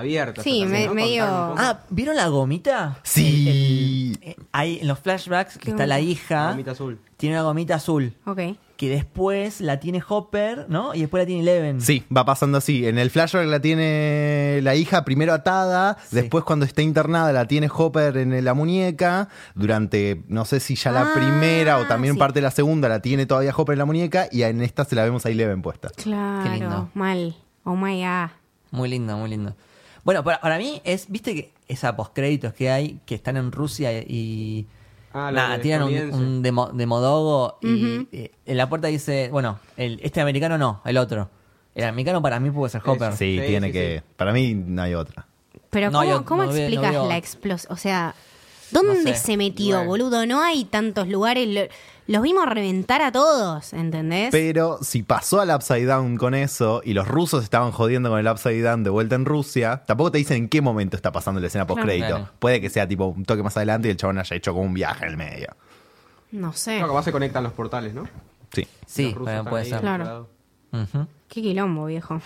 Media 0.00 0.22
abierta. 0.22 0.42
Sí, 0.42 0.64
medio-. 0.64 1.24
Ah, 1.26 1.80
¿vieron 1.90 2.16
la 2.16 2.26
gomita? 2.28 2.98
Sí. 3.02 4.16
Eh, 4.22 4.36
Hay 4.52 4.78
en 4.80 4.88
los 4.88 4.98
flashbacks 4.98 5.54
que 5.58 5.66
Qué 5.66 5.70
está 5.70 5.86
la 5.86 6.00
hija. 6.00 6.50
Gomita 6.50 6.72
azul. 6.72 6.98
Tiene 7.16 7.36
una 7.36 7.42
gomita 7.44 7.74
azul. 7.76 8.14
Ok. 8.26 8.40
Que 8.76 8.88
después 8.88 9.60
la 9.60 9.78
tiene 9.78 10.02
Hopper, 10.08 10.64
¿no? 10.70 10.94
Y 10.94 11.00
después 11.00 11.20
la 11.22 11.26
tiene 11.26 11.42
Eleven. 11.42 11.82
Sí, 11.82 12.02
va 12.16 12.24
pasando 12.24 12.56
así. 12.56 12.86
En 12.86 12.96
el 12.96 13.10
flashback 13.10 13.46
la 13.46 13.60
tiene 13.60 14.60
la 14.62 14.74
hija 14.74 15.04
primero 15.04 15.34
atada, 15.34 15.98
Sí. 16.08 16.16
después 16.16 16.44
cuando 16.44 16.64
está 16.64 16.80
internada 16.80 17.30
la 17.30 17.44
tiene 17.46 17.68
Hopper 17.70 18.16
en 18.16 18.42
la 18.42 18.54
muñeca, 18.54 19.28
durante 19.54 20.22
no 20.28 20.46
sé 20.46 20.60
si 20.60 20.76
ya 20.76 20.92
la 20.92 21.02
Ah, 21.02 21.10
primera 21.14 21.76
o 21.76 21.84
también 21.86 22.14
sí. 22.14 22.18
parte 22.18 22.38
de 22.38 22.42
la 22.44 22.50
segunda 22.50 22.88
la 22.88 23.00
tiene 23.02 23.26
todavía 23.26 23.52
Hopper 23.54 23.74
en 23.74 23.78
la 23.80 23.84
muñeca 23.84 24.28
y 24.32 24.42
en 24.44 24.62
esta 24.62 24.86
se 24.86 24.94
la 24.96 25.04
vemos 25.04 25.26
a 25.26 25.28
Eleven 25.30 25.60
puesta. 25.60 25.90
Claro. 25.90 26.50
lindo. 26.50 26.88
Mal. 26.94 27.36
Oh 27.64 27.76
my 27.76 28.02
god. 28.02 28.30
Muy 28.70 28.88
lindo, 28.88 29.14
muy 29.18 29.28
lindo. 29.28 29.54
Bueno, 30.04 30.24
para, 30.24 30.40
para 30.40 30.58
mí 30.58 30.80
es, 30.84 31.06
viste 31.10 31.34
que 31.34 31.52
esa 31.68 31.94
postcréditos 31.96 32.52
que 32.54 32.70
hay, 32.70 33.00
que 33.06 33.14
están 33.14 33.36
en 33.36 33.52
Rusia 33.52 33.92
y 33.92 34.66
Ah, 35.12 35.30
nada, 35.32 35.60
tiran 35.60 35.82
un, 35.82 35.94
un 36.14 36.42
demo- 36.42 36.70
demodogo 36.72 37.58
y 37.62 37.96
Ujú. 37.96 38.06
eh, 38.12 38.30
en 38.46 38.56
la 38.56 38.68
puerta 38.68 38.86
dice, 38.88 39.28
bueno, 39.32 39.58
el, 39.76 39.98
este 40.02 40.20
americano 40.20 40.56
no, 40.56 40.80
el 40.84 40.96
otro. 40.98 41.28
El 41.74 41.84
americano 41.84 42.22
para 42.22 42.38
mí 42.40 42.50
puede 42.50 42.70
ser 42.70 42.82
Hopper. 42.84 43.12
Sí, 43.16 43.38
Sí, 43.40 43.46
tiene 43.46 43.68
sí, 43.68 43.72
que. 43.72 44.02
sí. 44.04 44.12
Para 44.16 44.32
mí 44.32 44.54
no 44.54 44.82
hay 44.82 44.94
otra. 44.94 45.26
Pero 45.70 45.90
No, 45.90 45.98
¿cómo, 46.00 46.10
yo 46.10 46.24
cómo 46.24 46.44
no 46.44 46.48
veo- 46.52 46.56
no 46.58 46.62
explicas 46.66 46.90
veo- 46.92 47.08
la 47.08 47.16
explosión? 47.16 47.72
O 47.72 47.76
sea, 47.76 48.14
¿dónde 48.70 48.94
No 48.94 49.02
sé. 49.02 49.14
se 49.16 49.36
metió, 49.36 49.76
Bueno. 49.76 49.88
boludo? 49.90 50.26
No 50.26 50.42
hay 50.42 50.64
tantos 50.64 51.08
lugares. 51.08 51.68
Lo- 52.06 52.12
los 52.14 52.22
vimos 52.22 52.46
reventar 52.46 53.02
a 53.02 53.12
todos, 53.12 53.72
¿entendés? 53.72 54.30
Pero 54.32 54.78
si 54.82 55.02
pasó 55.02 55.40
al 55.40 55.50
Upside 55.50 55.86
Down 55.86 56.16
con 56.16 56.34
eso 56.34 56.80
y 56.84 56.92
los 56.94 57.06
rusos 57.08 57.42
estaban 57.44 57.70
jodiendo 57.72 58.10
con 58.10 58.18
el 58.18 58.26
Upside 58.28 58.62
Down 58.62 58.84
de 58.84 58.90
vuelta 58.90 59.14
en 59.14 59.24
Rusia, 59.24 59.82
tampoco 59.86 60.10
te 60.12 60.18
dicen 60.18 60.36
en 60.36 60.48
qué 60.48 60.60
momento 60.60 60.96
está 60.96 61.12
pasando 61.12 61.40
la 61.40 61.46
escena 61.46 61.66
post 61.66 61.82
crédito. 61.82 62.06
Claro. 62.08 62.28
Puede 62.38 62.60
que 62.60 62.70
sea 62.70 62.86
tipo 62.88 63.06
un 63.06 63.24
toque 63.24 63.42
más 63.42 63.56
adelante 63.56 63.88
y 63.88 63.90
el 63.92 63.96
chabón 63.96 64.18
haya 64.18 64.36
hecho 64.36 64.52
como 64.52 64.64
un 64.66 64.74
viaje 64.74 65.04
en 65.04 65.10
el 65.12 65.16
medio. 65.16 65.48
no 66.32 66.52
sé. 66.52 66.78
Que 66.78 66.86
más 66.86 67.04
se 67.04 67.12
conectan 67.12 67.42
los 67.42 67.52
portales, 67.52 67.92
¿no? 67.94 68.04
Sí. 68.52 68.66
Sí, 68.86 69.14
bueno, 69.18 69.44
puede 69.44 69.64
ser. 69.64 69.80
Claro. 69.80 70.28
Qué 71.28 71.42
quilombo, 71.42 71.86
viejo. 71.86 72.20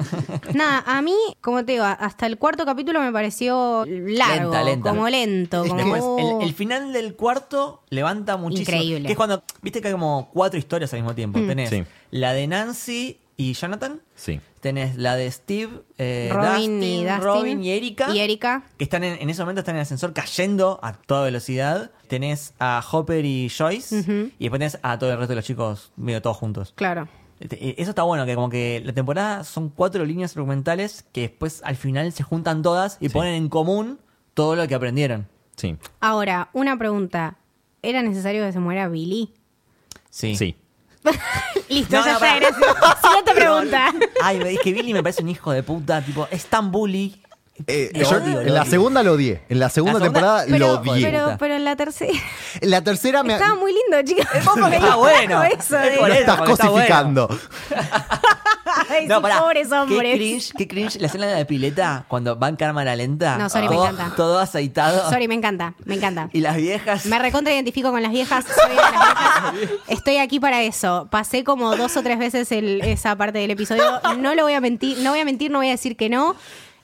Nada, 0.54 0.82
a 0.86 1.02
mí, 1.02 1.14
como 1.40 1.64
te 1.64 1.72
digo, 1.72 1.84
hasta 1.84 2.26
el 2.26 2.38
cuarto 2.38 2.64
capítulo 2.64 3.00
me 3.00 3.12
pareció 3.12 3.84
largo, 3.86 4.44
Lenta, 4.52 4.64
lenta. 4.64 4.90
como 4.90 5.08
lento, 5.08 5.64
como... 5.66 5.76
Después, 5.76 6.04
el, 6.42 6.48
el 6.48 6.54
final 6.54 6.92
del 6.92 7.14
cuarto 7.14 7.82
levanta 7.90 8.36
muchísimo. 8.36 8.76
Increíble. 8.76 9.06
Que 9.06 9.12
es 9.12 9.16
cuando, 9.16 9.42
viste 9.62 9.80
que 9.80 9.88
hay 9.88 9.92
como 9.92 10.30
cuatro 10.32 10.58
historias 10.58 10.92
al 10.94 11.00
mismo 11.00 11.14
tiempo. 11.14 11.38
Mm. 11.38 11.46
Tenés 11.48 11.70
Sí. 11.70 11.84
la 12.10 12.32
de 12.32 12.46
Nancy 12.46 13.18
y 13.36 13.52
Jonathan. 13.52 14.00
Sí. 14.14 14.40
Tenés 14.60 14.96
la 14.96 15.16
de 15.16 15.30
Steve, 15.30 15.82
eh, 15.98 16.30
Robin 16.32 16.80
Dustin, 16.80 16.82
y 16.82 17.04
Dustin. 17.04 17.22
Robin 17.22 17.62
y 17.64 17.70
Erika. 17.72 18.10
Y 18.14 18.18
Erika. 18.20 18.62
que 18.78 18.84
están 18.84 19.04
en, 19.04 19.20
en 19.20 19.28
ese 19.30 19.42
momento 19.42 19.60
están 19.60 19.74
en 19.74 19.80
el 19.80 19.82
ascensor 19.82 20.12
cayendo 20.14 20.80
a 20.82 20.94
toda 20.94 21.24
velocidad. 21.24 21.90
Tenés 22.08 22.54
a 22.58 22.82
Hopper 22.90 23.24
y 23.24 23.50
Joyce. 23.50 24.30
Y 24.38 24.44
después 24.44 24.58
tenés 24.58 24.78
a 24.82 24.98
todo 24.98 25.12
el 25.12 25.18
resto 25.18 25.32
de 25.32 25.36
los 25.36 25.44
chicos 25.44 25.92
medio 25.96 26.22
todos 26.22 26.38
juntos. 26.38 26.72
Claro. 26.74 27.06
Este, 27.40 27.68
eh, 27.68 27.74
Eso 27.78 27.90
está 27.90 28.02
bueno, 28.02 28.24
que 28.26 28.34
como 28.34 28.48
que 28.48 28.82
la 28.84 28.92
temporada 28.92 29.44
son 29.44 29.68
cuatro 29.68 30.04
líneas 30.04 30.36
argumentales 30.36 31.04
que 31.12 31.22
después 31.22 31.60
al 31.64 31.76
final 31.76 32.12
se 32.12 32.22
juntan 32.22 32.62
todas 32.62 32.96
y 33.00 33.08
Sí. 33.08 33.12
ponen 33.14 33.34
en 33.34 33.48
común 33.48 33.98
todo 34.34 34.56
lo 34.56 34.66
que 34.68 34.74
aprendieron. 34.74 35.26
Sí. 35.56 35.76
Ahora, 36.00 36.50
una 36.52 36.76
pregunta. 36.78 37.36
¿Era 37.82 38.02
necesario 38.02 38.44
que 38.44 38.52
se 38.52 38.58
muera 38.58 38.88
Billy? 38.88 39.32
Sí. 40.10 40.34
Sí. 40.36 40.56
Listo, 41.68 41.96
No, 41.96 42.04
ya 42.04 42.18
no, 42.18 42.26
está. 42.26 43.00
Siguiente 43.02 43.32
pregunta. 43.34 43.94
Ay, 44.22 44.38
me 44.38 44.48
dije 44.50 44.72
Billy 44.72 44.92
me 44.92 45.02
parece 45.02 45.22
un 45.22 45.28
hijo 45.28 45.52
de 45.52 45.62
puta, 45.62 46.02
tipo, 46.02 46.26
es 46.30 46.46
tan 46.46 46.70
bully. 46.72 47.20
Eh, 47.66 47.90
Lo 47.94 48.02
yo 48.02 48.16
odio, 48.18 48.34
lo 48.34 48.40
en 48.42 48.54
la 48.54 48.60
odio. 48.62 48.70
segunda 48.70 49.02
lo 49.02 49.12
odié. 49.12 49.40
En 49.48 49.58
la 49.60 49.70
segunda, 49.70 49.98
La 49.98 50.04
segunda- 50.04 50.20
temporada 50.20 50.44
Pero, 50.50 50.66
lo 50.84 50.90
odié. 50.92 51.06
pero, 51.06 51.36
pero 51.38 51.54
en 51.54 51.64
la 51.64 51.74
tercera... 51.76 52.12
En 52.60 52.70
la 52.70 52.82
tercera 52.82 53.22
me. 53.22 53.32
Estaba 53.34 53.54
muy 53.54 53.72
lindo, 53.72 54.02
chicos. 54.04 54.26
Está 54.34 54.96
bueno. 54.96 55.42
Eso 55.44 55.78
Es 55.78 55.92
de- 55.92 55.98
por 55.98 56.08
lo 56.08 56.14
eso, 56.14 56.20
estás 56.20 56.38
está 56.38 56.44
cosificando. 56.66 57.28
Ay, 58.90 59.06
No, 59.06 59.16
sí, 59.16 59.22
pará. 59.22 59.40
pobres 59.40 59.68
Qué 59.68 59.74
hombres. 59.74 60.14
cringe, 60.16 60.52
qué 60.56 60.68
cringe 60.68 60.96
la 61.00 61.06
escena 61.06 61.26
de 61.26 61.38
la 61.38 61.44
pileta 61.46 62.04
cuando 62.08 62.38
va 62.38 62.48
en 62.48 62.56
cámara 62.56 62.94
lenta. 62.94 63.38
No, 63.38 63.48
sorry, 63.48 63.68
me 63.68 63.74
todo, 63.76 63.88
encanta. 63.88 64.16
Todo 64.16 64.38
aceitado. 64.38 65.08
Sorry, 65.10 65.28
me 65.28 65.34
encanta, 65.34 65.74
me 65.84 65.94
encanta. 65.94 66.28
Y 66.32 66.40
las 66.40 66.56
viejas. 66.56 67.06
Me 67.06 67.18
recontra 67.18 67.52
identifico 67.54 67.90
con 67.90 68.02
las 68.02 68.12
viejas, 68.12 68.44
soy 68.44 68.70
de 68.70 68.74
las 68.76 68.90
viejas. 69.54 69.80
Estoy 69.88 70.18
aquí 70.18 70.40
para 70.40 70.62
eso. 70.62 71.08
Pasé 71.10 71.42
como 71.44 71.74
dos 71.76 71.96
o 71.96 72.02
tres 72.02 72.18
veces 72.18 72.52
el- 72.52 72.80
esa 72.82 73.16
parte 73.16 73.38
del 73.38 73.50
episodio. 73.50 73.82
No 74.18 74.34
lo 74.34 74.42
voy 74.42 74.52
a 74.54 74.60
mentir, 74.60 74.98
no 74.98 75.10
voy 75.10 75.20
a 75.20 75.24
mentir, 75.24 75.50
no 75.50 75.58
voy 75.58 75.68
a 75.68 75.72
decir 75.72 75.96
que 75.96 76.08
no. 76.08 76.36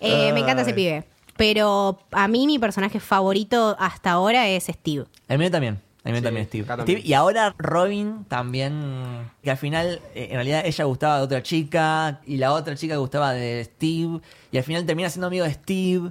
Eh, 0.02 0.32
me 0.32 0.40
encanta 0.40 0.62
ese 0.62 0.70
Ay. 0.72 0.76
pibe. 0.76 1.04
Pero 1.36 1.98
a 2.10 2.28
mí 2.28 2.46
mi 2.46 2.58
personaje 2.58 3.00
favorito 3.00 3.74
hasta 3.78 4.10
ahora 4.12 4.48
es 4.48 4.64
Steve. 4.64 5.04
El 5.28 5.38
mío 5.38 5.50
también. 5.50 5.80
El 6.04 6.12
mío 6.12 6.18
Sí, 6.20 6.24
también, 6.24 6.46
Steve. 6.46 6.64
acá 6.64 6.76
también. 6.76 6.98
Steve. 6.98 7.08
Y 7.08 7.14
ahora 7.14 7.54
Robin 7.58 8.24
también. 8.28 9.30
Que 9.42 9.50
al 9.50 9.56
final, 9.56 10.00
eh, 10.14 10.28
en 10.30 10.34
realidad, 10.34 10.62
ella 10.66 10.84
gustaba 10.84 11.18
de 11.18 11.22
otra 11.22 11.42
chica. 11.42 12.20
Y 12.26 12.36
la 12.36 12.52
otra 12.52 12.74
chica 12.76 12.96
gustaba 12.96 13.32
de 13.32 13.64
Steve. 13.64 14.20
Y 14.50 14.58
al 14.58 14.64
final 14.64 14.84
termina 14.84 15.08
siendo 15.08 15.28
amigo 15.28 15.44
de 15.44 15.52
Steve. 15.54 16.10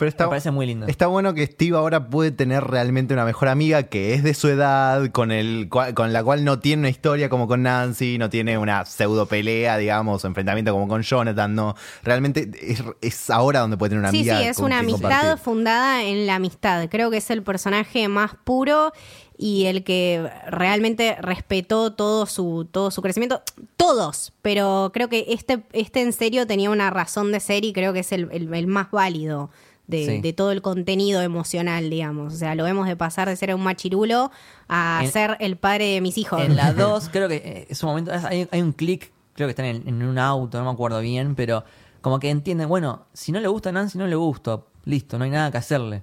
Pero 0.00 0.08
está, 0.08 0.24
Me 0.24 0.30
parece 0.30 0.50
muy 0.50 0.66
lindo. 0.66 0.86
Está 0.86 1.06
bueno 1.06 1.34
que 1.34 1.46
Steve 1.46 1.76
ahora 1.76 2.08
puede 2.08 2.32
tener 2.32 2.64
realmente 2.64 3.14
una 3.14 3.24
mejor 3.24 3.46
amiga 3.48 3.84
que 3.84 4.14
es 4.14 4.22
de 4.24 4.34
su 4.34 4.48
edad, 4.48 5.10
con, 5.12 5.30
el, 5.30 5.68
con 5.68 6.12
la 6.12 6.24
cual 6.24 6.42
no 6.44 6.58
tiene 6.58 6.80
una 6.80 6.88
historia 6.88 7.28
como 7.28 7.46
con 7.46 7.62
Nancy, 7.62 8.16
no 8.18 8.30
tiene 8.30 8.56
una 8.58 8.84
pseudo 8.86 9.26
pelea, 9.26 9.76
digamos, 9.76 10.24
o 10.24 10.26
enfrentamiento 10.26 10.72
como 10.72 10.88
con 10.88 11.02
Jonathan, 11.02 11.54
no. 11.54 11.76
Realmente 12.02 12.50
es, 12.60 12.82
es 13.02 13.30
ahora 13.30 13.60
donde 13.60 13.76
puede 13.76 13.90
tener 13.90 14.00
una 14.00 14.10
Sí, 14.10 14.20
amiga. 14.20 14.38
sí, 14.40 14.44
es 14.46 14.56
con 14.56 14.64
una 14.64 14.78
amistad 14.80 15.00
compartir. 15.02 15.38
fundada 15.44 16.02
en 16.02 16.26
la 16.26 16.36
amistad. 16.36 16.88
Creo 16.90 17.10
que 17.10 17.18
es 17.18 17.30
el 17.30 17.42
personaje 17.42 18.08
más 18.08 18.32
puro 18.42 18.92
y 19.36 19.66
el 19.66 19.84
que 19.84 20.30
realmente 20.48 21.16
respetó 21.20 21.92
todo 21.92 22.24
su, 22.26 22.66
todo 22.70 22.90
su 22.90 23.02
crecimiento. 23.02 23.42
Todos, 23.76 24.32
pero 24.42 24.90
creo 24.94 25.08
que 25.08 25.26
este, 25.28 25.62
este 25.72 26.00
en 26.02 26.12
serio 26.12 26.46
tenía 26.46 26.70
una 26.70 26.90
razón 26.90 27.32
de 27.32 27.40
ser 27.40 27.64
y 27.64 27.72
creo 27.74 27.92
que 27.92 28.00
es 28.00 28.12
el, 28.12 28.28
el- 28.32 28.52
el 28.54 28.66
más 28.66 28.90
válido. 28.90 29.50
De, 29.90 30.06
Sí. 30.06 30.20
de 30.20 30.32
todo 30.32 30.52
el 30.52 30.62
contenido 30.62 31.20
emocional, 31.22 31.90
digamos. 31.90 32.32
O 32.34 32.36
sea, 32.36 32.54
lo 32.54 32.64
vemos 32.64 32.86
de 32.86 32.96
pasar 32.96 33.28
de 33.28 33.36
ser 33.36 33.54
un 33.54 33.62
machirulo 33.62 34.30
a 34.68 35.00
En- 35.04 35.10
ser 35.12 35.36
el 35.40 35.56
padre 35.56 35.86
de 35.94 36.00
mis 36.00 36.16
hijos. 36.18 36.40
En 36.40 36.56
la 36.56 36.72
2, 36.74 37.08
creo 37.10 37.28
que 37.28 37.36
eh, 37.36 37.66
es 37.68 37.82
un 37.82 37.90
momento. 37.90 38.12
Hay, 38.12 38.48
hay 38.50 38.62
un 38.62 38.72
clic, 38.72 39.12
creo 39.34 39.46
que 39.48 39.50
están 39.50 39.66
en, 39.66 39.86
en 39.88 40.02
un 40.02 40.18
auto, 40.18 40.58
no 40.58 40.64
me 40.64 40.70
acuerdo 40.70 41.00
bien, 41.00 41.34
pero 41.34 41.64
como 42.00 42.18
que 42.20 42.30
entienden, 42.30 42.68
bueno, 42.68 43.06
si 43.12 43.32
no 43.32 43.40
le 43.40 43.48
gusta 43.48 43.68
a 43.68 43.72
Nancy, 43.72 43.98
no 43.98 44.06
le 44.06 44.16
gusta. 44.16 44.60
Listo, 44.84 45.18
no 45.18 45.24
hay 45.24 45.30
nada 45.30 45.50
que 45.50 45.58
hacerle. 45.58 46.02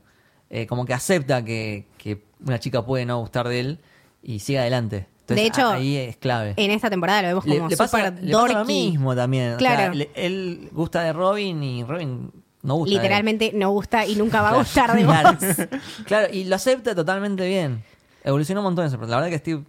Eh, 0.50 0.68
como 0.68 0.86
que 0.86 0.94
acepta 0.94 1.44
que, 1.44 1.88
que 1.98 2.24
una 2.46 2.60
chica 2.60 2.86
puede 2.86 3.06
no 3.06 3.20
gustar 3.20 3.48
de 3.48 3.60
él 3.60 3.80
y 4.22 4.40
sigue 4.40 4.60
adelante. 4.60 5.08
Entonces, 5.22 5.44
De 5.44 5.48
hecho, 5.48 5.68
ahí 5.70 5.98
es 5.98 6.16
clave. 6.16 6.54
En 6.56 6.72
esta 6.72 6.90
temporada 6.90 7.22
lo 7.24 7.28
vemos 7.30 7.44
como 7.44 7.68
le 7.68 7.76
pasa, 7.76 7.98
le 8.12 8.12
pasa 8.12 8.22
lo 8.22 8.38
dorky. 8.56 8.74
mismo 8.92 9.14
también. 9.14 9.56
o 9.56 9.58
Claro. 9.58 9.78
sea, 9.78 9.94
le- 9.94 10.10
él 10.16 10.70
gusta 10.72 11.02
de 11.02 11.12
Robin 11.12 11.62
y 11.64 11.84
Robin 11.84 12.32
no 12.64 12.76
gusta. 12.76 12.94
Literalmente 12.96 13.52
no 13.54 13.70
gusta 13.72 14.06
y 14.06 14.16
nunca 14.16 14.42
va 14.42 14.50
a 14.52 14.58
gustar 14.58 14.94
de 14.96 15.04
Claro. 15.06 15.34
vos. 15.40 15.68
Claro, 16.06 16.34
y 16.34 16.44
lo 16.46 16.56
acepta 16.56 16.94
totalmente 16.96 17.46
bien. 17.48 17.84
Evolucionó 18.24 18.62
un 18.62 18.66
montón 18.66 18.86
ese 18.86 18.98
personaje. 18.98 19.12
La 19.12 19.18
verdad 19.28 19.30
que 19.32 19.38
Steve, 19.40 19.64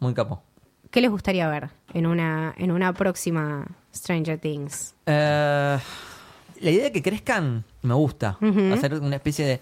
muy 0.00 0.14
capo. 0.14 0.42
¿Qué 0.90 1.00
les 1.00 1.10
gustaría 1.10 1.48
ver 1.48 1.70
en 1.94 2.06
una, 2.06 2.52
en 2.58 2.72
una 2.72 2.92
próxima 2.92 3.66
Stranger 3.94 4.38
Things? 4.38 4.94
Eh, 5.06 5.78
la 6.60 6.70
idea 6.70 6.84
de 6.84 6.92
que 6.92 7.02
crezcan 7.02 7.64
me 7.82 7.94
gusta. 7.94 8.36
Hacer 8.72 8.94
una 8.94 9.14
especie 9.16 9.46
de 9.46 9.60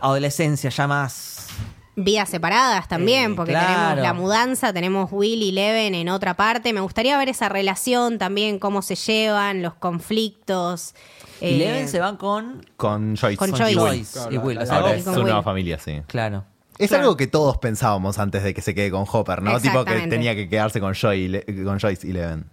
adolescencia 0.00 0.70
ya 0.70 0.86
más. 0.88 1.48
Vidas 1.96 2.28
separadas 2.28 2.88
también, 2.88 3.32
Eh, 3.32 3.34
porque 3.36 3.52
claro. 3.52 3.66
tenemos 3.90 3.98
la 4.02 4.12
mudanza, 4.14 4.72
tenemos 4.72 5.10
Will 5.12 5.42
y 5.42 5.52
Leven 5.52 5.94
en 5.94 6.08
otra 6.08 6.34
parte. 6.34 6.72
Me 6.72 6.80
gustaría 6.80 7.16
ver 7.18 7.28
esa 7.28 7.48
relación 7.48 8.18
también, 8.18 8.58
cómo 8.58 8.82
se 8.82 8.96
llevan, 8.96 9.62
los 9.62 9.74
conflictos. 9.74 10.94
Y 11.40 11.46
eh, 11.54 11.58
Leven 11.58 11.88
se 11.88 12.00
va 12.00 12.16
con. 12.18 12.64
Con 12.76 13.16
Joyce. 13.16 13.36
Con 13.36 13.50
con 13.50 13.60
Joyce. 13.60 13.78
Joyce 13.78 14.12
Claro, 14.12 14.30
y 14.32 14.34
la- 14.36 14.40
Will. 14.42 14.56
la- 14.56 14.62
o 14.62 14.66
sea, 14.66 14.74
Ahora 14.76 14.88
Joyce 14.88 15.10
es 15.10 15.16
Will. 15.16 15.24
nueva 15.24 15.42
familia, 15.42 15.78
sí. 15.78 16.02
claro. 16.06 16.44
Es 16.76 16.88
Claro. 16.88 17.04
algo 17.04 17.16
que 17.16 17.28
todos 17.28 17.58
pensábamos 17.58 18.18
antes 18.18 18.42
de 18.42 18.52
que 18.52 18.60
se 18.60 18.74
quede 18.74 18.90
con 18.90 19.04
Hopper, 19.10 19.42
¿no? 19.42 19.60
Tipo 19.60 19.84
que 19.84 20.08
tenía 20.08 20.34
que 20.34 20.48
quedarse 20.48 20.80
con, 20.80 20.92
Joy 20.94 21.44
con 21.64 21.78
Joyce 21.78 22.08
y 22.08 22.12
Leven. 22.12 22.46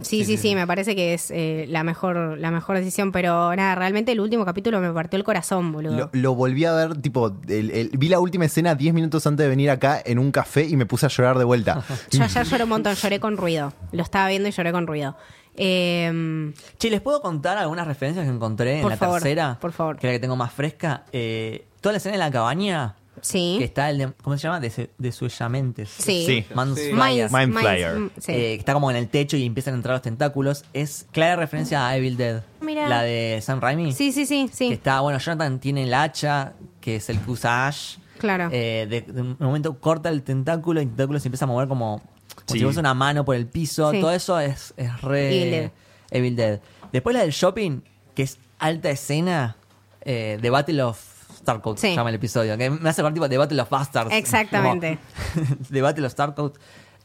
Sí, 0.00 0.24
sí, 0.24 0.36
sí, 0.36 0.54
me 0.54 0.66
parece 0.66 0.96
que 0.96 1.14
es 1.14 1.30
eh, 1.30 1.66
la, 1.68 1.84
mejor, 1.84 2.36
la 2.38 2.50
mejor 2.50 2.76
decisión, 2.76 3.12
pero 3.12 3.54
nada, 3.54 3.74
realmente 3.74 4.12
el 4.12 4.20
último 4.20 4.44
capítulo 4.44 4.80
me 4.80 4.92
partió 4.92 5.16
el 5.16 5.24
corazón, 5.24 5.70
boludo. 5.72 5.96
Lo, 5.96 6.10
lo 6.12 6.34
volví 6.34 6.64
a 6.64 6.72
ver, 6.72 7.00
tipo, 7.00 7.32
el- 7.48 7.70
el- 7.70 7.90
vi 7.96 8.08
la 8.08 8.18
última 8.20 8.44
escena 8.46 8.74
10 8.74 8.92
minutos 8.94 9.26
antes 9.26 9.44
de 9.44 9.48
venir 9.48 9.70
acá 9.70 10.02
en 10.04 10.18
un 10.18 10.32
café 10.32 10.64
y 10.66 10.76
me 10.76 10.86
puse 10.86 11.06
a 11.06 11.08
llorar 11.08 11.38
de 11.38 11.44
vuelta. 11.44 11.82
Yo 12.10 12.24
ayer 12.24 12.44
lloré 12.46 12.64
un 12.64 12.70
montón, 12.70 12.94
lloré 12.94 13.20
con 13.20 13.36
ruido. 13.36 13.72
Lo 13.92 14.02
estaba 14.02 14.28
viendo 14.28 14.48
y 14.48 14.52
lloré 14.52 14.72
con 14.72 14.86
ruido. 14.86 15.16
Eh, 15.54 16.52
Che, 16.78 16.90
¿les 16.90 17.00
puedo 17.00 17.20
contar 17.20 17.58
algunas 17.58 17.86
referencias 17.86 18.24
que 18.26 18.32
encontré 18.32 18.76
en 18.76 18.82
Por 18.82 18.90
la 18.90 18.96
favor, 18.96 19.20
tercera? 19.20 19.58
por 19.60 19.72
favor. 19.72 19.96
Que 19.98 20.06
es 20.08 20.12
la 20.12 20.16
que 20.16 20.20
tengo 20.20 20.36
más 20.36 20.52
fresca. 20.52 21.04
Eh, 21.12 21.66
toda 21.80 21.92
la 21.92 21.98
escena 21.98 22.12
de 22.14 22.18
la 22.18 22.30
cabaña. 22.30 22.96
Sí. 23.22 23.56
Que 23.58 23.64
está 23.64 23.88
el 23.88 23.96
de. 23.98 24.12
¿Cómo 24.22 24.36
se 24.36 24.42
llama? 24.42 24.60
De, 24.60 24.90
de 24.98 25.12
Suellamentes. 25.12 25.88
Sí. 25.88 26.24
Sí. 26.26 26.44
Mans 26.54 26.78
Sí. 26.78 26.90
Flyer. 26.92 27.30
Minds- 27.30 27.46
Mind 27.46 27.98
mm, 27.98 28.10
sí. 28.20 28.32
Eh, 28.32 28.36
que 28.36 28.54
está 28.56 28.74
como 28.74 28.90
en 28.90 28.96
el 28.98 29.08
techo 29.08 29.38
y 29.38 29.46
empiezan 29.46 29.72
a 29.72 29.76
entrar 29.78 29.94
los 29.94 30.02
tentáculos. 30.02 30.64
Es 30.74 31.06
clara 31.12 31.36
referencia 31.36 31.88
a 31.88 31.96
Evil 31.96 32.16
Dead. 32.18 32.42
Mira. 32.60 32.86
La 32.88 33.02
de 33.02 33.40
Sam 33.42 33.60
Raimi. 33.60 33.92
sí, 33.92 34.12
sí, 34.12 34.26
sí, 34.26 34.46
Que 34.50 34.54
sí. 34.54 34.72
está, 34.72 35.00
bueno, 35.00 35.18
Jonathan 35.18 35.58
tiene 35.58 35.84
el 35.84 35.94
hacha, 35.94 36.52
que 36.82 36.96
es 36.96 37.08
el 37.08 37.18
que 37.20 37.30
usa 37.30 37.66
Ash. 37.68 37.96
Claro. 38.18 38.50
Eh, 38.52 38.86
de, 38.88 39.00
de 39.00 39.20
un 39.22 39.36
momento 39.40 39.78
corta 39.80 40.08
el 40.10 40.22
tentáculo 40.22 40.80
y 40.80 40.84
el 40.84 40.88
tentáculo 40.90 41.18
se 41.18 41.28
empieza 41.28 41.44
a 41.46 41.48
mover 41.48 41.66
como, 41.66 41.98
como 42.00 42.46
Sí. 42.46 42.58
si 42.58 42.64
fuese 42.64 42.78
una 42.80 42.94
mano 42.94 43.24
por 43.24 43.34
el 43.36 43.46
piso. 43.46 43.90
Sí. 43.90 44.00
Todo 44.00 44.12
eso 44.12 44.38
es, 44.38 44.74
es 44.76 45.00
re 45.00 45.28
Evil 45.36 45.50
Dead. 45.50 45.70
Evil 46.10 46.36
Dead. 46.36 46.60
Después 46.92 47.14
la 47.14 47.22
del 47.22 47.30
shopping, 47.32 47.80
que 48.14 48.22
es 48.22 48.38
alta 48.58 48.90
escena, 48.90 49.56
eh, 50.02 50.38
The 50.40 50.50
Battle 50.50 50.82
of 50.82 50.98
Starcoat, 51.42 51.76
Sí. 51.78 51.88
se 51.88 51.94
llama 51.96 52.08
el 52.10 52.16
episodio. 52.16 52.56
Que 52.56 52.70
me 52.70 52.88
hace 52.88 53.00
acordar 53.00 53.14
tipo 53.14 53.28
The 53.28 53.38
Battle 53.38 53.60
of 53.62 53.68
Bastards. 53.70 54.12
Exactamente. 54.14 54.98
Battle 55.70 56.06
of 56.06 56.12
Starcoat. 56.12 56.56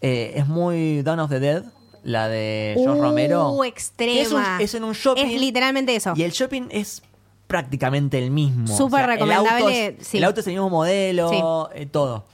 Eh, 0.01 0.33
es 0.35 0.47
muy 0.47 1.01
Dawn 1.01 1.19
of 1.19 1.29
the 1.29 1.39
Dead, 1.39 1.63
la 2.03 2.27
de 2.29 2.75
George 2.77 3.01
Romero. 3.01 3.49
Uh, 3.51 3.63
extrema. 3.63 4.13
que 4.13 4.21
Es, 4.21 4.31
un- 4.31 4.43
es 4.61 4.73
en 4.75 4.83
un 4.83 4.93
shopping. 4.93 5.25
Es 5.25 5.39
literalmente 5.41 5.95
eso. 5.95 6.13
Y 6.15 6.23
el 6.23 6.31
shopping 6.31 6.67
es 6.71 7.01
prácticamente 7.47 8.17
el 8.19 8.29
mismo. 8.31 8.67
Súper 8.67 9.01
el 9.01 9.07
recomendable, 9.07 9.49
auto 9.49 9.69
es- 9.69 10.07
sí. 10.07 10.17
El 10.17 10.23
auto 10.25 10.39
es 10.41 10.47
el 10.47 10.53
mismo 10.53 10.69
modelo, 10.69 11.69
eh, 11.73 11.85
todo. 11.85 12.25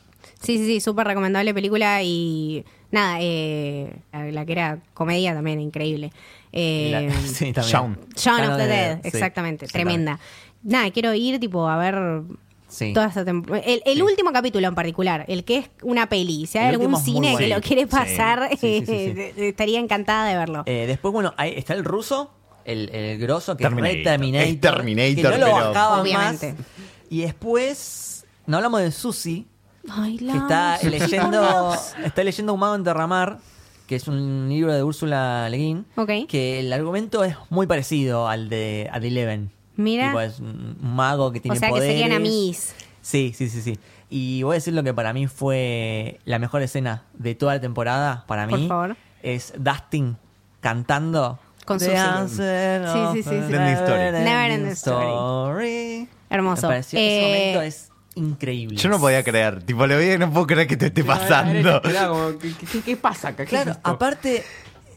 Sí, 0.42 0.58
sí, 0.58 0.66
sí, 0.66 0.82
súper 0.82 1.08
recomendable 1.08 1.54
película 1.54 2.04
y 2.04 2.66
nada, 2.92 3.18
eh, 3.22 3.96
la, 4.12 4.46
que 4.46 4.52
era 4.52 4.80
comedia 4.94 5.34
también, 5.34 5.60
increíble. 5.62 6.12
Eh, 6.56 7.08
La- 7.10 7.20
sí, 7.22 7.52
también. 7.52 7.98
Shaun. 8.16 8.42
Of 8.52 8.58
the 8.58 8.68
Dead, 8.68 9.00
sí, 9.02 9.08
exactamente, 9.08 9.66
sí, 9.66 9.74
tremenda. 9.74 10.20
Nada, 10.64 10.90
quiero 10.92 11.14
ir 11.14 11.40
tipo 11.40 11.68
a 11.68 11.78
ver 11.78 12.22
Sí. 12.70 12.92
toda 12.94 13.08
esta 13.08 13.24
temporada. 13.24 13.64
El, 13.66 13.82
el 13.86 13.96
Sí. 13.96 14.02
último 14.02 14.32
capítulo 14.32 14.68
en 14.68 14.74
particular, 14.76 15.26
el 15.28 15.44
que 15.44 15.58
es 15.58 15.70
una 15.84 16.10
peli. 16.10 16.48
Si 16.48 16.58
hay 16.58 16.70
El 16.74 16.82
algún 16.82 16.98
cine 16.98 17.36
que 17.38 17.48
lo 17.48 17.62
quiere 17.62 17.86
pasar, 17.86 18.50
Sí, 18.60 18.84
sí, 18.84 18.86
sí, 18.86 19.14
sí. 19.16 19.32
estaría 19.46 19.80
encantada 19.80 20.28
de 20.28 20.38
verlo. 20.38 20.64
Eh, 20.66 20.86
después, 20.88 21.12
bueno, 21.14 21.34
ahí 21.38 21.54
está 21.56 21.74
el 21.74 21.84
ruso, 21.84 22.32
el, 22.66 22.90
el 22.90 23.20
grosso, 23.20 23.56
que 23.58 23.64
Terminator. 23.64 23.98
es 23.98 24.04
Terminator. 24.04 24.48
Es 24.48 24.62
Terminator, 24.62 25.16
que 25.34 25.38
no 25.40 25.48
lo 25.62 25.72
pero- 25.72 26.02
Obviamente. 26.02 26.54
más. 26.54 26.62
Y 27.10 27.22
después, 27.22 28.26
no 28.48 28.58
hablamos 28.58 28.82
de 28.82 28.92
Susi, 28.92 29.46
Ay, 29.90 30.18
que 30.18 30.30
está 30.36 30.80
leyendo, 30.82 31.76
está 32.04 32.24
leyendo 32.24 32.54
Un 32.56 32.60
mago 32.60 32.74
en 32.76 32.84
Derramar, 32.84 33.38
que 33.86 33.98
es 33.98 34.08
un 34.08 34.48
libro 34.50 34.74
de 34.74 34.82
Úrsula 34.82 35.48
Le 35.50 35.58
Guin, 35.58 35.86
Ok. 35.96 36.10
que 36.28 36.62
el 36.62 36.74
argumento 36.74 37.24
es 37.24 37.36
muy 37.52 37.68
parecido 37.68 38.28
al 38.28 38.50
de, 38.50 38.90
al 38.92 39.02
de 39.02 39.08
Eleven. 39.10 39.52
Mira. 39.76 40.08
Tipo, 40.08 40.20
es 40.22 40.40
un 40.40 40.78
mago 40.82 41.32
que 41.32 41.40
tiene 41.40 41.58
O 41.58 41.60
sea 41.60 41.70
que 41.70 41.74
poderes. 41.74 41.96
serían 41.98 42.12
amigos. 42.16 42.74
Sí, 43.02 43.34
sí, 43.36 43.50
sí, 43.50 43.62
sí. 43.62 43.80
Y 44.10 44.44
voy 44.44 44.54
a 44.54 44.56
decir 44.56 44.74
lo 44.74 44.84
que 44.84 44.94
para 44.94 45.12
mí 45.14 45.28
fue 45.28 46.20
la 46.26 46.38
mejor 46.40 46.62
escena 46.62 47.04
de 47.14 47.36
toda 47.36 47.56
la 47.56 47.62
temporada, 47.62 48.24
para 48.28 48.48
Por 48.48 48.60
mí, 48.60 48.68
favor. 48.68 48.96
es 49.24 49.54
Dustin 49.58 50.18
cantando. 50.62 51.40
Con 51.66 51.80
The 51.80 51.96
answer 51.98 52.88
Sí, 52.90 53.00
sí, 53.14 53.24
sí, 53.24 53.30
sí. 53.30 53.30
a 53.30 53.40
Neverending 53.42 53.74
Story. 53.78 54.24
Neverending 54.24 54.72
story. 54.72 56.10
Hermoso. 56.30 56.68
Me 56.68 56.74
pareció, 56.74 57.00
Eh, 57.00 57.18
ese 57.18 57.28
momento 57.28 57.62
es 57.62 57.90
increíble. 58.16 58.76
Yo 58.78 58.90
no 58.90 59.00
podía 59.00 59.24
creer. 59.24 59.64
Tipo, 59.64 59.88
le 59.88 59.96
veía 59.96 60.18
no 60.18 60.32
puedo 60.32 60.46
creer 60.48 60.68
que 60.68 60.78
te 60.78 60.88
esté 60.88 61.04
pasando. 61.04 61.82
Como, 61.82 62.38
¿qué, 62.38 62.54
qué- 62.72 62.82
qué 62.82 62.98
pasa 62.98 63.30
acá? 63.30 63.44
¿Qué 63.46 63.50
Claro, 63.52 63.72
es 63.72 63.78
aparte, 63.84 64.44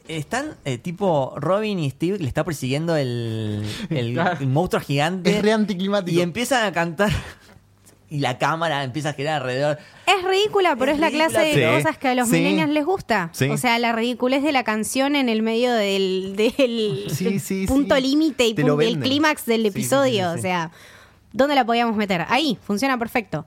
están 0.09 0.55
eh, 0.65 0.79
tipo 0.79 1.35
Robin 1.37 1.79
y 1.79 1.91
Steve, 1.91 2.19
le 2.19 2.29
está 2.29 2.45
persiguiendo 2.45 2.97
el, 2.97 3.65
el, 3.91 4.13
Claro. 4.15 4.37
el 4.41 4.47
monstruo 4.49 4.81
gigante. 4.83 5.37
Es 5.37 5.43
re 5.43 5.53
anticlimático. 5.53 6.17
Y 6.19 6.21
empiezan 6.23 6.65
a 6.65 6.73
cantar. 6.73 7.11
Y 8.09 8.21
la 8.21 8.39
cámara 8.39 8.85
empieza 8.85 9.09
a 9.09 9.13
girar 9.15 9.43
alrededor. 9.43 9.79
Es 10.07 10.23
ridícula, 10.25 10.77
pero 10.77 10.93
Es 10.93 10.99
es, 10.99 11.01
la 11.01 11.11
clase 11.11 11.41
de. 11.41 11.55
Sí. 11.55 11.77
cosas 11.83 11.99
que 11.99 12.07
a 12.07 12.15
los 12.15 12.29
Sí. 12.29 12.37
millennials 12.37 12.71
les 12.71 12.85
gusta. 12.85 13.31
Sí. 13.33 13.49
O 13.51 13.57
sea, 13.57 13.81
la 13.81 13.91
ridiculez 13.93 14.45
de 14.45 14.53
la 14.53 14.63
canción 14.63 15.17
en 15.17 15.29
el 15.29 15.43
medio 15.43 15.73
del, 15.73 16.35
del 16.37 17.07
Sí, 17.11 17.25
del 17.25 17.41
sí, 17.41 17.67
punto 17.67 17.97
sí. 17.97 18.03
límite 18.03 18.47
y 18.47 18.55
Te 18.55 18.63
lo 18.63 18.75
punto- 18.75 18.83
el 18.83 18.87
venden. 18.95 19.11
clímax 19.11 19.45
del 19.45 19.67
episodio. 19.67 20.29
sí, 20.29 20.33
sí. 20.35 20.39
O 20.39 20.41
sea, 20.43 20.71
¿dónde 21.33 21.57
la 21.57 21.67
podíamos 21.67 21.97
meter? 21.97 22.25
Ahí, 22.29 22.57
funciona 22.63 22.97
perfecto. 22.97 23.45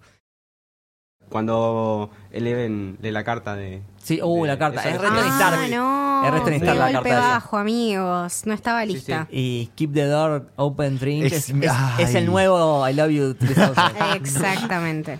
Cuando 1.29 2.09
Eleven 2.31 2.97
lee 3.01 3.11
la 3.11 3.23
carta 3.23 3.55
de... 3.55 3.81
Sí, 4.03 4.19
uh, 4.21 4.41
de- 4.43 4.47
la 4.47 4.57
carta. 4.57 4.81
Es 4.81 4.99
ah, 4.99 5.67
no. 5.69 6.25
Es 6.25 6.61
la 6.61 6.73
golpe 6.75 6.91
carta 6.91 7.09
esa. 7.09 7.19
bajo, 7.19 7.57
amigos. 7.57 8.41
No 8.45 8.53
estaba 8.53 8.81
Sí, 8.83 8.93
lista. 8.93 9.27
Y 9.31 9.67
Keep 9.75 9.93
the 9.93 10.05
Door 10.05 10.51
Open 10.55 10.97
Drink 10.97 11.25
es, 11.25 11.49
el 12.15 12.25
nuevo 12.25 12.87
I 12.89 12.93
Love 12.93 13.09
You 13.11 13.33
3000. 13.35 13.73
Exactamente. 14.15 15.19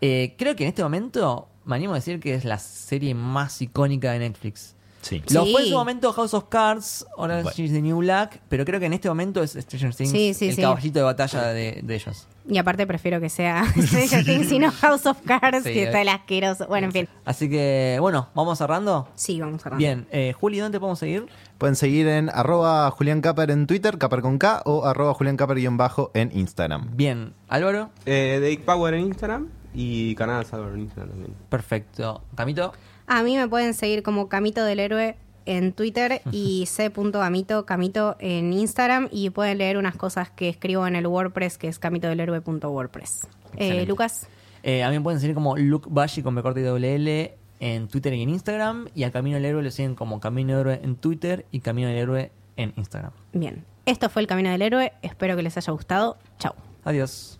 Eh, 0.00 0.34
creo 0.38 0.54
que 0.56 0.64
en 0.64 0.68
este 0.68 0.82
momento 0.82 1.48
me 1.64 1.76
animo 1.76 1.92
a 1.92 1.96
decir 1.96 2.20
que 2.20 2.34
es 2.34 2.44
la 2.44 2.58
serie 2.58 3.14
más 3.14 3.62
icónica 3.62 4.12
de 4.12 4.18
Netflix. 4.20 4.74
Sí. 5.02 5.22
Lo 5.30 5.44
Sí. 5.44 5.52
fue 5.52 5.62
en 5.62 5.68
su 5.68 5.74
momento 5.76 6.12
House 6.12 6.34
of 6.34 6.44
Cards, 6.48 7.06
Orange 7.16 7.44
Bueno. 7.44 7.64
is 7.64 7.72
the 7.72 7.80
New 7.80 7.98
Black, 7.98 8.40
pero 8.48 8.64
creo 8.64 8.80
que 8.80 8.86
en 8.86 8.92
este 8.92 9.08
momento 9.08 9.42
es 9.42 9.52
Stranger 9.52 9.94
Things 9.94 10.10
Sí, 10.10 10.34
sí, 10.34 10.48
el 10.48 10.56
sí. 10.56 10.62
caballito 10.62 10.98
de 10.98 11.04
batalla 11.04 11.44
de, 11.48 11.80
de 11.82 11.94
ellos. 11.94 12.26
Y 12.48 12.58
aparte 12.58 12.86
prefiero 12.86 13.20
que 13.20 13.28
sea 13.28 13.64
Stranger 13.76 14.24
Things 14.24 14.52
y 14.52 14.58
no 14.58 14.70
House 14.70 15.06
of 15.06 15.18
Cards, 15.26 15.64
Sí, 15.64 15.72
que 15.72 15.84
está 15.84 16.00
el 16.02 16.08
asqueroso. 16.08 16.66
Bueno, 16.68 16.86
en 16.86 16.92
fin. 16.92 17.08
Así 17.24 17.48
que, 17.50 17.98
bueno, 18.00 18.28
vamos 18.34 18.58
cerrando. 18.58 19.08
Sí, 19.14 19.40
vamos 19.40 19.64
a 19.66 19.70
Bien, 19.70 20.06
eh, 20.12 20.32
Juli, 20.38 20.58
¿dónde 20.58 20.76
te 20.76 20.80
podemos 20.80 20.98
seguir? 20.98 21.26
Pueden 21.58 21.74
seguir 21.74 22.06
en 22.06 22.28
arroba 22.30 22.90
Julián 22.90 23.20
Caper 23.20 23.50
en 23.50 23.66
Twitter, 23.66 23.98
Caper 23.98 24.20
con 24.20 24.38
K, 24.38 24.62
o 24.64 24.84
arroba 24.86 25.14
Julián 25.14 25.36
Caper 25.36 25.56
guion 25.56 25.76
bajo 25.76 26.10
en 26.14 26.30
Instagram. 26.36 26.90
Bien, 26.96 27.32
Álvaro, 27.48 27.90
Eh, 28.04 28.38
Dake 28.40 28.62
Power 28.64 28.94
en 28.94 29.00
Instagram 29.06 29.48
y 29.74 30.14
Canal 30.14 30.44
Salvador 30.46 30.74
en 30.74 30.80
Instagram 30.82 31.10
también. 31.10 31.34
perfecto. 31.48 32.22
Camito, 32.36 32.72
A 33.08 33.22
mí 33.22 33.36
me 33.36 33.48
pueden 33.48 33.74
seguir 33.74 34.02
como 34.02 34.28
Camito 34.28 34.64
del 34.64 34.80
Héroe 34.80 35.16
en 35.46 35.72
Twitter 35.72 36.20
y 36.30 36.66
c.amito, 36.66 37.64
Camito 37.64 38.16
en 38.18 38.52
Instagram 38.52 39.08
y 39.10 39.30
pueden 39.30 39.58
leer 39.58 39.78
unas 39.78 39.96
cosas 39.96 40.30
que 40.30 40.48
escribo 40.48 40.86
en 40.86 40.96
el 40.96 41.06
WordPress 41.06 41.58
que 41.58 41.68
es 41.68 41.78
camitodelhéroe.wordpress. 41.78 43.28
Eh. 43.56 43.86
Lucas, 43.86 44.28
eh, 44.62 44.82
a 44.82 44.90
mí 44.90 44.96
me 44.96 45.02
pueden 45.02 45.20
seguir 45.20 45.34
como 45.34 45.56
Luke 45.56 45.88
Bashi 45.90 46.22
con 46.22 46.34
B 46.34 46.42
corta 46.42 46.60
y 46.60 46.64
doble 46.64 46.96
L 46.96 47.38
en 47.60 47.88
Twitter 47.88 48.12
y 48.14 48.22
en 48.22 48.30
Instagram. 48.30 48.88
Y 48.94 49.04
a 49.04 49.12
Camino 49.12 49.36
del 49.36 49.44
Héroe 49.44 49.62
lo 49.62 49.70
siguen 49.70 49.94
como 49.94 50.20
Camino 50.20 50.58
del 50.58 50.60
Héroe 50.60 50.80
en 50.82 50.96
Twitter 50.96 51.46
y 51.52 51.60
Camino 51.60 51.88
del 51.88 51.98
Héroe 51.98 52.32
en 52.56 52.72
Instagram. 52.76 53.12
bien. 53.32 53.64
Esto 53.86 54.10
fue 54.10 54.22
el 54.22 54.28
Camino 54.28 54.50
del 54.50 54.62
Héroe. 54.62 54.92
Espero 55.02 55.36
que 55.36 55.42
les 55.42 55.56
haya 55.56 55.72
gustado. 55.72 56.18
Chau. 56.38 56.52
Adiós. 56.82 57.38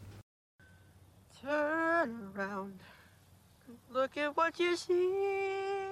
Turn 1.40 2.30
around. 2.36 2.80
Look 3.92 4.16
at 4.16 4.36
what 4.36 4.52
you 4.58 4.76
see. 4.76 5.85